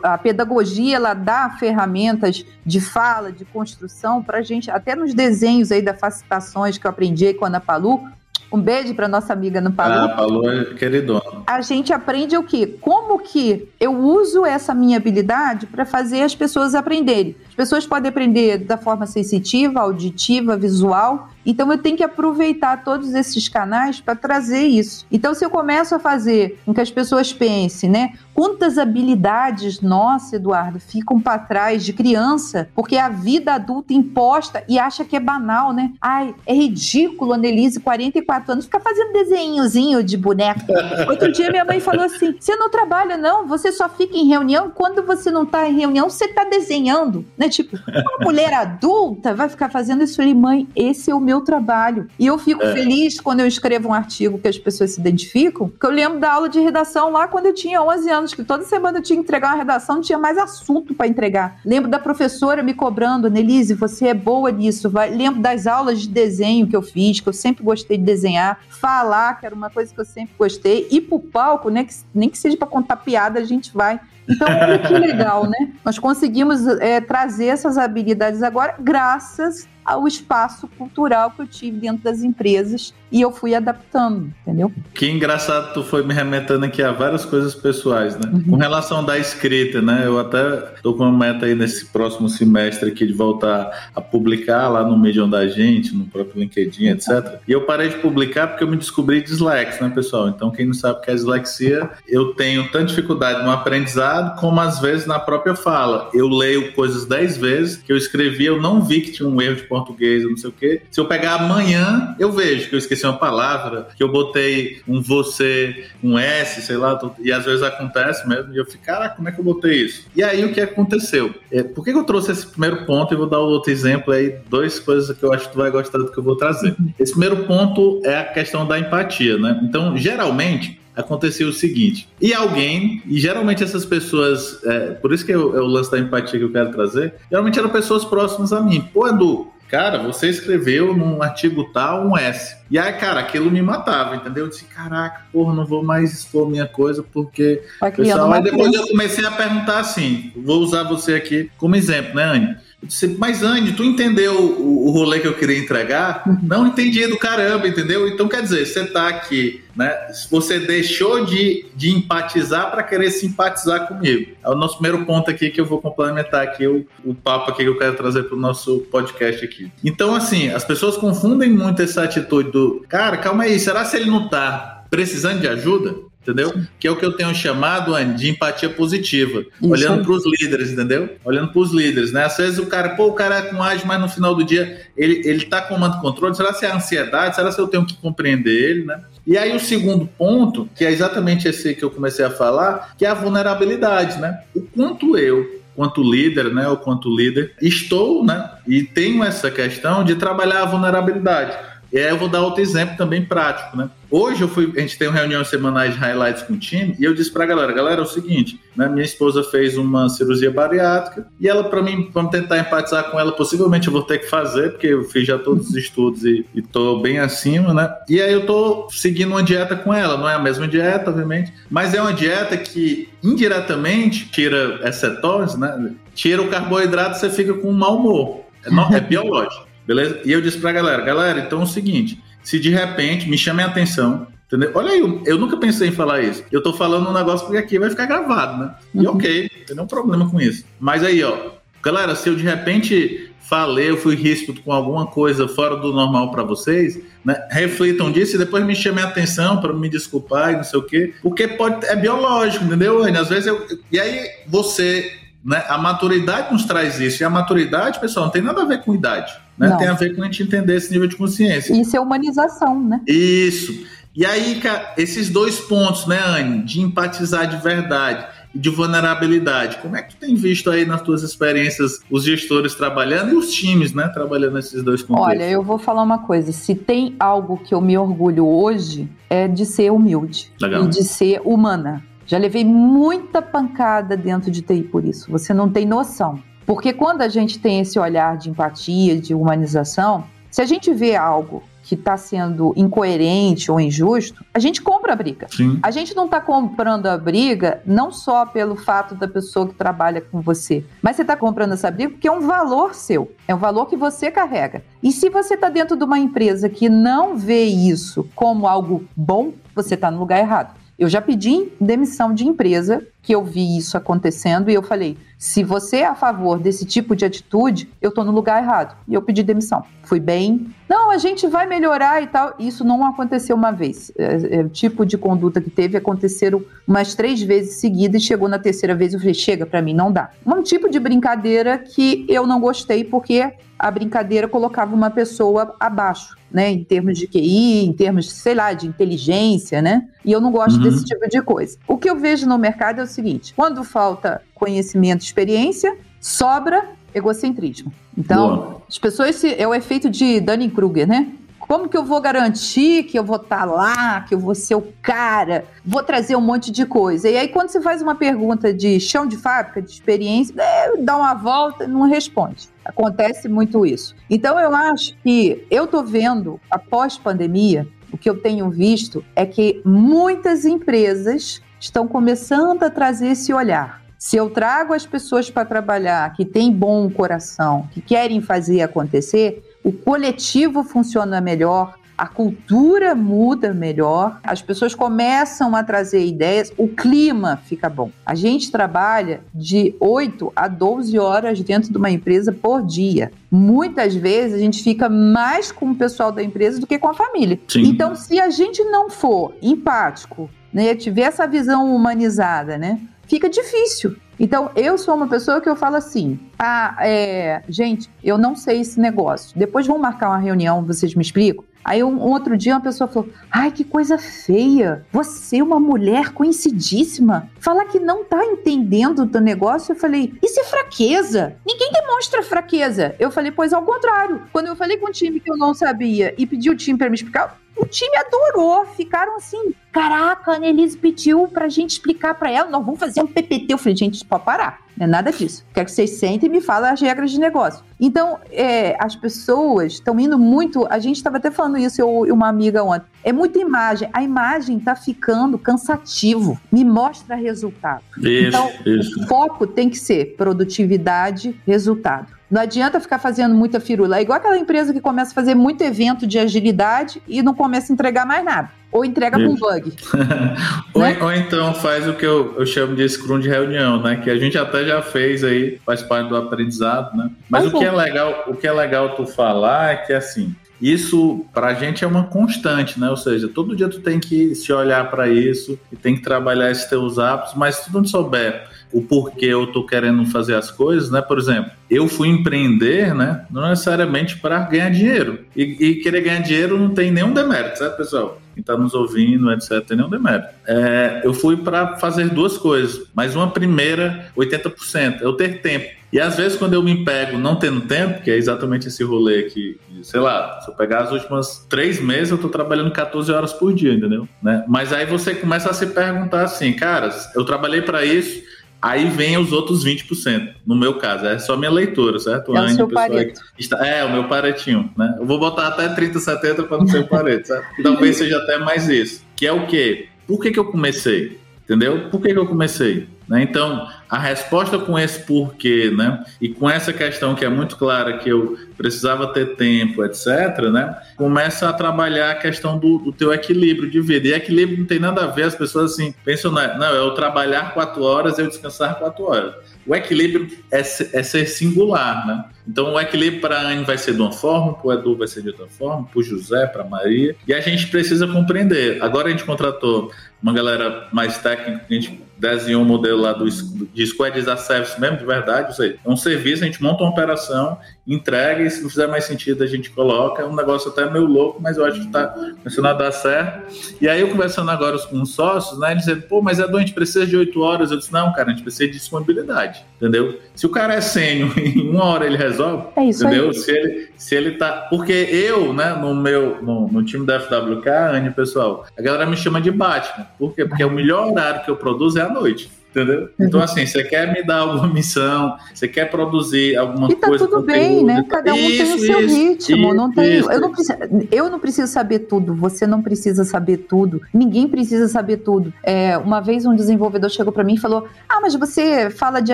a 0.04 0.17
pedagogia 0.20 0.98
ela 0.98 1.15
dá 1.15 1.50
ferramentas 1.50 2.46
de 2.63 2.80
fala, 2.80 3.32
de 3.32 3.43
construção 3.43 4.22
para 4.22 4.38
a 4.38 4.41
gente, 4.43 4.70
até 4.70 4.96
nos 4.96 5.15
desenhos 5.15 5.72
aí 5.72 5.82
das 5.82 6.00
facilitações 6.00 6.78
que 6.78 6.86
eu 6.86 6.91
aprendi 6.91 7.34
com 7.34 7.43
a 7.43 7.48
Ana 7.48 7.60
Palu, 7.60 8.08
um 8.52 8.60
beijo 8.60 8.94
para 8.96 9.08
nossa 9.08 9.34
amiga 9.34 9.60
no 9.62 9.72
Palu. 9.72 9.94
Ah, 9.94 10.10
Palu 10.10 10.50
é 10.50 10.66
queridona. 10.76 11.44
A 11.46 11.62
gente 11.62 11.92
aprende 11.92 12.38
o 12.38 12.44
quê? 12.44 12.78
Como 12.80 13.20
que 13.20 13.68
eu 13.80 13.98
uso 13.98 14.46
essa 14.46 14.74
minha 14.74 14.98
habilidade 14.98 15.66
para 15.66 15.86
fazer 15.86 16.22
as 16.22 16.36
pessoas 16.36 16.76
aprenderem. 16.76 17.36
As 17.50 17.56
pessoas 17.56 17.86
podem 17.86 18.10
aprender 18.10 18.60
da 18.60 18.78
forma 18.78 19.06
sensitiva, 19.06 19.80
auditiva, 19.80 20.56
visual, 20.56 21.30
então 21.46 21.72
eu 21.72 21.78
tenho 21.78 21.96
que 21.96 22.04
aproveitar 22.04 22.84
todos 22.84 23.14
esses 23.14 23.48
canais 23.48 24.02
para 24.02 24.16
trazer 24.16 24.66
isso. 24.66 25.06
Então 25.12 25.34
se 25.34 25.46
eu 25.46 25.50
começo 25.50 25.96
a 25.96 26.00
fazer 26.00 26.60
com 26.66 26.74
que 26.74 26.82
as 26.82 26.92
pessoas 26.92 27.32
pensem, 27.32 27.90
né? 27.90 28.14
Quantas 28.34 28.78
habilidades 28.78 29.82
nossa, 29.82 30.36
Eduardo, 30.36 30.80
ficam 30.80 31.20
para 31.20 31.40
trás 31.40 31.84
de 31.84 31.94
criança, 31.94 32.70
porque 32.76 32.98
a 32.98 33.10
vida 33.10 33.54
adulta 33.54 33.94
imposta 33.94 34.64
e 34.68 34.78
acha 34.78 35.06
que 35.06 35.16
é 35.16 35.20
banal, 35.20 35.74
né? 35.74 35.94
Ai, 36.02 36.36
é 36.46 36.54
ridículo, 36.54 37.34
Annelise, 37.34 37.80
44 37.80 38.37
anos, 38.47 38.65
ficar 38.65 38.80
fazendo 38.80 39.13
desenhozinho 39.13 40.04
de 40.04 40.17
boneco. 40.17 40.62
Outro 41.10 41.32
dia 41.32 41.50
minha 41.50 41.65
mãe 41.65 41.80
falou 41.80 42.06
assim: 42.06 42.36
você 42.39 42.56
não 42.56 42.69
trabalha, 42.69 43.17
não, 43.17 43.47
você 43.47 43.71
só 43.71 43.88
fica 43.89 44.17
em 44.17 44.28
reunião. 44.28 44.69
Quando 44.69 45.04
você 45.06 45.32
não 45.32 45.43
está 45.43 45.67
em 45.67 45.78
reunião, 45.78 46.10
você 46.10 46.26
está 46.26 46.43
desenhando, 46.43 47.26
né? 47.38 47.50
Tipo, 47.50 47.78
uma 47.88 48.26
mulher 48.26 48.54
adulta 48.54 49.34
vai 49.34 49.50
ficar 49.50 49.69
fazendo 49.69 50.04
isso. 50.04 50.13
Eu 50.13 50.17
falei, 50.17 50.34
mãe, 50.34 50.67
esse 50.76 51.10
é 51.12 51.15
o 51.15 51.19
meu 51.19 51.41
trabalho. 51.41 52.08
E 52.17 52.26
eu 52.26 52.38
fico 52.38 52.63
é. 52.63 52.73
feliz 52.73 53.19
quando 53.19 53.39
eu 53.39 53.47
escrevo 53.47 53.89
um 53.89 53.93
artigo 53.93 54.38
que 54.38 54.47
as 54.47 54.58
pessoas 54.58 54.91
se 54.91 55.00
identificam, 55.00 55.69
porque 55.69 55.86
eu 55.86 55.91
lembro 55.91 56.19
da 56.19 56.34
aula 56.34 56.50
de 56.50 56.60
redação 56.60 57.12
lá 57.12 57.28
quando 57.28 57.47
eu 57.47 57.54
tinha 57.54 57.82
11 57.82 58.10
anos, 58.10 58.34
que 58.34 58.43
toda 58.43 58.63
semana 58.63 59.00
eu 59.00 59.04
tinha 59.04 59.17
que 59.17 59.23
entregar 59.23 59.50
uma 59.50 59.58
redação, 59.58 59.95
não 59.95 60.02
tinha 60.04 60.17
mais 60.17 60.38
assunto 60.38 60.93
para 60.93 61.08
entregar. 61.08 61.60
Lembro 61.65 61.89
da 61.89 62.00
professora 62.00 62.63
me 62.63 62.73
cobrando, 62.73 63.30
Nelise, 63.30 63.73
você 63.73 64.08
é 64.08 64.13
boa 64.13 64.52
nisso. 64.52 64.89
Vai. 64.89 65.10
Lembro 65.10 65.41
das 65.41 65.67
aulas 65.67 66.02
de 66.02 66.10
desenho 66.10 66.67
que 66.67 66.76
eu 66.76 66.82
fiz, 66.82 67.19
que 67.19 67.28
eu 67.28 67.34
sempre 67.34 67.63
gostei 67.63 67.97
de 67.97 68.04
desenhar, 68.28 68.60
falar, 68.70 69.40
que 69.40 69.46
era 69.46 69.56
uma 69.56 69.70
coisa 69.70 69.94
que 69.94 70.00
eu 70.00 70.06
sempre 70.06 70.36
gostei, 70.38 70.88
ir 70.92 71.02
pro 71.02 71.20
palco, 71.20 71.70
né, 71.70 71.86
que, 71.86 71.94
nem 72.13 72.30
que 72.30 72.38
seja 72.38 72.58
para 72.58 72.68
contar 72.68 72.98
piada, 72.98 73.40
a 73.40 73.44
gente 73.44 73.74
vai. 73.74 74.00
Então, 74.28 74.48
olha 74.48 74.80
que 74.86 74.94
legal, 74.94 75.46
né? 75.46 75.74
Nós 75.84 75.98
conseguimos 75.98 76.68
é, 76.68 77.00
trazer 77.00 77.46
essas 77.46 77.78
habilidades 77.78 78.44
agora 78.44 78.76
graças 78.80 79.68
ao 79.88 80.06
espaço 80.06 80.67
cultural 80.78 81.32
que 81.32 81.41
eu 81.41 81.47
tive 81.47 81.80
dentro 81.80 82.04
das 82.04 82.21
empresas 82.21 82.93
e 83.10 83.21
eu 83.21 83.32
fui 83.32 83.56
adaptando, 83.56 84.34
entendeu? 84.41 84.69
Que 84.93 85.10
engraçado, 85.10 85.73
tu 85.73 85.82
foi 85.82 86.04
me 86.04 86.13
remetendo 86.13 86.65
aqui 86.65 86.84
a 86.84 86.91
várias 86.91 87.23
coisas 87.23 87.56
pessoais, 87.56 88.17
né? 88.17 88.30
Uhum. 88.34 88.43
Com 88.43 88.56
relação 88.58 89.04
da 89.04 89.17
escrita, 89.17 89.82
né? 89.82 90.04
Eu 90.06 90.19
até 90.19 90.58
tô 90.84 90.93
com 90.93 91.06
uma 91.06 91.17
meta 91.17 91.45
aí 91.45 91.56
nesse 91.56 91.86
próximo 91.86 92.28
semestre 92.28 92.89
aqui 92.89 93.08
de 93.08 93.13
voltar 93.13 93.89
a 93.95 94.02
publicar 94.02 94.67
lá 94.67 94.84
no 94.84 94.97
Medium 94.97 95.30
da 95.30 95.47
gente, 95.47 95.95
no 95.95 96.06
próprio 96.06 96.41
LinkedIn, 96.41 96.88
etc. 96.88 97.39
E 97.47 97.52
eu 97.54 97.62
parei 97.62 97.88
de 97.88 97.95
publicar 98.00 98.47
porque 98.47 98.65
eu 98.65 98.67
me 98.67 98.76
descobri 98.76 99.21
dislexo, 99.21 99.82
né, 99.82 99.89
pessoal? 99.89 100.28
Então, 100.28 100.52
quem 100.52 100.65
não 100.65 100.73
sabe 100.73 101.00
o 101.00 101.02
que 101.02 101.12
é 101.12 101.13
dislexia, 101.13 101.89
eu 102.06 102.34
tenho 102.34 102.69
tanta 102.71 102.86
dificuldade 102.86 103.41
no 103.41 103.52
aprendizado 103.52 104.38
como 104.38 104.60
às 104.60 104.80
vezes 104.80 105.08
na 105.08 105.17
própria 105.17 105.56
fala. 105.56 106.10
Eu 106.13 106.28
leio 106.28 106.73
coisas 106.73 107.06
dez 107.06 107.38
vezes 107.38 107.78
que 107.78 107.91
eu 107.91 107.95
escrevi, 107.95 108.45
eu 108.45 108.62
não 108.62 108.82
vi 108.82 109.00
que 109.00 109.12
tinha 109.12 109.30
um 109.30 109.41
erro 109.41 109.56
de 109.56 109.63
português, 109.80 110.24
não 110.24 110.38
sei 110.38 110.50
o 110.50 110.54
quê. 110.54 110.82
Se 110.92 111.00
eu 111.00 111.06
pegar 111.06 111.36
amanhã, 111.36 112.16
eu 112.20 112.32
vejo 112.32 112.70
que 112.70 112.76
eu 112.76 112.80
esqueci 112.80 113.06
uma 113.06 113.18
palavra, 113.18 113.88
que 113.96 114.04
eu 114.04 114.12
botei 114.12 114.82
um 114.88 115.02
você, 115.02 115.86
um 116.04 116.18
S, 116.18 116.62
sei 116.62 116.78
lá, 116.78 117.00
e 117.20 117.32
às 117.32 117.46
vezes 117.46 117.63
acontece 117.63 118.28
mesmo, 118.28 118.54
e 118.54 118.58
eu 118.58 118.66
fico, 118.66 118.84
caraca, 118.84 119.16
como 119.16 119.30
é 119.30 119.32
que 119.32 119.40
eu 119.40 119.46
botei 119.46 119.86
isso? 119.86 120.06
E 120.16 120.24
aí 120.24 120.44
o 120.44 120.54
que 120.54 120.62
aconteceu? 120.62 121.34
É, 121.52 121.63
por 121.63 121.84
que 121.84 121.92
eu 121.92 122.04
trouxe 122.04 122.32
esse 122.32 122.48
primeiro 122.48 122.86
ponto 122.86 123.13
e 123.13 123.18
vou 123.18 123.28
dar 123.28 123.40
outro 123.40 123.72
exemplo 123.72 124.13
aí, 124.13 124.36
duas 124.50 124.80
coisas 124.80 125.16
que 125.18 125.24
eu 125.24 125.34
acho 125.34 125.48
que 125.48 125.54
tu 125.54 125.58
vai 125.58 125.72
gostar 125.72 125.98
do 125.98 126.12
que 126.12 126.18
eu 126.18 126.24
vou 126.24 126.36
trazer. 126.36 126.76
Esse 127.00 127.12
primeiro 127.12 127.46
ponto 127.46 128.02
é 128.04 128.18
a 128.18 128.26
questão 128.26 128.68
da 128.68 128.80
empatia, 128.80 129.38
né? 129.38 129.60
Então, 129.63 129.96
geralmente, 129.98 130.80
aconteceu 130.98 131.50
o 131.50 131.54
seguinte: 131.54 132.10
e 132.20 132.34
alguém, 132.34 133.02
e 133.06 133.20
geralmente 133.20 133.63
essas 133.63 133.86
pessoas, 133.86 134.63
é, 134.66 134.92
por 134.92 135.13
isso 135.13 135.26
que 135.26 135.32
é 135.32 135.38
o, 135.38 135.56
é 135.56 135.62
o, 135.62 135.66
lance 135.66 135.92
da 135.92 136.00
empatia 136.00 136.40
que 136.40 136.46
eu 136.46 136.52
quero 136.52 136.72
trazer, 136.72 137.13
geralmente 137.30 137.60
eram 137.60 137.70
pessoas 137.70 138.04
próximas 138.04 138.52
a 138.52 138.60
mim. 138.62 138.82
Pô, 138.94 139.08
Edu, 139.08 139.48
cara, 139.70 139.98
você 140.00 140.30
escreveu 140.30 140.96
num 140.96 141.22
artigo 141.22 141.66
tal 141.72 142.08
um 142.08 142.18
S. 142.18 142.58
E 142.70 142.78
aí, 142.78 142.94
cara, 142.94 143.20
aquilo 143.20 143.52
me 143.52 143.62
matava, 143.62 144.16
entendeu? 144.16 144.46
Eu 144.46 144.50
disse, 144.50 144.66
caraca, 144.66 145.24
porra, 145.32 145.54
não 145.54 145.66
vou 145.66 145.84
mais 145.84 146.14
expor 146.14 146.50
minha 146.50 146.68
coisa 146.68 147.04
porque. 147.04 147.62
Pessoal, 147.96 148.34
aí 148.34 148.44
depois 148.44 148.74
eu 148.74 148.88
comecei 148.88 149.26
a 149.26 149.32
perguntar 149.32 149.80
assim: 149.80 150.32
vou 150.36 150.60
usar 150.60 150.84
você 150.84 151.16
aqui 151.16 151.52
como 151.58 151.76
exemplo, 151.76 152.16
né, 152.16 152.24
Anne? 152.24 152.58
Disse, 152.82 153.08
mas 153.18 153.42
Andy, 153.42 153.74
tu 153.74 153.84
entendeu 153.84 154.40
o, 154.40 154.88
o 154.88 154.92
rolê 154.92 155.20
que 155.20 155.28
eu 155.28 155.34
queria 155.34 155.58
entregar? 155.58 156.24
Uhum. 156.28 156.38
Não 156.44 156.68
entendi 156.68 157.08
do 157.08 157.18
caramba, 157.18 157.68
entendeu? 157.68 158.08
Então 158.08 158.28
quer 158.28 158.42
dizer, 158.42 158.66
você 158.66 158.86
tá 158.86 159.08
aqui, 159.08 159.63
né? 159.76 159.94
Você 160.30 160.60
deixou 160.60 161.26
de, 161.26 161.66
de 161.76 161.90
empatizar 161.90 162.70
para 162.70 162.84
querer 162.84 163.10
simpatizar 163.10 163.88
comigo. 163.88 164.32
É 164.44 164.50
o 164.50 164.56
nosso 164.56 164.78
primeiro 164.78 165.06
ponto 165.06 165.30
aqui 165.30 165.50
que 165.50 165.60
eu 165.60 165.66
vou 165.66 165.82
complementar 165.82 166.44
aqui 166.44 166.68
o, 166.68 166.86
o 167.04 167.16
papo 167.16 167.50
aqui 167.50 167.63
que 167.63 167.70
eu 167.70 167.78
quero 167.80 167.96
trazer 167.96 168.24
para 168.24 168.38
o 168.38 168.40
nosso 168.40 168.80
podcast 168.92 169.44
aqui. 169.44 169.72
Então, 169.84 170.16
assim, 170.16 170.50
as 170.50 170.63
pessoas 170.63 170.96
confundem 170.98 171.50
muito 171.50 171.82
essa 171.82 172.04
atitude 172.04 172.52
do 172.52 172.86
cara, 172.88 173.18
calma 173.18 173.46
aí, 173.46 173.60
será 173.60 173.86
se 173.86 173.98
ele 173.98 174.10
não 174.10 174.30
tá 174.30 174.86
precisando 174.90 175.42
de 175.42 175.48
ajuda? 175.48 176.07
Entendeu? 176.28 176.54
Que 176.80 176.88
é 176.88 176.92
o 176.92 176.98
que 176.98 177.06
eu 177.06 177.13
tenho 177.13 177.34
chamado, 177.34 177.94
de 178.16 178.30
empatia 178.30 178.70
positiva. 178.70 179.40
Isso 179.40 179.72
olhando 179.72 180.04
para 180.04 180.12
os 180.12 180.24
líderes, 180.26 180.72
entendeu? 180.72 181.10
Olhando 181.24 181.52
para 181.54 181.62
os 181.62 181.72
líderes, 181.72 182.12
né? 182.12 182.26
Às 182.26 182.36
vezes 182.36 182.60
o 182.60 182.66
cara, 182.66 182.90
pô, 182.90 183.08
o 183.08 183.13
cara 183.13 183.38
é 183.38 183.42
com 183.44 183.63
ágil, 183.63 183.88
mas 183.88 184.02
no 184.02 184.10
final 184.10 184.36
do 184.36 184.44
dia 184.44 184.82
ele, 184.98 185.22
ele 185.26 185.46
tá 185.46 185.62
com 185.62 185.78
comando 185.78 186.02
controle. 186.02 186.36
Será 186.36 186.54
se 186.54 186.66
é 186.66 186.72
ansiedade? 186.72 187.36
Será 187.36 187.52
se 187.52 187.60
eu 187.60 187.68
tenho 187.68 187.86
que 187.86 187.96
compreender 187.96 188.52
ele, 188.52 188.86
né? 188.86 189.00
E 189.26 189.38
aí 189.38 189.56
o 189.56 189.60
segundo 189.60 190.08
ponto, 190.18 190.68
que 190.76 190.84
é 190.84 190.92
exatamente 190.92 191.48
esse 191.48 191.76
que 191.76 191.84
eu 191.84 191.92
comecei 191.92 192.26
a 192.26 192.32
falar, 192.32 192.96
que 192.98 193.06
é 193.06 193.10
a 193.10 193.13
vulnerabilidade, 193.13 194.20
né? 194.20 194.42
O 194.56 194.62
quanto 194.62 195.18
eu 195.18 195.58
quanto 195.76 196.02
líder, 196.02 196.52
né, 196.52 196.68
ou 196.68 196.76
quanto 196.76 197.16
líder, 197.16 197.54
estou, 197.62 198.26
né, 198.26 198.50
e 198.68 198.82
tenho 198.82 199.24
essa 199.24 199.52
questão 199.52 200.04
de 200.04 200.16
trabalhar 200.16 200.63
a 200.63 200.66
vulnerabilidade. 200.66 201.56
E 201.91 201.97
aí 201.97 202.10
eu 202.10 202.17
vou 202.17 202.28
dar 202.28 202.41
outro 202.41 202.62
exemplo 202.62 202.97
também 202.97 203.23
prático, 203.23 203.78
né? 203.78 203.89
Hoje 204.10 204.41
eu 204.41 204.47
fui, 204.47 204.73
a 204.76 204.80
gente 204.80 204.97
tem 204.97 205.08
uma 205.08 205.17
reunião 205.17 205.43
semanais 205.43 205.93
de 205.93 206.00
highlights 206.00 206.43
com 206.43 206.54
o 206.54 206.58
time 206.58 206.95
e 206.97 207.04
eu 207.04 207.13
disse 207.13 207.32
pra 207.32 207.45
galera, 207.45 207.73
galera, 207.73 208.02
é 208.02 208.04
o 208.04 208.08
seguinte, 208.08 208.60
né? 208.76 208.88
Minha 208.88 209.06
esposa 209.06 209.43
fez 209.43 209.78
uma 209.78 210.08
cirurgia 210.08 210.50
bariátrica 210.50 211.28
e 211.39 211.47
ela, 211.47 211.65
para 211.65 211.82
mim, 211.82 212.10
vamos 212.13 212.32
tentar 212.32 212.58
empatizar 212.58 213.12
com 213.12 213.19
ela, 213.19 213.34
possivelmente 213.34 213.88
eu 213.88 213.93
vou 213.93 214.02
ter 214.02 214.19
que 214.19 214.30
fazer, 214.30 214.71
porque 214.71 214.88
eu 214.88 215.04
fiz 215.06 215.28
já 215.28 215.38
todos 215.38 215.69
os 215.69 215.76
estudos 215.76 216.23
e, 216.23 216.45
e 216.56 216.62
tô 216.62 217.00
bem 217.00 217.19
acima, 217.19 217.73
né? 217.73 217.93
E 218.08 218.21
aí 218.21 218.32
eu 218.32 218.45
tô 218.45 218.88
seguindo 218.89 219.32
uma 219.32 219.43
dieta 219.43 219.76
com 219.76 219.93
ela, 219.93 220.17
não 220.17 220.30
é 220.30 220.36
a 220.36 220.39
mesma 220.39 220.67
dieta, 220.67 221.10
obviamente, 221.10 221.54
mas 221.69 221.93
é 221.93 222.02
uma 222.02 222.13
dieta 222.13 222.56
que 222.56 223.10
indiretamente 223.21 224.30
tira 224.30 224.88
a 224.88 224.91
cetose, 224.91 225.60
né? 225.60 225.93
Tira 226.15 226.41
o 226.41 226.47
carboidrato, 226.47 227.17
você 227.17 227.30
fica 227.30 227.54
com 227.54 227.69
um 227.69 227.73
mau 227.73 227.97
humor. 227.97 228.47
É, 228.63 228.95
é 228.95 229.00
biológico. 229.02 229.67
Beleza? 229.88 230.19
E 230.26 230.32
eu 230.32 230.41
disse 230.41 230.58
pra 230.58 230.73
galera, 230.73 231.02
galera, 231.02 231.39
então 231.39 231.62
é 231.62 231.63
o 231.63 231.67
seguinte, 231.67 232.21
se 232.43 232.60
de 232.60 232.69
repente 232.69 233.30
me 233.30 233.38
chamem 233.38 233.65
a 233.65 233.69
atenção, 233.69 234.28
entendeu? 234.45 234.71
Olha 234.76 234.91
aí, 234.91 235.21
eu, 235.26 235.38
nunca 235.38 235.56
pensei 235.56 235.88
em 235.88 235.93
falar 235.93 236.21
isso. 236.21 236.43
Eu 236.52 236.62
tô 236.62 236.73
falando 236.73 237.10
um 237.10 237.13
negócio 237.13 237.45
porque 237.45 237.58
aqui 237.58 237.80
vai 237.80 237.89
ficar 237.89 238.06
gravado, 238.06 238.63
né? 238.63 238.76
E 238.93 239.08
uhum. 239.08 239.15
ok, 239.15 239.41
não 239.43 239.65
tem 239.65 239.76
nenhum 239.76 239.88
problema 239.88 240.30
com 240.30 240.41
isso. 240.41 240.65
Mas 240.78 241.04
aí, 241.04 241.23
ó, 241.23 241.52
galera, 241.82 242.15
se 242.15 242.28
eu 242.28 242.36
de 242.36 242.43
repente 242.43 243.32
falei, 243.47 243.89
eu 243.89 243.97
fui 243.97 244.13
ríspido 244.13 244.62
com 244.62 244.73
alguma 244.73 245.08
coisa 245.08 245.47
fora 245.47 245.78
do 245.78 245.93
normal 245.93 246.32
para 246.32 246.43
vocês, 246.43 247.00
né? 247.23 247.47
Reflitam 247.50 248.12
disso 248.12 248.36
e 248.36 248.39
depois 248.39 248.65
me 248.65 248.76
chamem 248.76 249.04
a 249.04 249.08
atenção 249.08 249.62
para 249.62 249.71
me 249.71 249.88
desculpar 249.88 250.52
e 250.52 250.58
não 250.58 250.63
sei 250.65 250.80
o 250.80 250.84
quê, 250.84 251.13
porque 251.21 251.47
pode 251.47 251.86
é 251.86 251.95
biológico, 251.95 252.65
entendeu? 252.65 253.04
Às 253.04 253.30
vezes 253.30 253.47
eu 253.47 253.65
e 253.89 253.97
aí 253.97 254.30
você, 254.47 255.13
né? 255.45 255.63
A 255.69 255.78
maturidade 255.78 256.52
nos 256.52 256.65
traz 256.65 257.00
isso 257.00 257.23
e 257.23 257.26
a 257.26 257.30
maturidade, 257.30 258.02
pessoal, 258.02 258.26
não 258.26 258.34
tem 258.34 258.41
nada 258.41 258.63
a 258.63 258.65
ver 258.65 258.82
com 258.82 258.93
idade. 258.93 259.34
Né? 259.58 259.76
Tem 259.78 259.88
a 259.88 259.93
ver 259.93 260.15
com 260.15 260.22
a 260.22 260.26
gente 260.26 260.43
entender 260.43 260.76
esse 260.76 260.91
nível 260.91 261.08
de 261.08 261.15
consciência. 261.15 261.74
Isso 261.74 261.96
é 261.96 262.00
humanização, 262.00 262.80
né? 262.82 263.02
Isso. 263.08 263.74
E 264.17 264.26
aí, 264.26 264.60
cara, 264.60 264.96
esses 264.98 265.30
dois 265.30 265.60
pontos, 265.60 266.08
né, 266.08 266.20
Anne, 266.20 266.63
de 266.63 266.82
empatizar 266.82 267.48
de 267.48 267.58
verdade 267.58 268.26
e 268.54 268.58
de 268.58 268.67
vulnerabilidade, 268.67 269.78
como 269.78 269.96
é 269.96 270.02
que 270.02 270.15
tu 270.15 270.20
tem 270.20 270.34
visto 270.34 270.72
aí 270.72 270.86
nas 270.86 271.04
tuas 271.04 271.22
experiências 271.22 272.00
os 272.10 272.24
gestores 272.24 272.74
trabalhando 272.74 273.34
e 273.34 273.36
os 273.36 273.52
times, 273.52 273.93
né, 273.93 274.08
trabalhando 274.08 274.56
nesses 274.56 274.82
dois 274.82 275.04
contextos? 275.04 275.36
Olha, 275.36 275.48
eu 275.48 275.62
vou 275.62 275.78
falar 275.78 276.02
uma 276.02 276.17
coisa, 276.17 276.52
se 276.52 276.74
tem 276.74 277.15
algo 277.20 277.58
que 277.58 277.76
eu 277.76 277.80
me 277.80 277.96
orgulho 277.96 278.48
hoje 278.48 279.08
é 279.30 279.48
de 279.48 279.67
ser 279.67 279.91
humilde 279.91 280.52
Legal. 280.60 280.86
e 280.86 280.88
de 280.88 281.04
ser 281.04 281.39
humana. 281.46 282.04
Já 282.26 282.39
levei 282.39 282.65
muita 282.65 283.39
pancada 283.39 284.17
dentro 284.17 284.50
de 284.50 284.63
TI 284.63 284.82
por 284.82 285.06
isso, 285.06 285.30
você 285.30 285.54
não 285.54 285.70
tem 285.70 285.86
noção. 285.86 286.41
Porque 286.68 286.92
quando 286.92 287.22
a 287.22 287.30
gente 287.30 287.58
tem 287.58 287.80
esse 287.80 287.98
olhar 287.98 288.38
de 288.38 288.50
empatia, 288.50 289.20
de 289.20 289.34
humanização, 289.34 290.26
se 290.52 290.62
a 290.62 290.66
gente 290.66 290.94
vê 290.94 291.16
algo 291.16 291.64
que 291.82 291.96
está 291.96 292.18
sendo 292.18 292.74
incoerente 292.76 293.72
ou 293.72 293.80
injusto, 293.80 294.44
a 294.54 294.60
gente 294.60 294.82
compra 294.82 295.14
a 295.14 295.16
briga. 295.16 295.48
Sim. 295.50 295.80
A 295.82 295.90
gente 295.90 296.14
não 296.14 296.26
está 296.26 296.42
comprando 296.42 297.06
a 297.06 297.18
briga 297.18 297.82
não 297.86 298.12
só 298.12 298.46
pelo 298.46 298.76
fato 298.76 299.16
da 299.16 299.26
pessoa 299.26 299.66
que 299.66 299.74
trabalha 299.74 300.20
com 300.20 300.42
você, 300.42 300.84
mas 301.02 301.16
você 301.16 301.22
está 301.22 301.38
comprando 301.38 301.72
essa 301.72 301.90
briga 301.90 302.12
porque 302.12 302.28
é 302.28 302.32
um 302.32 302.42
valor 302.42 302.94
seu, 302.94 303.32
é 303.48 303.56
um 303.56 303.58
valor 303.58 303.86
que 303.86 303.96
você 303.96 304.30
carrega. 304.30 304.84
E 305.02 305.14
se 305.14 305.30
você 305.30 305.54
está 305.54 305.70
dentro 305.70 305.96
de 305.96 306.04
uma 306.04 306.20
empresa 306.20 306.68
que 306.68 306.90
não 306.90 307.38
vê 307.38 307.64
isso 307.64 308.28
como 308.36 308.68
algo 308.68 309.06
bom, 309.16 309.54
você 309.74 309.94
está 309.94 310.12
no 310.12 310.20
lugar 310.20 310.40
errado. 310.40 310.76
Eu 311.00 311.08
já 311.08 311.22
pedi 311.22 311.70
demissão 311.80 312.34
de 312.34 312.46
empresa 312.46 313.06
que 313.28 313.36
eu 313.36 313.44
vi 313.44 313.78
isso 313.78 313.98
acontecendo 313.98 314.72
e 314.72 314.74
eu 314.74 314.82
falei: 314.82 315.18
se 315.38 315.62
você 315.62 315.98
é 315.98 316.06
a 316.06 316.16
favor 316.16 316.58
desse 316.58 316.86
tipo 316.86 317.13
de 317.13 317.26
atitude, 317.26 317.92
eu 318.02 318.08
estou 318.08 318.24
no 318.24 318.32
lugar 318.32 318.63
errado. 318.63 318.96
E 319.06 319.13
eu 319.13 319.22
pedi 319.22 319.44
demissão. 319.44 319.84
Fui 320.02 320.18
bem. 320.18 320.68
Não, 320.88 321.12
a 321.12 321.18
gente 321.18 321.46
vai 321.46 321.68
melhorar 321.68 322.24
e 322.24 322.28
tal. 322.28 322.56
Isso 322.58 322.86
não 322.86 323.06
aconteceu 323.06 323.54
uma 323.54 323.72
vez. 323.72 324.13
É, 324.18 324.60
é, 324.60 324.62
o 324.62 324.70
tipo 324.70 325.06
de 325.06 325.18
conduta 325.18 325.60
que 325.60 325.70
teve 325.70 325.98
aconteceram 325.98 326.63
umas 326.88 327.16
três 327.16 327.42
vezes 327.42 327.76
seguidas 327.82 328.24
e 328.24 328.26
chegou 328.26 328.48
na 328.48 328.58
terceira 328.58 328.96
vez 328.96 329.13
eu 329.13 329.20
falei: 329.20 329.34
chega, 329.34 329.66
para 329.66 329.82
mim 329.82 329.94
não 329.94 330.10
dá. 330.10 330.32
Um 330.46 330.63
tipo 330.63 330.90
de 330.90 330.98
brincadeira 330.98 331.78
que 331.78 332.26
eu 332.30 332.48
não 332.48 332.62
gostei 332.62 333.04
porque 333.04 333.52
a 333.78 333.92
brincadeira 333.92 334.48
colocava 334.48 334.96
uma 334.96 335.10
pessoa 335.10 335.76
abaixo, 335.80 336.36
né, 336.52 336.72
em 336.72 336.84
termos 336.84 337.18
de 337.18 337.28
QI, 337.28 337.86
em 337.86 337.94
termos, 337.94 338.32
sei 338.32 338.56
lá, 338.56 338.74
de 338.74 338.88
inteligência, 338.88 339.82
né? 339.82 340.08
E 340.26 340.32
eu 340.32 340.42
não 340.42 340.52
gosto 340.52 340.78
uhum. 340.78 340.84
desse 340.84 341.06
tipo 341.06 341.30
de 341.30 341.42
coisa. 341.42 341.78
O 341.88 341.98
que 341.98 342.10
eu 342.10 342.16
vejo 342.16 342.48
no 342.48 342.58
mercado 342.58 343.00
é 343.02 343.04
o 343.04 343.08
seguinte: 343.18 343.54
quando 343.56 343.84
falta 343.84 344.42
conhecimento, 344.54 345.24
experiência, 345.24 345.98
sobra 346.22 346.90
egocentrismo. 347.14 347.92
Então, 348.18 348.56
Boa. 348.56 348.82
as 348.88 348.98
pessoas 348.98 349.44
é 349.44 349.68
o 349.68 349.74
efeito 349.74 350.10
de 350.10 350.40
Dunning-Kruger, 350.40 351.08
né? 351.08 351.32
Como 351.60 351.90
que 351.90 351.98
eu 351.98 352.06
vou 352.06 352.22
garantir 352.22 353.04
que 353.04 353.20
eu 353.20 353.24
vou 353.26 353.36
estar 353.36 353.60
tá 353.60 353.66
lá, 353.66 354.22
que 354.22 354.34
eu 354.34 354.40
vou 354.40 354.56
ser 354.56 354.76
o 354.76 354.88
cara? 355.02 355.66
Vou 355.84 356.02
trazer 356.02 356.36
um 356.36 356.42
monte 356.42 356.72
de 356.72 356.86
coisa. 356.86 357.30
E 357.30 357.36
aí, 357.36 357.50
quando 357.50 357.70
você 357.70 357.82
faz 357.82 358.02
uma 358.02 358.16
pergunta 358.16 358.74
de 358.74 359.00
chão 359.02 359.26
de 359.28 359.36
fábrica, 359.36 359.82
de 359.82 359.92
experiência, 359.92 360.54
é, 360.58 360.96
dá 360.98 361.18
uma 361.18 361.34
volta 361.34 361.84
e 361.84 361.88
não 361.88 362.04
responde. 362.04 362.70
Acontece 362.86 363.50
muito 363.50 363.86
isso. 363.86 364.16
Então, 364.30 364.58
eu 364.58 364.74
acho 364.74 365.18
que 365.22 365.66
eu 365.70 365.84
estou 365.84 366.06
vendo, 366.06 366.58
após 366.72 367.18
pandemia, 367.18 367.86
o 368.14 368.18
que 368.18 368.30
eu 368.30 368.42
tenho 368.42 368.70
visto 368.70 369.24
é 369.36 369.46
que 369.46 369.82
muitas 369.84 370.64
empresas 370.64 371.62
estão 371.80 372.08
começando 372.08 372.84
a 372.84 372.90
trazer 372.90 373.30
esse 373.30 373.54
olhar. 373.54 374.02
Se 374.18 374.36
eu 374.36 374.50
trago 374.50 374.94
as 374.94 375.06
pessoas 375.06 375.50
para 375.50 375.63
trabalhar 375.63 376.34
que 376.34 376.44
têm 376.44 376.72
bom 376.72 377.10
coração, 377.10 377.88
que 377.92 378.02
querem 378.02 378.42
fazer 378.42 378.82
acontecer, 378.82 379.63
o 379.84 379.92
coletivo 379.92 380.84
funciona 380.84 381.40
melhor, 381.40 381.94
a 382.18 382.26
cultura 382.26 383.13
muda 383.13 383.74
melhor, 383.74 384.40
as 384.44 384.60
pessoas 384.60 384.96
começam 384.96 385.76
a 385.76 385.84
trazer 385.84 386.26
ideias, 386.26 386.74
o 386.76 386.88
clima 386.88 387.58
fica 387.66 387.88
bom. 387.88 388.10
A 388.26 388.34
gente 388.34 388.72
trabalha 388.72 389.42
de 389.54 389.96
8 390.00 390.52
a 390.56 390.68
12 390.68 391.20
horas 391.20 391.62
dentro 391.62 391.92
de 391.92 391.98
uma 391.98 392.10
empresa 392.10 392.52
por 392.52 392.84
dia. 392.84 393.32
Muitas 393.52 394.16
vezes 394.16 394.56
a 394.56 394.60
gente 394.60 394.82
fica 394.82 395.08
mais 395.08 395.72
com 395.72 395.92
o 395.92 395.96
pessoal 395.96 396.32
da 396.32 396.42
empresa 396.42 396.80
do 396.80 396.88
que 396.88 396.98
com 396.98 397.08
a 397.08 397.13
família. 397.13 397.60
Sim. 397.68 397.84
Então, 397.84 398.16
se 398.16 398.40
a 398.40 398.50
gente 398.50 398.84
não 398.86 399.12
for 399.12 399.54
empático, 399.62 400.50
né, 400.78 400.94
tiver 400.94 401.24
essa 401.24 401.48
visão 401.48 401.92
humanizada, 401.96 402.78
né, 402.78 403.02
fica 403.26 403.50
difícil. 403.50 404.16
Então, 404.40 404.70
eu 404.76 404.96
sou 404.96 405.16
uma 405.16 405.28
pessoa 405.28 405.60
que 405.60 405.68
eu 405.68 405.76
falo 405.76 405.96
assim: 405.96 406.40
ah, 406.60 406.96
é, 407.00 407.63
gente, 407.68 408.08
eu 408.24 408.38
não 408.38 408.56
sei 408.56 408.82
esse 408.82 409.00
negócio. 409.00 409.58
Depois 409.58 409.88
vamos 409.88 410.04
marcar 410.04 410.30
uma 410.30 410.38
reunião, 410.38 410.86
vocês 410.86 411.16
me 411.16 411.24
explicam? 411.24 411.66
Aí 411.84 412.04
um, 412.04 412.10
um, 412.10 412.30
outro 412.30 412.56
dia 412.56 412.76
uma 412.76 412.82
pessoa 412.82 413.08
falou: 413.08 413.28
Ai, 413.50 413.72
que 413.72 413.84
coisa 413.84 414.20
feia! 414.20 415.04
Você, 415.12 415.63
uma 415.63 415.80
mulher 415.80 416.32
conhecidíssima, 416.32 417.50
fala 417.60 417.86
que 417.86 418.00
não 418.00 418.24
tá 418.24 418.46
entendendo 418.46 419.26
do 419.26 419.42
negócio. 419.42 419.94
Eu 419.94 419.96
falei: 419.96 420.34
Isso 420.44 420.60
é 420.60 420.63
fraqueza! 420.63 421.56
Ninguém 421.66 421.92
demonstra 421.92 422.44
fraqueza. 422.44 423.16
Eu 423.18 423.32
falei: 423.32 423.52
Pois 423.52 423.74
ao 423.74 423.82
contrário. 423.82 424.44
Quando 424.52 424.68
eu 424.68 424.76
falei 424.76 424.98
com 424.98 425.08
o 425.08 425.12
time 425.12 425.40
que 425.40 425.50
eu 425.50 425.58
não 425.58 425.74
sabia 425.74 426.36
e 426.38 426.46
pedi 426.46 426.70
o 426.70 426.76
time 426.76 427.00
para 427.00 427.10
me 427.10 427.16
explicar, 427.16 427.58
o 427.80 427.86
time 427.86 428.16
adorou, 428.18 428.86
ficaram 428.86 429.38
assim, 429.38 429.74
caraca, 429.92 430.52
a 430.52 430.56
Annelise 430.56 430.98
pediu 430.98 431.48
pra 431.48 431.70
gente 431.70 431.92
explicar 431.92 432.36
pra 432.36 432.52
ela, 432.52 432.70
nós 432.70 432.86
vamos 432.86 433.00
fazer 433.00 433.22
um 433.22 433.28
PPT. 433.28 433.74
Eu 433.74 433.78
falei, 433.78 433.96
gente, 433.96 434.24
pode 434.26 434.44
parar, 434.44 434.82
não 434.96 435.06
é 435.06 435.10
nada 435.10 435.32
disso. 435.32 435.66
Quero 435.74 435.86
que 435.86 435.92
vocês 435.92 436.12
sentem 436.12 436.48
e 436.48 436.52
me 436.52 436.62
falem 436.62 436.92
as 436.92 437.02
regras 437.02 437.32
de 437.32 437.40
negócio. 437.40 437.84
Então, 438.00 438.40
é, 438.52 438.96
as 439.00 439.16
pessoas 439.16 439.94
estão 439.94 440.20
indo 440.20 440.38
muito, 440.38 440.86
a 440.90 441.00
gente 441.00 441.18
estava 441.18 441.38
até 441.38 441.50
falando 441.50 441.78
isso, 441.78 442.02
eu 442.02 442.26
e 442.28 442.32
uma 442.32 442.48
amiga 442.48 442.84
ontem, 442.84 443.06
é 443.24 443.34
muita 443.34 443.60
imagem, 443.60 444.10
a 444.13 444.22
imagem 444.22 444.80
tá 444.80 444.96
ficando 444.96 445.58
cansativo, 445.58 446.60
me 446.72 446.86
mostra 446.86 447.36
resultado. 447.36 448.04
Isso, 448.18 448.48
então, 448.48 448.72
isso. 448.86 449.24
o 449.24 449.28
foco 449.28 449.66
tem 449.66 449.90
que 449.90 449.98
ser 449.98 450.36
produtividade, 450.36 451.60
resultado. 451.66 452.37
Não 452.50 452.62
adianta 452.62 453.00
ficar 453.00 453.20
fazendo 453.20 453.54
muita 453.54 453.80
firula. 453.80 454.18
É 454.18 454.22
igual 454.22 454.38
aquela 454.38 454.58
empresa 454.58 454.94
que 454.94 455.02
começa 455.02 455.32
a 455.32 455.36
fazer 455.36 455.54
muito 455.54 455.84
evento 455.84 456.26
de 456.26 456.40
agilidade 456.40 457.22
e 457.28 457.42
não 457.42 457.54
começa 457.54 457.92
a 457.92 457.94
entregar 457.94 458.26
mais 458.26 458.44
nada. 458.44 458.70
Ou 458.90 459.04
entrega 459.04 459.38
com 459.38 459.54
bug. 459.56 459.94
ou, 460.94 461.02
né? 461.02 461.18
ou, 461.22 461.34
então 461.34 461.74
faz 461.74 462.08
o 462.08 462.14
que 462.14 462.26
eu, 462.26 462.56
eu 462.58 462.66
chamo 462.66 462.96
de 462.96 463.08
scrum 463.10 463.40
de 463.40 463.50
reunião, 463.50 464.02
né? 464.02 464.16
Que 464.16 464.30
a 464.30 464.38
gente 464.38 464.58
até 464.58 464.86
já 464.86 465.02
fez 465.02 465.44
aí, 465.44 465.78
faz 465.86 466.02
parte 466.02 466.30
do 466.30 466.38
aprendizado, 466.38 467.16
né? 467.18 467.30
Mas, 467.50 467.66
o 467.66 467.78
que 467.78 467.84
é 467.84 467.92
legal, 467.92 468.46
o 468.48 468.56
que 468.56 468.66
é 468.66 468.72
legal 468.72 469.14
tu 469.16 469.26
falar 469.26 469.92
é 469.92 469.96
que 469.98 470.14
assim, 470.14 470.56
isso 470.82 471.46
para 471.54 471.68
a 471.68 471.74
gente 471.74 472.04
é 472.04 472.08
uma 472.08 472.26
constante, 472.26 473.00
né? 473.00 473.10
Ou 473.10 473.18
seja, 473.18 473.48
todo 473.48 473.76
dia 473.76 473.90
tu 473.90 474.00
tem 474.00 474.20
que 474.20 474.54
se 474.56 474.72
olhar 474.72 475.10
para 475.10 475.28
isso 475.28 475.80
e 475.92 475.96
tem 475.96 476.16
que 476.16 476.22
trabalhar 476.22 476.72
esses 476.72 476.86
teus 476.86 477.18
hábitos, 477.18 477.56
mas 477.56 477.76
se 477.76 477.86
tu 477.86 477.98
não 477.98 478.06
souber 478.06 478.68
o 478.92 479.02
porquê 479.02 479.48
eu 479.48 479.68
tô 479.68 479.86
querendo 479.86 480.26
fazer 480.26 480.56
as 480.56 480.72
coisas, 480.72 481.12
né? 481.12 481.22
Por 481.22 481.38
exemplo, 481.38 481.72
eu 481.90 482.08
fui 482.08 482.30
empreender, 482.30 483.13
né? 483.13 483.46
Não 483.52 483.68
necessariamente 483.68 484.38
para 484.38 484.60
ganhar 484.60 484.90
dinheiro. 484.90 485.40
E, 485.56 485.63
e, 485.63 485.96
querer 485.96 486.21
ganhar 486.21 486.42
dinheiro 486.42 486.80
não 486.80 486.94
tem 486.94 487.12
nenhum 487.12 487.34
demérito, 487.34 487.78
certo, 487.78 487.98
pessoal? 487.98 488.42
Quem 488.54 488.62
está 488.62 488.78
nos 488.78 488.94
ouvindo, 488.94 489.52
etc., 489.52 489.82
tem 489.86 489.98
nenhum 489.98 490.10
demérito. 490.10 490.48
É, 490.65 491.21
eu 491.23 491.34
fui 491.34 491.58
para 491.58 491.98
fazer 491.98 492.30
duas 492.30 492.58
coisas, 492.58 493.08
mas 493.13 493.36
uma 493.36 493.52
primeira, 493.52 494.32
80%, 494.38 495.21
eu 495.21 495.34
ter 495.34 495.62
tempo. 495.62 495.96
E 496.12 496.20
às 496.20 496.38
vezes, 496.38 496.58
quando 496.58 496.74
eu 496.74 496.82
me 496.82 497.04
pego 497.04 497.38
não 497.38 497.58
tendo 497.58 497.82
tempo, 497.82 498.22
que 498.22 498.32
é 498.32 498.38
exatamente 498.38 498.88
esse 498.88 499.04
rolê 499.04 499.40
aqui, 499.40 499.78
sei 500.04 500.20
lá, 500.20 500.62
se 500.62 500.70
eu 500.70 500.76
pegar 500.76 501.04
as 501.04 501.12
últimas 501.12 501.66
três 501.70 502.02
meses, 502.02 502.32
eu 502.32 502.38
tô 502.38 502.48
trabalhando 502.48 502.92
14 502.92 503.32
horas 503.32 503.52
por 503.52 503.74
dia, 503.74 503.94
entendeu? 503.94 504.28
Né? 504.42 504.64
Mas 504.68 504.94
aí 504.94 505.06
você 505.06 505.36
começa 505.36 505.70
a 505.70 505.74
se 505.74 505.88
perguntar 505.88 506.44
assim, 506.44 506.72
cara, 506.74 507.10
eu 507.36 507.44
trabalhei 507.44 507.82
para 507.82 508.06
isso, 508.06 508.42
Aí 508.82 509.10
vem 509.10 509.38
os 509.38 509.52
outros 509.52 509.84
20%. 509.84 510.54
No 510.66 510.76
meu 510.76 510.96
caso, 510.96 511.26
é 511.26 511.40
só 511.40 511.58
minha 511.58 511.72
leitura, 511.72 512.20
certo? 512.20 512.56
É 512.56 512.62
o 512.62 512.70
seu 512.70 512.88
pareto. 512.88 513.42
Está, 513.58 513.86
é, 513.86 514.04
o 514.06 514.12
meu 514.12 514.26
paretinho, 514.26 514.92
né? 514.96 515.16
Eu 515.20 515.26
vou 515.26 515.40
botar 515.40 515.68
até 515.68 515.90
30, 515.90 516.20
70 516.20 516.64
para 516.64 516.78
não 516.78 516.88
ser 516.88 517.00
o 517.00 517.08
pareto, 517.08 517.48
certo? 517.48 517.66
Talvez 517.82 518.18
seja 518.18 518.38
até 518.38 518.60
mais 518.60 518.88
isso. 518.88 519.26
Que 519.36 519.48
é 519.48 519.52
o 519.52 519.66
quê? 519.66 520.08
Por 520.28 520.40
que, 520.40 520.52
que 520.52 520.60
eu 520.60 520.66
comecei? 520.66 521.40
Entendeu? 521.64 522.08
Por 522.10 522.22
que, 522.22 522.32
que 522.32 522.40
eu 522.40 522.46
comecei? 522.46 523.08
Né? 523.28 523.44
Então, 523.44 523.88
a 524.10 524.17
resposta 524.17 524.80
com 524.80 524.98
esse 524.98 525.19
porquê, 525.19 525.92
né? 525.92 526.23
E 526.40 526.48
com 526.48 526.69
essa 526.69 526.94
questão 526.94 527.36
que 527.36 527.44
é 527.44 527.50
muito 527.50 527.75
clara 527.75 528.17
que 528.19 528.30
eu 528.30 528.58
precisava 528.78 529.28
ter 529.34 529.56
tempo, 529.56 530.04
etc., 530.06 530.69
né? 530.71 530.98
Começa 531.17 531.67
a 531.67 531.73
trabalhar 531.73 532.32
a 532.32 532.36
questão 532.36 532.78
do, 532.78 533.00
do 533.00 533.12
teu 533.12 533.34
equilíbrio 533.34 533.90
de 533.90 534.00
vida. 534.00 534.30
E 534.30 534.34
equilíbrio 534.34 534.80
não 534.80 534.86
tem 534.86 535.00
nada 535.00 535.25
a 535.25 535.28
ver, 535.28 535.44
as 535.44 535.56
pessoas 535.56 535.92
assim 535.92 536.13
pensam, 536.23 536.52
não, 536.52 536.62
é 536.62 536.98
eu 536.98 537.12
trabalhar 537.12 537.73
quatro 537.73 538.02
horas, 538.02 538.40
eu 538.40 538.48
descansar 538.48 538.98
quatro 538.98 539.25
horas. 539.25 539.56
O 539.86 539.96
equilíbrio 539.96 540.50
é, 540.71 540.80
é 540.80 540.84
ser 540.84 541.48
singular, 541.48 542.25
né? 542.25 542.46
Então 542.67 542.94
o 542.94 543.00
equilíbrio 543.00 543.40
para 543.40 543.60
a 543.60 543.69
Anne 543.69 543.86
vai 543.86 543.98
ser 543.98 544.13
de 544.13 544.21
uma 544.21 544.32
forma, 544.32 544.73
para 544.73 544.88
o 544.88 544.94
Edu 544.94 545.15
vai 545.15 545.28
ser 545.28 545.42
de 545.42 545.50
outra 545.50 545.67
forma, 545.67 546.06
para 546.06 546.19
o 546.19 546.23
José, 546.23 546.65
para 546.67 546.84
a 546.84 546.88
Maria. 546.88 547.36
E 547.48 547.54
a 547.54 547.62
gente 547.62 547.88
precisa 547.88 548.28
compreender. 548.28 549.02
Agora 549.02 549.30
a 549.30 549.32
gente 549.32 549.46
contratou 549.46 550.12
uma 550.42 550.54
galera 550.54 551.08
mais 551.12 551.38
técnica, 551.38 551.85
a 551.90 551.94
gente 551.94 552.27
desenhou 552.38 552.83
um 552.83 552.85
modelo 552.85 553.19
lá 553.19 553.33
do, 553.33 553.46
de 553.50 554.06
Squad 554.06 554.38
as 554.48 554.62
Service 554.62 555.00
mesmo, 555.00 555.17
de 555.17 555.25
verdade, 555.25 555.75
é 555.81 556.10
um 556.10 556.15
serviço, 556.15 556.63
a 556.63 556.67
gente 556.67 556.81
monta 556.81 557.04
uma 557.04 557.10
operação, 557.10 557.77
entrega 558.06 558.62
e 558.63 558.69
se 558.69 558.81
não 558.81 558.90
fizer 558.90 559.08
mais 559.08 559.25
sentido 559.25 559.63
a 559.63 559.67
gente 559.67 559.90
coloca, 559.90 560.44
é 560.44 560.46
um 560.46 560.56
negócio 560.56 560.92
até 560.92 561.10
meio 561.10 561.25
louco, 561.25 561.62
mas 561.62 561.77
eu 561.77 561.85
acho 561.85 562.00
que 562.00 562.06
está 562.06 562.27
começando 562.27 562.85
a 562.85 562.94
dar 562.94 563.12
certo. 563.12 563.73
E 564.00 564.08
aí 564.08 564.21
eu 564.21 564.29
conversando 564.29 564.69
agora 564.69 564.98
com 565.00 565.21
os 565.21 565.33
sócios, 565.33 565.79
né, 565.79 565.92
eles 565.92 566.06
dizendo, 566.06 566.23
pô, 566.23 566.42
mas 566.42 566.60
Edu, 566.60 566.77
a 566.77 566.79
gente 566.79 566.94
precisa 566.94 567.25
de 567.25 567.35
oito 567.35 567.60
horas, 567.62 567.92
eu 567.92 567.98
disse, 567.98 568.13
não, 568.13 568.31
cara, 568.31 568.50
a 568.50 568.52
gente 568.52 568.62
precisa 568.62 568.85
de 568.85 568.98
disponibilidade, 568.98 569.83
entendeu? 569.98 570.39
Se 570.56 570.65
o 570.65 570.69
cara 570.69 570.93
é 570.93 571.02
sênior, 571.02 571.52
em 571.60 571.89
uma 571.89 572.06
hora 572.06 572.25
ele 572.25 572.37
resolve, 572.37 572.87
é 572.95 573.06
isso 573.06 573.25
entendeu? 573.25 573.50
Aí. 573.50 573.54
Se 573.54 573.71
ele, 573.71 574.10
se 574.15 574.35
ele 574.35 574.52
tá, 574.52 574.87
porque 574.89 575.12
eu, 575.12 575.73
né, 575.73 575.93
no 576.00 576.15
meu, 576.15 576.62
no, 576.62 576.87
no 576.87 577.04
time 577.04 577.25
da 577.25 577.39
FWK, 577.39 577.89
Anne, 577.89 578.31
pessoal, 578.31 578.85
a 578.98 579.02
galera 579.02 579.25
me 579.25 579.35
chama 579.35 579.60
de 579.60 579.71
Batman, 579.71 580.27
por 580.37 580.54
quê? 580.54 580.65
Porque 580.65 580.83
o 580.83 580.89
melhor 580.89 581.31
horário 581.31 581.63
que 581.63 581.69
eu 581.69 581.75
produzo 581.75 582.19
é 582.19 582.21
à 582.21 582.29
noite. 582.29 582.71
Entendeu? 582.98 583.29
Uhum. 583.37 583.45
Então, 583.45 583.62
assim, 583.62 583.85
você 583.85 584.04
quer 584.04 584.33
me 584.33 584.43
dar 584.43 584.60
alguma 584.60 584.87
missão, 584.87 585.56
você 585.73 585.87
quer 585.87 586.10
produzir 586.10 586.75
alguma 586.75 587.08
e 587.12 587.15
tá 587.15 587.27
coisa. 587.27 587.48
tudo 587.48 587.62
bem, 587.62 588.04
né? 588.04 588.25
Cada 588.27 588.54
um 588.54 588.58
isso, 588.58 588.83
tem 588.83 588.95
o 588.95 589.00
seu 589.00 589.21
isso, 589.21 589.35
ritmo. 589.35 589.87
Isso, 589.87 589.93
não 589.93 590.12
tem, 590.12 590.33
eu, 590.39 590.60
não 590.60 590.71
preciso, 590.71 591.00
eu 591.31 591.50
não 591.50 591.60
preciso 591.60 591.91
saber 591.91 592.19
tudo, 592.19 592.56
você 592.56 592.87
não 592.87 593.02
precisa 593.02 593.43
saber 593.43 593.77
tudo, 593.77 594.21
ninguém 594.33 594.67
precisa 594.67 595.08
saber 595.08 595.37
tudo. 595.37 595.71
É, 595.83 596.17
uma 596.17 596.41
vez 596.41 596.65
um 596.65 596.75
desenvolvedor 596.75 597.29
chegou 597.29 597.54
para 597.54 597.63
mim 597.63 597.75
e 597.75 597.79
falou: 597.79 598.08
Ah, 598.27 598.39
mas 598.41 598.56
você 598.56 599.10
fala 599.12 599.41
de 599.41 599.54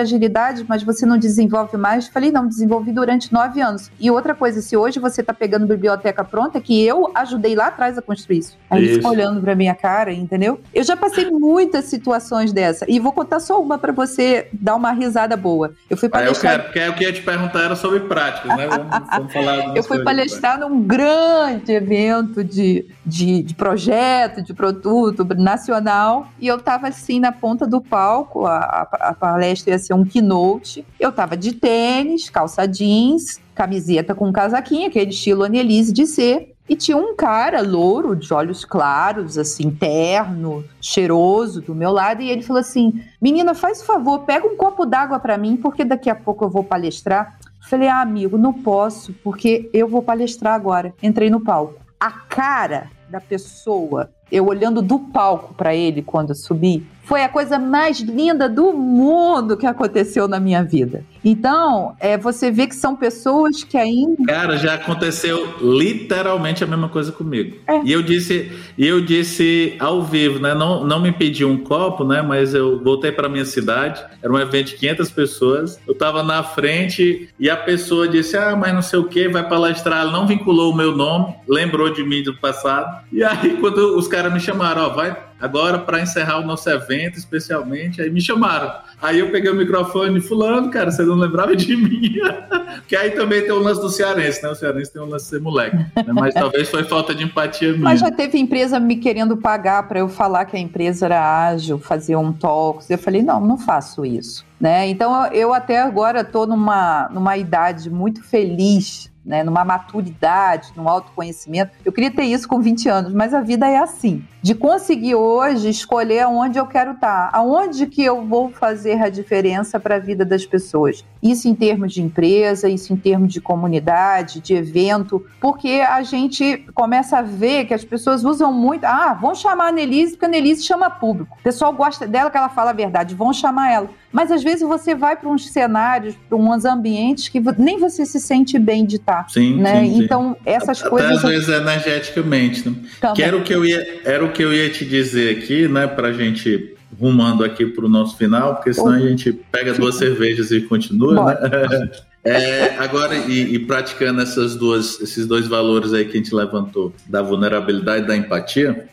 agilidade, 0.00 0.64
mas 0.66 0.82
você 0.82 1.04
não 1.04 1.18
desenvolve 1.18 1.76
mais? 1.76 2.06
Eu 2.06 2.12
falei: 2.12 2.30
Não, 2.30 2.48
desenvolvi 2.48 2.92
durante 2.92 3.32
nove 3.32 3.60
anos. 3.60 3.90
E 4.00 4.10
outra 4.10 4.34
coisa, 4.34 4.62
se 4.62 4.76
hoje 4.76 4.98
você 4.98 5.22
tá 5.22 5.34
pegando 5.34 5.66
biblioteca 5.66 6.24
pronta, 6.24 6.60
que 6.60 6.82
eu 6.82 7.10
ajudei 7.14 7.54
lá 7.54 7.66
atrás 7.66 7.98
a 7.98 8.02
construir 8.02 8.38
isso. 8.38 8.56
Aí 8.70 8.82
ele 8.82 8.94
ficou 8.94 9.10
olhando 9.10 9.40
pra 9.40 9.54
minha 9.54 9.74
cara, 9.74 10.12
entendeu? 10.12 10.60
Eu 10.72 10.82
já 10.82 10.96
passei 10.96 11.30
muitas 11.30 11.84
situações 11.86 12.52
dessa. 12.52 12.86
E 12.88 12.98
vou 12.98 13.12
contar 13.12 13.33
contar 13.34 13.40
só 13.40 13.60
uma 13.60 13.78
para 13.78 13.92
você 13.92 14.48
dar 14.52 14.74
uma 14.74 14.92
risada 14.92 15.36
boa. 15.36 15.74
Eu 15.88 15.96
fui 15.96 16.08
palestrar. 16.08 16.52
Ah, 16.52 16.56
eu 16.56 16.58
quero, 16.58 16.62
porque 16.64 16.88
o 16.88 16.94
que 16.94 17.04
eu 17.04 17.08
ia 17.08 17.14
te 17.14 17.22
perguntar 17.22 17.62
era 17.62 17.76
sobre 17.76 18.00
práticas, 18.00 18.56
né? 18.56 18.66
Vamos, 18.66 18.86
vamos 19.10 19.32
falar 19.32 19.76
Eu 19.76 19.82
fui 19.82 20.02
palestrar 20.02 20.58
num 20.58 20.82
grande 20.82 21.72
evento 21.72 22.44
de, 22.44 22.86
de, 23.04 23.42
de, 23.42 23.54
projeto, 23.54 24.42
de 24.42 24.54
produto 24.54 25.24
nacional, 25.36 26.28
e 26.38 26.46
eu 26.46 26.56
estava 26.56 26.88
assim 26.88 27.18
na 27.18 27.32
ponta 27.32 27.66
do 27.66 27.80
palco. 27.80 28.46
A, 28.46 28.58
a, 28.58 29.08
a 29.10 29.14
palestra 29.14 29.72
ia 29.72 29.78
ser 29.78 29.94
um 29.94 30.04
keynote. 30.04 30.84
Eu 30.98 31.10
estava 31.10 31.36
de 31.36 31.52
tênis, 31.52 32.30
calça 32.30 32.66
jeans, 32.66 33.40
camiseta 33.54 34.14
com 34.14 34.32
casaquinho, 34.32 34.88
aquele 34.88 35.10
estilo 35.10 35.44
Annelise 35.44 35.92
de 35.92 36.06
ser. 36.06 36.54
E 36.66 36.74
tinha 36.74 36.96
um 36.96 37.14
cara 37.14 37.60
louro, 37.60 38.16
de 38.16 38.32
olhos 38.32 38.64
claros, 38.64 39.36
assim, 39.36 39.70
terno, 39.70 40.64
cheiroso, 40.80 41.60
do 41.60 41.74
meu 41.74 41.90
lado, 41.90 42.22
e 42.22 42.30
ele 42.30 42.42
falou 42.42 42.60
assim: 42.60 43.02
Menina, 43.20 43.54
faz 43.54 43.82
favor, 43.82 44.20
pega 44.20 44.46
um 44.46 44.56
copo 44.56 44.86
d'água 44.86 45.18
para 45.18 45.36
mim, 45.36 45.56
porque 45.56 45.84
daqui 45.84 46.08
a 46.08 46.14
pouco 46.14 46.44
eu 46.44 46.48
vou 46.48 46.64
palestrar. 46.64 47.38
Falei, 47.68 47.88
ah, 47.88 48.00
amigo, 48.00 48.36
não 48.36 48.52
posso, 48.52 49.12
porque 49.24 49.70
eu 49.72 49.88
vou 49.88 50.02
palestrar 50.02 50.54
agora. 50.54 50.94
Entrei 51.02 51.30
no 51.30 51.40
palco. 51.40 51.80
A 51.98 52.10
cara 52.10 52.90
da 53.08 53.20
pessoa, 53.20 54.10
eu 54.30 54.46
olhando 54.46 54.82
do 54.82 54.98
palco 54.98 55.54
para 55.54 55.74
ele 55.74 56.02
quando 56.02 56.30
eu 56.30 56.34
subi, 56.34 56.86
foi 57.04 57.22
a 57.22 57.28
coisa 57.28 57.58
mais 57.58 58.00
linda 58.00 58.48
do 58.48 58.72
mundo 58.72 59.56
que 59.56 59.66
aconteceu 59.66 60.26
na 60.26 60.40
minha 60.40 60.62
vida. 60.62 61.04
Então, 61.22 61.94
é, 62.00 62.18
você 62.18 62.50
vê 62.50 62.66
que 62.66 62.74
são 62.74 62.96
pessoas 62.96 63.62
que 63.62 63.76
ainda. 63.76 64.24
Cara, 64.26 64.56
já 64.56 64.74
aconteceu 64.74 65.54
literalmente 65.60 66.64
a 66.64 66.66
mesma 66.66 66.88
coisa 66.88 67.12
comigo. 67.12 67.56
É. 67.66 67.82
E 67.82 67.92
eu 67.92 68.02
disse, 68.02 68.52
e 68.76 68.86
eu 68.86 69.00
disse 69.00 69.74
ao 69.78 70.02
vivo, 70.02 70.38
né? 70.38 70.54
Não, 70.54 70.84
não 70.84 71.00
me 71.00 71.12
pedi 71.12 71.44
um 71.44 71.58
copo, 71.58 72.04
né? 72.04 72.20
Mas 72.20 72.54
eu 72.54 72.82
voltei 72.82 73.12
para 73.12 73.28
minha 73.28 73.44
cidade. 73.44 74.04
Era 74.22 74.32
um 74.32 74.38
evento 74.38 74.68
de 74.68 74.76
500 74.76 75.10
pessoas. 75.10 75.80
Eu 75.86 75.92
estava 75.92 76.22
na 76.22 76.42
frente 76.42 77.28
e 77.38 77.48
a 77.48 77.56
pessoa 77.56 78.08
disse: 78.08 78.36
Ah, 78.36 78.56
mas 78.56 78.74
não 78.74 78.82
sei 78.82 78.98
o 78.98 79.04
que, 79.04 79.28
vai 79.28 79.46
palestrar. 79.46 80.02
Ela 80.02 80.12
não 80.12 80.26
vinculou 80.26 80.72
o 80.72 80.76
meu 80.76 80.94
nome, 80.94 81.34
lembrou 81.48 81.90
de 81.90 82.02
mim 82.02 82.22
do 82.22 82.34
passado. 82.36 83.02
E 83.12 83.22
aí, 83.22 83.56
quando 83.60 83.96
os 83.96 84.08
caras 84.14 84.32
me 84.32 84.38
chamaram, 84.38 84.82
ó, 84.82 84.88
vai 84.90 85.16
agora 85.40 85.76
para 85.80 86.00
encerrar 86.00 86.38
o 86.38 86.46
nosso 86.46 86.70
evento, 86.70 87.18
especialmente, 87.18 88.00
aí 88.00 88.08
me 88.08 88.20
chamaram. 88.20 88.72
Aí 89.02 89.18
eu 89.18 89.30
peguei 89.32 89.50
o 89.50 89.56
microfone, 89.56 90.20
fulano, 90.20 90.70
cara, 90.70 90.92
você 90.92 91.02
não 91.02 91.16
lembrava 91.16 91.56
de 91.56 91.76
mim. 91.76 92.14
que 92.86 92.94
aí 92.94 93.10
também 93.10 93.42
tem 93.42 93.50
o 93.50 93.58
lance 93.58 93.80
do 93.80 93.88
cearense, 93.88 94.40
né? 94.40 94.50
O 94.50 94.54
cearense 94.54 94.92
tem 94.92 95.02
o 95.02 95.04
lance 95.04 95.24
de 95.24 95.30
ser 95.30 95.40
moleque. 95.40 95.76
Né? 95.76 95.92
Mas 96.14 96.32
talvez 96.32 96.70
foi 96.70 96.84
falta 96.84 97.12
de 97.12 97.24
empatia 97.24 97.72
minha. 97.72 97.82
Mas 97.82 97.98
já 97.98 98.10
teve 98.10 98.38
empresa 98.38 98.78
me 98.78 98.96
querendo 98.96 99.36
pagar 99.36 99.88
para 99.88 99.98
eu 99.98 100.08
falar 100.08 100.44
que 100.44 100.56
a 100.56 100.60
empresa 100.60 101.06
era 101.06 101.48
ágil, 101.48 101.76
fazer 101.80 102.14
um 102.14 102.32
talks. 102.32 102.88
Eu 102.88 102.98
falei, 102.98 103.20
não, 103.20 103.40
não 103.40 103.58
faço 103.58 104.06
isso. 104.06 104.46
Né? 104.60 104.88
Então 104.88 105.26
eu 105.26 105.52
até 105.52 105.82
agora 105.82 106.20
estou 106.20 106.46
numa, 106.46 107.08
numa 107.12 107.36
idade 107.36 107.90
muito 107.90 108.22
feliz 108.22 109.12
né, 109.24 109.42
numa 109.42 109.64
maturidade, 109.64 110.72
num 110.76 110.88
autoconhecimento. 110.88 111.72
Eu 111.84 111.92
queria 111.92 112.10
ter 112.10 112.24
isso 112.24 112.46
com 112.46 112.60
20 112.60 112.88
anos, 112.88 113.12
mas 113.14 113.32
a 113.32 113.40
vida 113.40 113.68
é 113.68 113.78
assim. 113.78 114.22
De 114.42 114.54
conseguir 114.54 115.14
hoje 115.14 115.70
escolher 115.70 116.20
aonde 116.20 116.58
eu 116.58 116.66
quero 116.66 116.92
estar, 116.92 117.30
aonde 117.32 117.86
que 117.86 118.04
eu 118.04 118.26
vou 118.26 118.50
fazer 118.50 119.02
a 119.02 119.08
diferença 119.08 119.80
para 119.80 119.96
a 119.96 119.98
vida 119.98 120.24
das 120.24 120.44
pessoas. 120.44 121.02
Isso 121.22 121.48
em 121.48 121.54
termos 121.54 121.94
de 121.94 122.02
empresa, 122.02 122.68
isso 122.68 122.92
em 122.92 122.96
termos 122.96 123.32
de 123.32 123.40
comunidade, 123.40 124.40
de 124.40 124.54
evento, 124.54 125.24
porque 125.40 125.82
a 125.88 126.02
gente 126.02 126.58
começa 126.74 127.18
a 127.18 127.22
ver 127.22 127.64
que 127.64 127.72
as 127.72 127.84
pessoas 127.84 128.22
usam 128.22 128.52
muito. 128.52 128.84
Ah, 128.84 129.14
vão 129.14 129.34
chamar 129.34 129.68
a 129.68 129.72
Nelise, 129.72 130.12
porque 130.12 130.26
a 130.26 130.28
Nelise 130.28 130.62
chama 130.62 130.90
público. 130.90 131.36
O 131.40 131.42
pessoal 131.42 131.72
gosta 131.72 132.06
dela 132.06 132.30
que 132.30 132.36
ela 132.36 132.50
fala 132.50 132.70
a 132.70 132.74
verdade, 132.74 133.14
vão 133.14 133.32
chamar 133.32 133.72
ela. 133.72 133.88
Mas 134.14 134.30
às 134.30 134.44
vezes 134.44 134.62
você 134.62 134.94
vai 134.94 135.16
para 135.16 135.28
uns 135.28 135.48
cenários, 135.48 136.14
para 136.28 136.38
uns 136.38 136.64
ambientes 136.64 137.28
que 137.28 137.42
nem 137.58 137.80
você 137.80 138.06
se 138.06 138.20
sente 138.20 138.56
bem 138.60 138.86
de 138.86 138.94
estar. 138.94 139.28
Sim, 139.28 139.56
né? 139.56 139.80
sim, 139.80 139.94
sim. 139.94 140.04
Então, 140.04 140.36
essas 140.46 140.80
Até 140.80 140.88
coisas. 140.88 141.16
Às 141.16 141.22
vezes 141.22 141.48
energeticamente. 141.48 142.68
Né? 142.68 142.76
Que 143.12 143.24
era 143.24 143.36
o 143.36 143.42
que 143.42 143.52
eu 143.52 143.64
ia, 143.64 144.02
era 144.04 144.24
o 144.24 144.30
que 144.30 144.40
eu 144.40 144.54
ia 144.54 144.70
te 144.70 144.84
dizer 144.84 145.36
aqui, 145.36 145.66
né? 145.66 145.88
Para 145.88 146.12
gente 146.12 146.76
rumando 146.96 147.42
aqui 147.42 147.66
para 147.66 147.84
o 147.84 147.88
nosso 147.88 148.16
final, 148.16 148.54
porque 148.54 148.72
senão 148.72 148.92
a 148.92 149.00
gente 149.00 149.32
pega 149.32 149.74
duas 149.74 149.96
cervejas 149.96 150.52
e 150.52 150.60
continua, 150.60 151.34
né? 151.34 151.90
É, 152.26 152.78
agora, 152.78 153.14
e, 153.14 153.54
e, 153.54 153.58
praticando 153.58 154.22
essas 154.22 154.56
duas, 154.56 154.98
esses 154.98 155.26
dois 155.26 155.46
valores 155.46 155.92
aí 155.92 156.06
que 156.06 156.12
a 156.12 156.16
gente 156.16 156.34
levantou, 156.34 156.94
da 157.06 157.20
vulnerabilidade 157.20 158.04
e 158.04 158.08
da 158.08 158.16
empatia, 158.16 158.88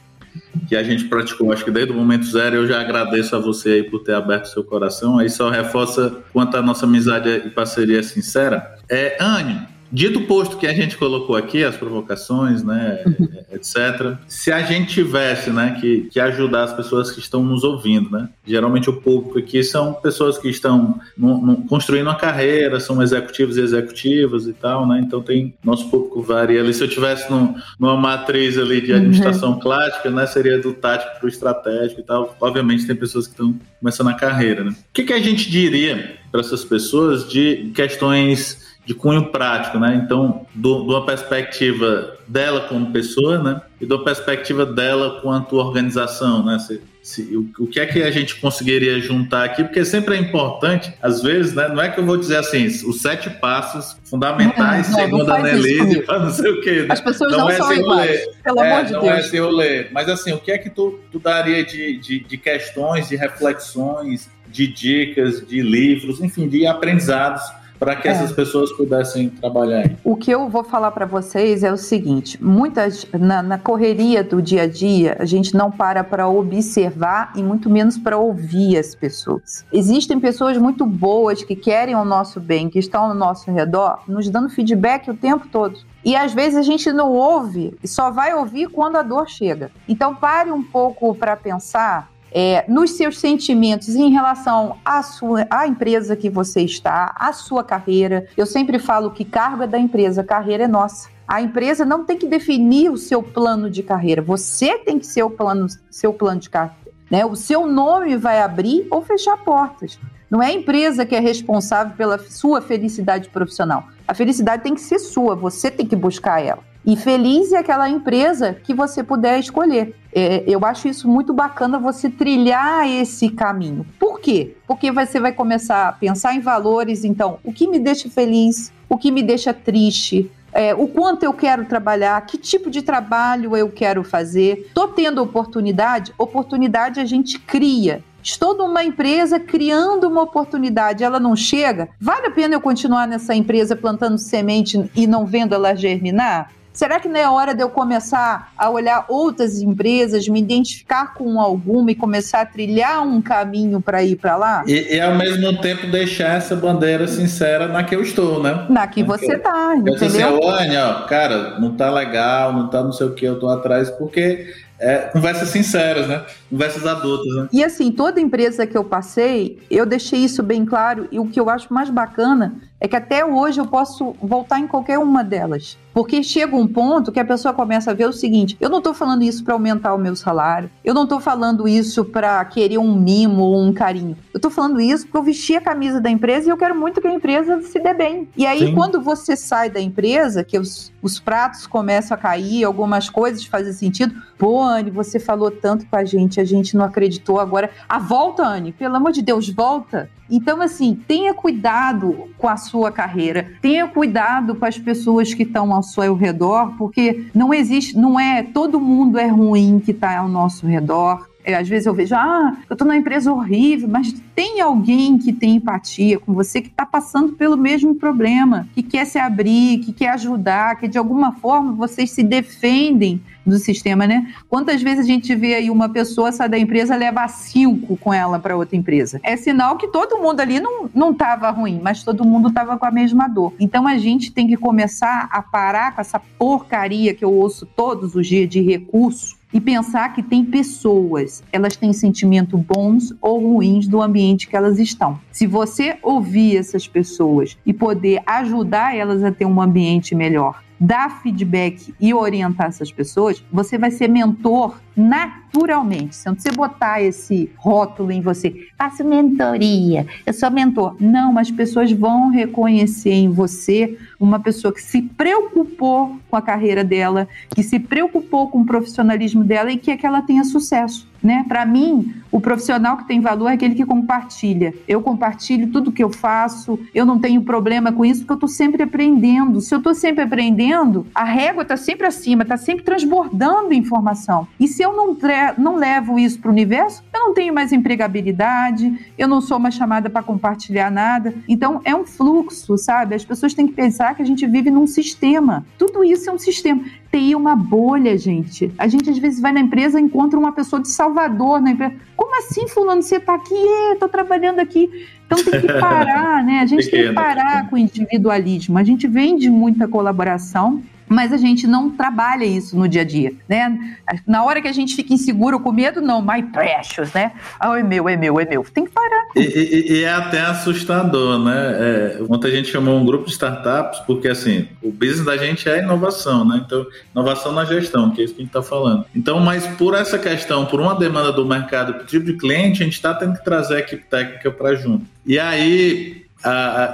que 0.67 0.75
a 0.75 0.83
gente 0.83 1.05
praticou, 1.05 1.51
acho 1.51 1.65
que 1.65 1.71
desde 1.71 1.91
o 1.91 1.95
momento 1.95 2.25
zero, 2.25 2.55
eu 2.55 2.67
já 2.67 2.79
agradeço 2.79 3.35
a 3.35 3.39
você 3.39 3.69
aí 3.69 3.83
por 3.83 3.99
ter 3.99 4.13
aberto 4.13 4.45
seu 4.45 4.63
coração, 4.63 5.17
aí 5.17 5.29
só 5.29 5.49
reforça 5.49 6.17
quanto 6.31 6.55
a 6.55 6.61
nossa 6.61 6.85
amizade 6.85 7.29
e 7.29 7.49
parceria 7.49 8.01
sincera. 8.03 8.77
É, 8.89 9.17
Anne, 9.19 9.67
Dito 9.91 10.21
posto 10.21 10.57
que 10.57 10.65
a 10.65 10.73
gente 10.73 10.97
colocou 10.97 11.35
aqui, 11.35 11.63
as 11.63 11.75
provocações, 11.75 12.63
né, 12.63 13.03
uhum. 13.05 13.27
etc. 13.51 14.17
Se 14.27 14.51
a 14.51 14.61
gente 14.61 14.93
tivesse, 14.93 15.49
né, 15.49 15.77
que, 15.79 16.07
que 16.11 16.19
ajudar 16.19 16.63
as 16.63 16.73
pessoas 16.73 17.11
que 17.11 17.19
estão 17.19 17.43
nos 17.43 17.63
ouvindo, 17.63 18.09
né? 18.09 18.29
Geralmente 18.45 18.89
o 18.89 18.93
público 18.93 19.39
aqui 19.39 19.63
são 19.63 19.93
pessoas 19.93 20.37
que 20.37 20.49
estão 20.49 20.99
no, 21.17 21.45
no, 21.45 21.57
construindo 21.67 22.07
uma 22.07 22.15
carreira, 22.15 22.79
são 22.79 23.01
executivos 23.01 23.57
e 23.57 23.61
executivas 23.61 24.47
e 24.47 24.53
tal, 24.53 24.87
né? 24.87 25.01
Então 25.03 25.21
tem 25.21 25.53
nosso 25.63 25.89
público 25.89 26.21
varia 26.21 26.61
ali. 26.61 26.73
Se 26.73 26.83
eu 26.83 26.87
tivesse 26.87 27.31
numa 27.79 27.97
matriz 27.97 28.57
ali 28.57 28.81
de 28.81 28.93
administração 28.93 29.53
uhum. 29.53 29.59
clássica, 29.59 30.09
né, 30.09 30.25
seria 30.25 30.59
do 30.59 30.73
tático 30.73 31.19
para 31.19 31.25
o 31.25 31.29
estratégico 31.29 32.01
e 32.01 32.03
tal. 32.03 32.35
Obviamente 32.39 32.87
tem 32.87 32.95
pessoas 32.95 33.27
que 33.27 33.33
estão 33.33 33.55
começando 33.79 34.07
a 34.09 34.13
carreira, 34.13 34.63
né? 34.63 34.71
O 34.71 34.93
que, 34.93 35.03
que 35.03 35.13
a 35.13 35.19
gente 35.19 35.49
diria 35.49 36.15
para 36.31 36.39
essas 36.39 36.63
pessoas 36.63 37.27
de 37.27 37.71
questões 37.75 38.70
de 38.91 38.95
cunho 38.95 39.27
prático, 39.27 39.79
né? 39.79 40.01
Então, 40.03 40.45
do, 40.53 40.83
de 40.83 40.89
uma 40.89 41.05
perspectiva 41.05 42.17
dela 42.27 42.61
como 42.67 42.91
pessoa, 42.91 43.41
né? 43.41 43.61
E 43.79 43.85
da 43.85 43.97
perspectiva 43.97 44.65
dela 44.65 45.21
quanto 45.21 45.55
organização, 45.55 46.45
né? 46.45 46.59
Se, 46.59 46.81
se, 47.01 47.21
o, 47.35 47.49
o, 47.63 47.67
que 47.67 47.79
é 47.79 47.85
que 47.85 48.03
a 48.03 48.11
gente 48.11 48.35
conseguiria 48.35 48.99
juntar 48.99 49.45
aqui? 49.45 49.63
Porque 49.63 49.85
sempre 49.85 50.15
é 50.15 50.19
importante, 50.19 50.93
às 51.01 51.21
vezes, 51.21 51.53
né? 51.53 51.69
Não 51.69 51.81
é 51.81 51.89
que 51.89 52.01
eu 52.01 52.05
vou 52.05 52.17
dizer 52.17 52.35
assim, 52.35 52.65
os 52.65 53.01
sete 53.01 53.29
passos 53.29 53.97
fundamentais, 54.03 54.89
não, 54.89 54.99
segundo 54.99 55.31
a 55.31 55.41
Nelise, 55.41 56.01
para 56.01 56.19
não 56.19 56.29
sei 56.29 56.51
o 56.51 56.61
quê. 56.61 56.81
Né? 56.81 56.87
As 56.89 56.99
pessoas 56.99 57.31
não, 57.31 57.39
não 57.39 57.49
é 57.49 57.55
são 57.55 57.73
iguais, 57.73 58.21
pelo 58.43 58.61
é, 58.61 58.71
amor 58.71 58.85
de 58.85 58.91
não 58.91 59.01
Deus. 59.01 59.11
Não 59.11 59.17
é 59.17 59.19
esse 59.21 59.39
rolê. 59.39 59.87
Mas 59.91 60.09
assim, 60.09 60.33
o 60.33 60.37
que 60.37 60.51
é 60.51 60.57
que 60.57 60.69
tu, 60.69 60.99
tu 61.09 61.17
daria 61.17 61.63
de, 61.63 61.97
de, 61.97 62.19
de 62.19 62.37
questões, 62.37 63.07
de 63.07 63.15
reflexões, 63.15 64.29
de 64.49 64.67
dicas, 64.67 65.47
de 65.47 65.61
livros, 65.61 66.19
enfim, 66.19 66.49
de 66.49 66.67
aprendizados 66.67 67.60
para 67.81 67.95
que 67.95 68.07
é. 68.07 68.11
essas 68.11 68.31
pessoas 68.31 68.71
pudessem 68.73 69.27
trabalhar. 69.27 69.89
O 70.03 70.15
que 70.15 70.29
eu 70.29 70.47
vou 70.47 70.63
falar 70.63 70.91
para 70.91 71.07
vocês 71.07 71.63
é 71.63 71.73
o 71.73 71.77
seguinte: 71.77 72.41
muitas 72.41 73.07
na, 73.11 73.41
na, 73.41 73.57
correria 73.57 74.23
do 74.23 74.39
dia 74.39 74.63
a 74.63 74.67
dia, 74.67 75.17
a 75.19 75.25
gente 75.25 75.55
não 75.55 75.71
para 75.71 76.03
para 76.03 76.27
observar 76.27 77.33
e 77.35 77.41
muito 77.41 77.71
menos 77.71 77.97
para 77.97 78.19
ouvir 78.19 78.77
as 78.77 78.93
pessoas. 78.93 79.65
Existem 79.73 80.19
pessoas 80.19 80.59
muito 80.59 80.85
boas 80.85 81.43
que 81.43 81.55
querem 81.55 81.95
o 81.95 82.05
nosso 82.05 82.39
bem, 82.39 82.69
que 82.69 82.77
estão 82.77 83.05
ao 83.05 83.15
nosso 83.15 83.49
redor, 83.49 84.03
nos 84.07 84.29
dando 84.29 84.49
feedback 84.49 85.09
o 85.09 85.17
tempo 85.17 85.47
todo. 85.51 85.79
E 86.05 86.15
às 86.15 86.33
vezes 86.33 86.57
a 86.57 86.61
gente 86.61 86.91
não 86.91 87.11
ouve, 87.11 87.75
só 87.83 88.11
vai 88.11 88.33
ouvir 88.35 88.69
quando 88.69 88.97
a 88.97 89.01
dor 89.01 89.27
chega. 89.27 89.71
Então 89.89 90.13
pare 90.13 90.51
um 90.51 90.61
pouco 90.61 91.15
para 91.15 91.35
pensar 91.35 92.10
é, 92.31 92.63
nos 92.67 92.91
seus 92.91 93.19
sentimentos 93.19 93.89
em 93.95 94.09
relação 94.09 94.77
à 94.85 95.03
sua 95.03 95.45
à 95.49 95.67
empresa 95.67 96.15
que 96.15 96.29
você 96.29 96.61
está, 96.61 97.13
à 97.15 97.33
sua 97.33 97.63
carreira. 97.63 98.27
Eu 98.37 98.45
sempre 98.45 98.79
falo 98.79 99.11
que 99.11 99.25
cargo 99.25 99.63
é 99.63 99.67
da 99.67 99.77
empresa, 99.77 100.23
carreira 100.23 100.63
é 100.63 100.67
nossa. 100.67 101.09
A 101.27 101.41
empresa 101.41 101.85
não 101.85 102.03
tem 102.03 102.17
que 102.17 102.27
definir 102.27 102.89
o 102.89 102.97
seu 102.97 103.21
plano 103.21 103.69
de 103.69 103.83
carreira, 103.83 104.21
você 104.21 104.77
tem 104.79 104.99
que 104.99 105.05
ser 105.05 105.23
o 105.23 105.29
plano, 105.29 105.67
seu 105.89 106.13
plano 106.13 106.39
de 106.39 106.49
carreira. 106.49 106.81
Né? 107.09 107.25
O 107.25 107.35
seu 107.35 107.67
nome 107.67 108.15
vai 108.15 108.41
abrir 108.41 108.87
ou 108.89 109.01
fechar 109.01 109.37
portas. 109.37 109.99
Não 110.29 110.41
é 110.41 110.47
a 110.47 110.53
empresa 110.53 111.05
que 111.05 111.13
é 111.13 111.19
responsável 111.19 111.93
pela 111.97 112.17
sua 112.17 112.61
felicidade 112.61 113.27
profissional. 113.27 113.83
A 114.07 114.13
felicidade 114.13 114.63
tem 114.63 114.73
que 114.73 114.79
ser 114.79 114.97
sua, 114.97 115.35
você 115.35 115.69
tem 115.69 115.85
que 115.85 115.95
buscar 115.95 116.41
ela. 116.41 116.63
E 116.85 116.95
feliz 116.95 117.51
é 117.51 117.57
aquela 117.57 117.89
empresa 117.89 118.53
que 118.63 118.73
você 118.73 119.03
puder 119.03 119.39
escolher. 119.39 119.95
É, 120.13 120.43
eu 120.47 120.65
acho 120.65 120.87
isso 120.87 121.07
muito 121.07 121.31
bacana 121.31 121.77
você 121.77 122.09
trilhar 122.09 122.87
esse 122.87 123.29
caminho. 123.29 123.85
Por 123.99 124.19
quê? 124.19 124.55
Porque 124.67 124.91
você 124.91 125.19
vai 125.19 125.31
começar 125.31 125.87
a 125.87 125.91
pensar 125.91 126.35
em 126.35 126.39
valores. 126.39 127.03
Então, 127.03 127.37
o 127.43 127.53
que 127.53 127.67
me 127.67 127.79
deixa 127.79 128.09
feliz? 128.09 128.73
O 128.89 128.97
que 128.97 129.11
me 129.11 129.21
deixa 129.21 129.53
triste? 129.53 130.29
É, 130.53 130.73
o 130.75 130.87
quanto 130.87 131.23
eu 131.23 131.33
quero 131.33 131.65
trabalhar, 131.65 132.19
que 132.25 132.37
tipo 132.37 132.69
de 132.69 132.81
trabalho 132.81 133.55
eu 133.55 133.69
quero 133.69 134.03
fazer. 134.03 134.65
Estou 134.67 134.87
tendo 134.87 135.21
oportunidade? 135.21 136.13
Oportunidade 136.17 136.99
a 136.99 137.05
gente 137.05 137.39
cria. 137.39 138.03
Estou 138.23 138.55
numa 138.55 138.83
empresa 138.83 139.39
criando 139.39 140.07
uma 140.07 140.21
oportunidade, 140.21 141.03
ela 141.03 141.19
não 141.19 141.35
chega. 141.35 141.89
Vale 141.99 142.27
a 142.27 142.31
pena 142.31 142.53
eu 142.53 142.61
continuar 142.61 143.07
nessa 143.07 143.33
empresa 143.33 143.75
plantando 143.75 144.17
semente 144.17 144.91
e 144.95 145.07
não 145.07 145.25
vendo 145.25 145.55
ela 145.55 145.73
germinar? 145.73 146.51
Será 146.73 146.99
que 146.99 147.09
não 147.09 147.19
é 147.19 147.29
hora 147.29 147.53
de 147.53 147.61
eu 147.61 147.69
começar 147.69 148.51
a 148.57 148.69
olhar 148.69 149.05
outras 149.09 149.61
empresas, 149.61 150.27
me 150.27 150.39
identificar 150.39 151.13
com 151.13 151.39
alguma 151.39 151.91
e 151.91 151.95
começar 151.95 152.41
a 152.41 152.45
trilhar 152.45 153.05
um 153.05 153.21
caminho 153.21 153.81
para 153.81 154.01
ir 154.03 154.15
para 154.15 154.37
lá? 154.37 154.63
E, 154.65 154.95
e, 154.95 155.01
ao 155.01 155.15
mesmo 155.15 155.59
tempo 155.59 155.87
deixar 155.87 156.37
essa 156.37 156.55
bandeira 156.55 157.07
sincera 157.07 157.67
na 157.67 157.83
que 157.83 157.95
eu 157.95 158.01
estou, 158.01 158.41
né? 158.41 158.67
Na 158.69 158.87
que 158.87 159.03
você 159.03 159.33
está, 159.33 159.75
entendeu? 159.75 159.93
Eu 159.93 159.99
disse 159.99 160.23
assim, 160.23 160.77
ó, 160.77 161.01
cara, 161.07 161.59
não 161.59 161.75
tá 161.75 161.91
legal, 161.91 162.53
não 162.53 162.69
tá 162.69 162.81
não 162.81 162.93
sei 162.93 163.07
o 163.07 163.13
que, 163.13 163.25
eu 163.25 163.39
tô 163.39 163.49
atrás, 163.49 163.89
porque 163.89 164.53
é, 164.79 164.97
conversas 164.97 165.49
sinceras, 165.49 166.07
né? 166.07 166.23
Conversas 166.49 166.85
adultas, 166.87 167.35
né? 167.35 167.49
E 167.51 167.63
assim, 167.63 167.91
toda 167.91 168.19
empresa 168.19 168.65
que 168.65 168.77
eu 168.77 168.83
passei, 168.83 169.59
eu 169.69 169.85
deixei 169.85 170.19
isso 170.19 170.41
bem 170.41 170.65
claro. 170.65 171.07
E 171.11 171.19
o 171.19 171.27
que 171.27 171.39
eu 171.39 171.49
acho 171.49 171.71
mais 171.71 171.89
bacana 171.89 172.55
é 172.81 172.87
que 172.87 172.95
até 172.95 173.23
hoje 173.23 173.61
eu 173.61 173.67
posso 173.67 174.15
voltar 174.19 174.59
em 174.59 174.67
qualquer 174.67 174.97
uma 174.97 175.23
delas. 175.23 175.77
Porque 175.93 176.23
chega 176.23 176.55
um 176.55 176.67
ponto 176.67 177.11
que 177.11 177.19
a 177.19 177.25
pessoa 177.25 177.53
começa 177.53 177.91
a 177.91 177.93
ver 177.93 178.07
o 178.07 178.13
seguinte: 178.13 178.57
eu 178.59 178.69
não 178.69 178.79
estou 178.79 178.93
falando 178.93 179.21
isso 179.23 179.43
para 179.43 179.53
aumentar 179.53 179.93
o 179.93 179.97
meu 179.97 180.15
salário, 180.15 180.69
eu 180.83 180.93
não 180.93 181.03
estou 181.03 181.19
falando 181.19 181.67
isso 181.67 182.03
para 182.03 182.43
querer 182.45 182.79
um 182.79 182.95
mimo 182.95 183.43
ou 183.43 183.61
um 183.61 183.73
carinho. 183.73 184.17
Eu 184.33 184.37
estou 184.37 184.49
falando 184.49 184.81
isso 184.81 185.05
porque 185.05 185.17
eu 185.17 185.23
vesti 185.23 185.55
a 185.55 185.61
camisa 185.61 186.01
da 186.01 186.09
empresa 186.09 186.47
e 186.47 186.49
eu 186.49 186.57
quero 186.57 186.73
muito 186.73 187.01
que 187.01 187.07
a 187.07 187.13
empresa 187.13 187.61
se 187.61 187.77
dê 187.79 187.93
bem. 187.93 188.27
E 188.35 188.47
aí, 188.47 188.67
Sim. 188.67 188.73
quando 188.73 189.01
você 189.01 189.35
sai 189.35 189.69
da 189.69 189.81
empresa, 189.81 190.43
que 190.43 190.57
os, 190.57 190.91
os 191.01 191.19
pratos 191.19 191.67
começam 191.67 192.15
a 192.15 192.17
cair, 192.17 192.63
algumas 192.63 193.09
coisas 193.09 193.45
fazem 193.45 193.73
sentido. 193.73 194.15
Pô, 194.37 194.63
Anne, 194.63 194.89
você 194.89 195.19
falou 195.19 195.51
tanto 195.51 195.85
com 195.85 195.95
a 195.95 196.05
gente, 196.05 196.39
a 196.39 196.45
gente 196.45 196.75
não 196.75 196.85
acreditou 196.85 197.39
agora. 197.39 197.69
A 197.87 197.99
volta, 197.99 198.43
Anne, 198.43 198.71
pelo 198.71 198.95
amor 198.95 199.11
de 199.11 199.21
Deus, 199.21 199.49
volta. 199.49 200.09
Então, 200.31 200.61
assim, 200.61 200.97
tenha 201.07 201.33
cuidado 201.33 202.29
com 202.37 202.47
a 202.47 202.55
sua 202.55 202.89
carreira, 202.89 203.51
tenha 203.61 203.85
cuidado 203.85 204.55
com 204.55 204.65
as 204.65 204.79
pessoas 204.79 205.33
que 205.33 205.43
estão 205.43 205.73
ao 205.73 205.83
seu 205.83 206.15
redor, 206.15 206.73
porque 206.77 207.25
não 207.35 207.53
existe, 207.53 207.97
não 207.97 208.17
é 208.17 208.41
todo 208.41 208.79
mundo 208.79 209.19
é 209.19 209.27
ruim 209.27 209.81
que 209.83 209.91
está 209.91 210.17
ao 210.17 210.29
nosso 210.29 210.65
redor. 210.65 211.29
É, 211.43 211.55
às 211.55 211.67
vezes 211.67 211.87
eu 211.87 211.93
vejo, 211.93 212.15
ah, 212.15 212.55
eu 212.69 212.73
estou 212.73 212.87
numa 212.87 212.95
empresa 212.95 213.33
horrível, 213.33 213.89
mas 213.89 214.13
tem 214.35 214.61
alguém 214.61 215.17
que 215.17 215.33
tem 215.33 215.55
empatia 215.55 216.19
com 216.19 216.33
você, 216.33 216.61
que 216.61 216.69
está 216.69 216.85
passando 216.85 217.33
pelo 217.33 217.57
mesmo 217.57 217.95
problema, 217.95 218.67
que 218.73 218.83
quer 218.83 219.05
se 219.05 219.17
abrir, 219.17 219.79
que 219.79 219.91
quer 219.91 220.09
ajudar, 220.09 220.77
que 220.77 220.87
de 220.87 220.97
alguma 220.97 221.33
forma 221.33 221.73
vocês 221.73 222.11
se 222.11 222.23
defendem 222.23 223.19
do 223.45 223.57
sistema, 223.57 224.05
né? 224.05 224.33
Quantas 224.47 224.81
vezes 224.81 225.05
a 225.05 225.07
gente 225.07 225.33
vê 225.35 225.55
aí 225.55 225.69
uma 225.69 225.89
pessoa 225.89 226.31
sair 226.31 226.49
da 226.49 226.57
empresa 226.57 226.95
leva 226.95 227.27
cinco 227.27 227.97
com 227.97 228.13
ela 228.13 228.39
para 228.39 228.55
outra 228.55 228.75
empresa? 228.75 229.19
É 229.23 229.35
sinal 229.35 229.77
que 229.77 229.87
todo 229.87 230.19
mundo 230.19 230.39
ali 230.39 230.59
não 230.59 230.89
não 230.93 231.11
estava 231.11 231.49
ruim, 231.49 231.79
mas 231.81 232.03
todo 232.03 232.25
mundo 232.25 232.49
estava 232.49 232.77
com 232.77 232.85
a 232.85 232.91
mesma 232.91 233.27
dor. 233.27 233.53
Então 233.59 233.87
a 233.87 233.97
gente 233.97 234.31
tem 234.31 234.47
que 234.47 234.57
começar 234.57 235.29
a 235.31 235.41
parar 235.41 235.95
com 235.95 236.01
essa 236.01 236.19
porcaria 236.37 237.13
que 237.13 237.23
eu 237.23 237.33
ouço 237.33 237.65
todos 237.65 238.15
os 238.15 238.27
dias 238.27 238.49
de 238.49 238.61
recurso 238.61 239.41
e 239.53 239.59
pensar 239.59 240.13
que 240.13 240.23
tem 240.23 240.45
pessoas, 240.45 241.43
elas 241.51 241.75
têm 241.75 241.91
sentimento 241.91 242.57
bons 242.57 243.13
ou 243.21 243.39
ruins 243.39 243.87
do 243.87 244.01
ambiente 244.01 244.47
que 244.47 244.55
elas 244.55 244.79
estão. 244.79 245.19
Se 245.31 245.45
você 245.45 245.97
ouvir 246.01 246.57
essas 246.57 246.87
pessoas 246.87 247.57
e 247.65 247.73
poder 247.73 248.21
ajudar 248.25 248.95
elas 248.95 249.23
a 249.23 249.31
ter 249.31 249.45
um 249.45 249.61
ambiente 249.61 250.15
melhor, 250.15 250.63
dar 250.81 251.21
feedback 251.21 251.93
e 251.99 252.11
orientar 252.11 252.65
essas 252.65 252.91
pessoas, 252.91 253.43
você 253.53 253.77
vai 253.77 253.91
ser 253.91 254.07
mentor 254.07 254.79
naturalmente. 254.97 256.15
Se 256.15 256.27
você 256.27 256.51
botar 256.51 257.03
esse 257.03 257.51
rótulo 257.55 258.11
em 258.11 258.19
você, 258.19 258.67
faço 258.75 259.05
mentoria, 259.05 260.07
eu 260.25 260.33
sou 260.33 260.49
mentor. 260.49 260.95
Não, 260.99 261.37
as 261.37 261.51
pessoas 261.51 261.91
vão 261.91 262.29
reconhecer 262.29 263.11
em 263.11 263.29
você 263.29 263.95
uma 264.19 264.39
pessoa 264.39 264.73
que 264.73 264.81
se 264.81 265.03
preocupou 265.03 266.17
com 266.27 266.35
a 266.35 266.41
carreira 266.41 266.83
dela, 266.83 267.27
que 267.53 267.61
se 267.61 267.79
preocupou 267.79 268.49
com 268.49 268.61
o 268.61 268.65
profissionalismo 268.65 269.43
dela 269.43 269.71
e 269.71 269.77
que 269.77 269.91
é 269.91 269.97
que 269.97 270.05
ela 270.07 270.23
tenha 270.23 270.43
sucesso. 270.43 271.10
Né? 271.21 271.45
Para 271.47 271.65
mim, 271.65 272.13
o 272.31 272.39
profissional 272.39 272.97
que 272.97 273.07
tem 273.07 273.19
valor 273.19 273.49
é 273.49 273.53
aquele 273.53 273.75
que 273.75 273.85
compartilha. 273.85 274.73
Eu 274.87 275.01
compartilho 275.01 275.71
tudo 275.71 275.91
que 275.91 276.03
eu 276.03 276.09
faço, 276.09 276.79
eu 276.93 277.05
não 277.05 277.19
tenho 277.19 277.41
problema 277.41 277.91
com 277.91 278.05
isso, 278.05 278.21
porque 278.21 278.31
eu 278.31 278.35
estou 278.35 278.49
sempre 278.49 278.83
aprendendo. 278.83 279.61
Se 279.61 279.73
eu 279.73 279.77
estou 279.77 279.93
sempre 279.93 280.23
aprendendo, 280.23 281.05
a 281.13 281.23
régua 281.23 281.63
está 281.63 281.75
sempre 281.77 282.07
acima, 282.07 282.43
está 282.43 282.57
sempre 282.57 282.83
transbordando 282.83 283.73
informação. 283.73 284.47
E 284.59 284.67
se 284.67 284.81
eu 284.81 284.93
não, 284.93 285.17
não 285.57 285.75
levo 285.75 286.17
isso 286.17 286.39
para 286.39 286.49
o 286.49 286.51
universo, 286.51 287.03
eu 287.13 287.19
não 287.19 287.33
tenho 287.33 287.53
mais 287.53 287.71
empregabilidade, 287.71 289.13
eu 289.17 289.27
não 289.27 289.41
sou 289.41 289.59
mais 289.59 289.75
chamada 289.75 290.09
para 290.09 290.23
compartilhar 290.23 290.89
nada. 290.89 291.33
Então, 291.47 291.81
é 291.83 291.95
um 291.95 292.05
fluxo, 292.05 292.77
sabe? 292.77 293.13
As 293.13 293.25
pessoas 293.25 293.53
têm 293.53 293.67
que 293.67 293.73
pensar 293.73 294.15
que 294.15 294.21
a 294.21 294.25
gente 294.25 294.47
vive 294.47 294.71
num 294.71 294.87
sistema. 294.87 295.65
Tudo 295.77 296.03
isso 296.03 296.29
é 296.29 296.33
um 296.33 296.39
sistema. 296.39 296.81
TI 297.11 297.33
é 297.33 297.37
uma 297.37 297.55
bolha, 297.55 298.17
gente. 298.17 298.71
A 298.77 298.87
gente 298.87 299.09
às 299.09 299.17
vezes 299.17 299.41
vai 299.41 299.51
na 299.51 299.59
empresa 299.59 299.99
e 299.99 300.03
encontra 300.03 300.39
uma 300.39 300.53
pessoa 300.53 300.81
de 300.81 300.87
Salvador 301.11 301.61
na 301.61 301.71
empresa. 301.71 301.95
Como 302.15 302.37
assim, 302.37 302.67
fulano, 302.67 303.01
você 303.01 303.17
está 303.17 303.35
aqui? 303.35 303.55
É, 303.55 303.95
tô 303.95 304.07
trabalhando 304.07 304.59
aqui. 304.59 304.89
Então 305.25 305.43
tem 305.43 305.61
que 305.61 305.67
parar, 305.67 306.43
né? 306.43 306.59
A 306.59 306.65
gente 306.67 306.89
tem 306.89 307.07
que 307.07 307.13
parar 307.13 307.69
com 307.69 307.75
o 307.75 307.79
individualismo. 307.79 308.77
A 308.77 308.83
gente 308.83 309.07
vende 309.07 309.49
muita 309.49 309.87
colaboração 309.87 310.81
mas 311.11 311.33
a 311.33 311.37
gente 311.37 311.67
não 311.67 311.89
trabalha 311.89 312.45
isso 312.45 312.77
no 312.77 312.87
dia 312.87 313.01
a 313.01 313.05
dia, 313.05 313.33
né? 313.47 313.97
Na 314.25 314.43
hora 314.45 314.61
que 314.61 314.67
a 314.67 314.71
gente 314.71 314.95
fica 314.95 315.13
inseguro, 315.13 315.59
com 315.59 315.71
medo, 315.71 315.99
não, 315.99 316.21
my 316.21 316.41
precious, 316.41 317.11
né? 317.13 317.33
Ah, 317.59 317.77
é 317.77 317.83
meu, 317.83 318.07
é 318.07 318.15
meu, 318.15 318.39
é 318.39 318.45
meu. 318.45 318.63
Tem 318.73 318.85
que 318.85 318.91
parar. 318.91 319.27
E, 319.35 319.41
e, 319.41 319.91
e 319.91 320.03
é 320.03 320.13
até 320.13 320.39
assustador, 320.39 321.37
né? 321.39 321.53
É, 321.55 322.23
ontem 322.29 322.47
a 322.47 322.55
gente 322.55 322.69
chamou 322.69 322.97
um 322.97 323.05
grupo 323.05 323.25
de 323.25 323.31
startups, 323.31 323.99
porque 324.07 324.29
assim, 324.29 324.67
o 324.81 324.89
business 324.89 325.25
da 325.25 325.35
gente 325.35 325.67
é 325.67 325.79
inovação, 325.79 326.47
né? 326.47 326.61
Então, 326.65 326.85
inovação 327.13 327.51
na 327.51 327.65
gestão, 327.65 328.11
que 328.11 328.21
é 328.21 328.23
isso 328.23 328.33
que 328.33 328.41
a 328.41 328.43
gente 328.43 328.55
está 328.55 328.63
falando. 328.63 329.05
Então, 329.13 329.39
mas 329.39 329.67
por 329.67 329.93
essa 329.93 330.17
questão, 330.17 330.65
por 330.65 330.79
uma 330.79 330.95
demanda 330.95 331.33
do 331.33 331.45
mercado, 331.45 331.93
por 331.95 332.05
tipo 332.05 332.25
de 332.25 332.33
cliente, 332.37 332.83
a 332.83 332.85
gente 332.85 332.93
está 332.93 333.13
tendo 333.13 333.33
que 333.37 333.43
trazer 333.43 333.75
a 333.75 333.79
equipe 333.79 334.03
técnica 334.09 334.49
para 334.49 334.75
junto. 334.75 335.05
E 335.25 335.37
aí, 335.37 336.25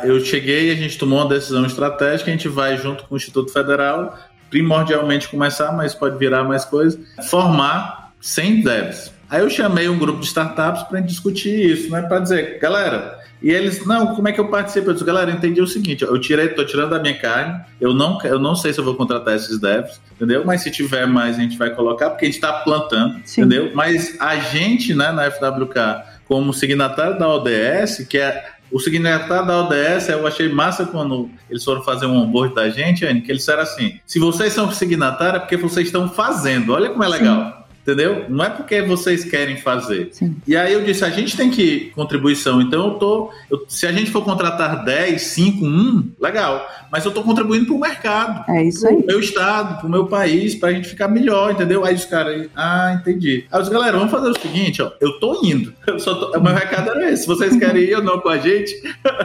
eu 0.04 0.20
cheguei 0.24 0.72
a 0.72 0.76
gente 0.76 0.98
tomou 0.98 1.20
uma 1.20 1.30
decisão 1.30 1.66
estratégica, 1.66 2.30
a 2.30 2.34
gente 2.34 2.48
vai 2.48 2.78
junto 2.78 3.04
com 3.06 3.16
o 3.16 3.18
Instituto 3.18 3.52
Federal, 3.52 4.18
primordialmente 4.50 5.28
começar, 5.28 5.72
mas 5.72 5.94
pode 5.94 6.18
virar 6.18 6.44
mais 6.44 6.66
coisas, 6.66 7.00
formar 7.30 8.12
100 8.22 8.62
devs. 8.62 9.12
Aí 9.30 9.42
eu 9.42 9.50
chamei 9.50 9.90
um 9.90 10.00
grupo 10.00 10.20
de 10.20 10.26
startups 10.26 10.84
para 10.84 11.00
discutir 11.02 11.72
isso, 11.72 11.92
né, 11.92 12.02
para 12.02 12.20
dizer, 12.20 12.60
galera, 12.60 13.20
e 13.42 13.52
eles, 13.52 13.86
não, 13.86 14.16
como 14.16 14.28
é 14.28 14.32
que 14.32 14.40
eu 14.40 14.48
participo? 14.48 14.90
Eu 14.90 14.94
disse, 14.94 15.06
galera, 15.06 15.30
entendi 15.30 15.62
o 15.62 15.68
seguinte, 15.68 16.04
eu 16.04 16.20
tirei, 16.20 16.48
tô 16.50 16.66
tirando 16.66 16.92
da 16.92 17.00
minha 17.00 17.18
carne, 17.18 17.62
eu 17.80 17.94
não, 17.94 18.20
eu 18.24 18.40
não 18.40 18.56
sei 18.56 18.74
se 18.74 18.80
eu 18.80 18.86
vou 18.86 18.96
contratar 18.96 19.36
esses 19.36 19.60
devs, 19.60 20.02
entendeu? 20.16 20.44
Mas 20.46 20.62
se 20.62 20.72
tiver 20.72 21.06
mais, 21.06 21.38
a 21.38 21.42
gente 21.42 21.58
vai 21.58 21.70
colocar, 21.70 22.10
porque 22.10 22.26
a 22.26 22.28
gente 22.28 22.36
está 22.36 22.54
plantando, 22.54 23.20
Sim. 23.26 23.42
entendeu? 23.42 23.72
Mas 23.76 24.20
a 24.20 24.38
gente, 24.38 24.94
né, 24.94 25.12
na 25.12 25.30
FWK, 25.30 26.18
como 26.26 26.54
signatário 26.54 27.20
da 27.20 27.28
ODS, 27.30 28.06
que 28.10 28.18
é 28.18 28.44
o 28.72 28.80
signatário 28.80 29.48
da 29.48 29.64
ODS, 29.64 30.10
eu 30.10 30.28
achei 30.28 30.50
massa 30.50 30.86
quando 30.86 31.30
eles 31.50 31.64
foram 31.64 31.84
fazer 31.84 32.06
um 32.06 32.18
onboard 32.18 32.54
da 32.54 32.70
gente, 32.70 33.06
Anne, 33.06 33.22
que 33.22 33.32
eles 33.32 33.42
disseram 33.42 33.64
assim: 33.64 34.00
se 34.06 34.20
vocês 34.20 34.54
são 34.54 34.72
signatários 34.72 35.38
é 35.38 35.40
porque 35.40 35.58
vocês 35.58 35.88
estão 35.88 36.10
fazendo. 36.10 36.74
Olha 36.74 36.90
como 36.90 37.04
é 37.04 37.08
legal. 37.08 37.52
Sim 37.52 37.57
entendeu? 37.88 38.26
Não 38.28 38.44
é 38.44 38.50
porque 38.50 38.82
vocês 38.82 39.24
querem 39.24 39.56
fazer. 39.56 40.10
Sim. 40.12 40.36
E 40.46 40.58
aí 40.58 40.74
eu 40.74 40.84
disse, 40.84 41.06
a 41.06 41.10
gente 41.10 41.38
tem 41.38 41.50
que 41.50 41.92
contribuição, 41.96 42.62
então 42.62 42.88
eu 42.88 42.94
tô, 42.96 43.32
eu, 43.50 43.64
se 43.70 43.88
a 43.88 43.94
gente 43.94 44.12
for 44.12 44.26
contratar 44.26 44.84
10, 44.84 45.22
5, 45.22 45.66
1, 45.66 46.12
legal, 46.20 46.68
mas 46.92 47.06
eu 47.06 47.12
tô 47.12 47.24
contribuindo 47.24 47.66
para 47.68 47.76
o 47.76 47.80
mercado. 47.80 48.52
É 48.52 48.66
isso 48.66 48.86
aí. 48.86 48.98
Pro 48.98 49.08
meu 49.08 49.20
estado, 49.22 49.80
pro 49.80 49.90
meu 49.90 50.06
país, 50.06 50.54
para 50.54 50.70
a 50.70 50.74
gente 50.74 50.90
ficar 50.90 51.08
melhor, 51.08 51.52
entendeu? 51.52 51.86
Aí 51.86 51.96
os 51.96 52.04
caras, 52.04 52.50
ah, 52.54 52.98
entendi. 53.00 53.46
Aí 53.50 53.62
os 53.62 53.70
galera, 53.70 53.98
vamos 53.98 54.12
fazer 54.12 54.30
o 54.30 54.40
seguinte, 54.40 54.82
ó, 54.82 54.92
eu 55.00 55.18
tô 55.20 55.40
indo, 55.46 55.74
eu 55.88 55.98
só 55.98 56.14
tô, 56.14 56.38
o 56.38 56.44
meu 56.44 56.54
recado 56.54 56.90
era 56.90 57.10
esse, 57.10 57.22
se 57.22 57.28
vocês 57.28 57.56
querem 57.56 57.84
ir 57.84 57.96
ou 57.96 58.04
não 58.04 58.20
com 58.20 58.30
a 58.30 58.38
gente, 58.38 58.76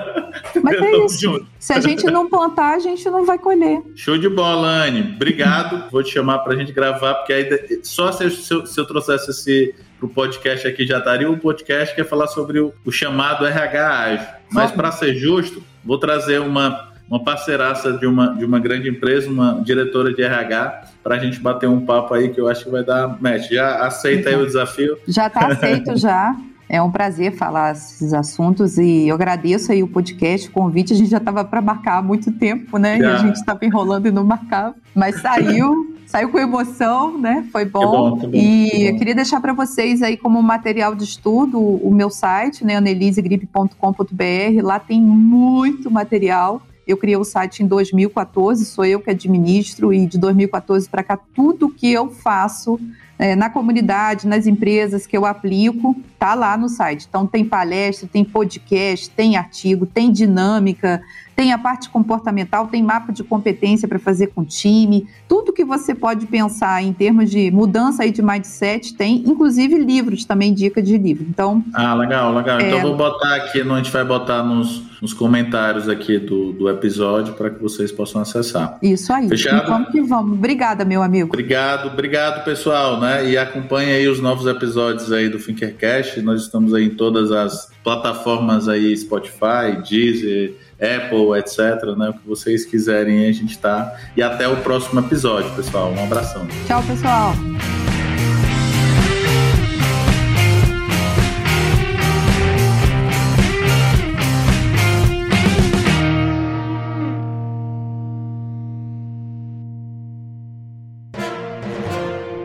mas 0.63 0.81
é 0.81 1.05
isso. 1.05 1.21
Junto. 1.21 1.52
Se 1.63 1.73
a 1.73 1.81
gente 1.81 2.05
não 2.07 2.29
plantar, 2.29 2.75
a 2.75 2.79
gente 2.81 3.09
não 3.09 3.25
vai 3.25 3.39
colher. 3.39 3.81
Show 3.95 4.19
de 4.19 4.29
bola, 4.29 4.67
Anne. 4.67 5.13
Obrigado. 5.15 5.89
Vou 5.93 6.03
te 6.03 6.13
chamar 6.13 6.41
para 6.41 6.55
a 6.55 6.57
gente 6.57 6.73
gravar, 6.73 7.15
porque 7.15 7.33
aí 7.33 7.81
só 7.85 8.11
se 8.11 8.25
eu, 8.25 8.67
se 8.67 8.81
eu 8.81 8.85
trouxesse 8.85 9.31
esse 9.31 9.73
pro 9.97 10.09
podcast 10.09 10.67
aqui, 10.67 10.85
já 10.85 10.99
daria 10.99 11.31
um 11.31 11.39
podcast 11.39 11.95
que 11.95 12.01
é 12.01 12.05
falar 12.05 12.27
sobre 12.27 12.59
o, 12.59 12.75
o 12.85 12.91
chamado 12.91 13.47
RH 13.47 13.89
ágil. 13.89 14.27
Mas 14.51 14.73
para 14.73 14.91
ser 14.91 15.15
justo, 15.15 15.63
vou 15.85 15.99
trazer 15.99 16.41
uma, 16.41 16.93
uma 17.09 17.23
parceiraça 17.23 17.93
de 17.93 18.07
uma, 18.07 18.35
de 18.35 18.45
uma 18.45 18.59
grande 18.59 18.89
empresa, 18.89 19.31
uma 19.31 19.63
diretora 19.65 20.13
de 20.13 20.21
RH, 20.21 20.83
para 21.01 21.15
a 21.15 21.19
gente 21.21 21.39
bater 21.39 21.69
um 21.69 21.87
papo 21.87 22.13
aí 22.13 22.31
que 22.31 22.41
eu 22.41 22.49
acho 22.49 22.65
que 22.65 22.71
vai 22.71 22.83
dar 22.83 23.23
match. 23.23 23.49
Já 23.49 23.87
aceita 23.87 24.31
aí 24.31 24.35
o 24.35 24.45
desafio? 24.45 24.99
Já 25.07 25.29
está 25.29 25.47
aceito 25.47 25.97
já. 25.97 26.35
É 26.73 26.81
um 26.81 26.91
prazer 26.91 27.33
falar 27.33 27.73
esses 27.73 28.15
assuntos 28.15 28.79
e 28.79 29.07
eu 29.07 29.15
agradeço 29.15 29.71
aí 29.71 29.83
o 29.83 29.87
podcast, 29.87 30.49
o 30.49 30.53
convite. 30.53 30.95
A 30.95 30.97
gente 30.97 31.11
já 31.11 31.19
estava 31.19 31.45
para 31.45 31.61
marcar 31.61 31.99
há 31.99 32.03
muito 32.03 32.33
tempo, 32.33 32.79
né? 32.79 32.97
Já. 32.97 33.05
E 33.05 33.13
a 33.13 33.17
gente 33.19 33.37
estava 33.37 33.63
enrolando 33.63 34.09
e 34.09 34.11
não 34.11 34.25
marcava, 34.25 34.75
mas 34.95 35.21
saiu 35.21 35.95
saiu 36.09 36.31
com 36.31 36.39
emoção, 36.39 37.19
né? 37.19 37.47
Foi 37.53 37.67
bom. 37.67 38.17
bom, 38.17 38.17
bom 38.21 38.31
e 38.33 38.87
eu 38.89 38.97
queria 38.97 39.15
deixar 39.15 39.39
para 39.39 39.53
vocês 39.53 40.01
aí 40.01 40.17
como 40.17 40.43
material 40.43 40.95
de 40.95 41.05
estudo 41.05 41.61
o 41.61 41.93
meu 41.93 42.09
site, 42.09 42.65
né, 42.65 42.77
anelisegrip.com.br. 42.77 44.63
Lá 44.63 44.79
tem 44.79 44.99
muito 44.99 45.91
material. 45.91 46.63
Eu 46.87 46.97
criei 46.97 47.19
o 47.19 47.25
site 47.25 47.63
em 47.63 47.67
2014, 47.67 48.65
sou 48.65 48.87
eu 48.87 48.99
que 48.99 49.11
administro 49.11 49.93
e 49.93 50.07
de 50.07 50.17
2014 50.17 50.89
para 50.89 51.03
cá 51.03 51.19
tudo 51.35 51.69
que 51.69 51.93
eu 51.93 52.11
faço 52.11 52.81
é, 53.23 53.37
na 53.37 53.49
comunidade, 53.49 54.27
nas 54.27 54.49
empresas 54.49 55.07
que 55.07 55.17
eu 55.17 55.25
aplico, 55.25 55.95
tá 56.19 56.35
lá 56.35 56.57
no 56.57 56.69
site. 56.69 57.07
Então 57.09 57.25
tem 57.25 57.45
palestra, 57.45 58.09
tem 58.13 58.25
podcast, 58.25 59.09
tem 59.11 59.37
artigo, 59.37 59.87
tem 59.87 60.11
dinâmica, 60.11 61.01
tem 61.35 61.53
a 61.53 61.59
parte 61.59 61.89
comportamental, 61.89 62.67
tem 62.67 62.83
mapa 62.83 63.13
de 63.13 63.25
competência 63.25 63.89
para 63.89 63.99
fazer 63.99 64.29
com 64.29 64.43
o 64.43 64.45
time, 64.45 65.07
tudo 65.29 65.53
que 65.53 65.65
você 65.65 65.95
pode 65.95 66.27
pensar 66.27 66.83
em 66.83 66.93
termos 66.93 67.31
de 67.31 67.51
mudança 67.51 68.03
aí 68.03 68.11
de 68.11 68.23
mindset 68.23 68.95
tem, 68.95 69.23
inclusive 69.27 69.79
livros 69.79 70.25
também, 70.25 70.53
dica 70.53 70.83
de 70.83 70.97
livro. 70.99 71.27
Então. 71.29 71.65
Ah, 71.75 71.95
legal, 71.95 72.35
legal. 72.35 72.61
Então, 72.61 72.67
é... 72.67 72.79
Então 72.79 72.81
vou 72.83 72.97
botar 72.97 73.37
aqui, 73.37 73.61
a 73.61 73.77
gente 73.77 73.91
vai 73.91 74.05
botar 74.05 74.43
nos, 74.43 74.83
nos 75.01 75.13
comentários 75.13 75.89
aqui 75.89 76.19
do, 76.19 76.53
do 76.53 76.69
episódio 76.69 77.35
para 77.35 77.51
que 77.51 77.61
vocês 77.61 77.91
possam 77.91 78.21
acessar. 78.21 78.79
Isso 78.83 79.13
aí. 79.13 79.29
Fechado? 79.29 79.69
vamos 79.69 79.89
que 79.91 80.01
vamos. 80.01 80.39
Obrigada, 80.39 80.85
meu 80.85 81.03
amigo. 81.03 81.29
Obrigado, 81.29 81.89
obrigado, 81.89 82.45
pessoal, 82.45 83.01
né? 83.01 83.29
E 83.29 83.39
acompanhe 83.39 83.93
aí 83.93 84.09
os 84.09 84.21
novos 84.21 84.47
episódios 84.47 85.13
aí 85.13 85.29
do 85.29 85.39
Finkercast. 85.39 86.21
Nós 86.23 86.43
estamos 86.43 86.75
aí 86.75 86.85
em 86.85 86.91
todas 86.91 87.31
as 87.33 87.71
plataformas 87.83 88.69
aí, 88.69 88.97
Spotify, 88.97 89.83
Deezer, 89.89 90.55
Apple, 90.83 91.39
etc. 91.39 91.97
Né? 91.97 92.11
O 92.11 92.15
que 92.15 92.27
vocês 92.27 92.65
quiserem, 92.65 93.29
a 93.29 93.33
gente 93.33 93.59
tá. 93.59 93.95
E 94.17 94.23
até 94.23 94.49
o 94.49 94.57
próximo 94.59 95.01
episódio, 95.01 95.55
pessoal. 95.55 95.93
Um 95.93 96.03
abração. 96.03 96.47
Tchau, 96.67 96.83
pessoal. 96.83 97.33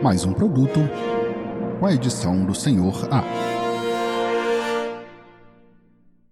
Mais 0.00 0.24
um 0.24 0.32
produto 0.32 0.80
com 1.78 1.86
a 1.86 1.92
edição 1.92 2.44
do 2.44 2.54
Senhor 2.54 3.08
A. 3.10 3.67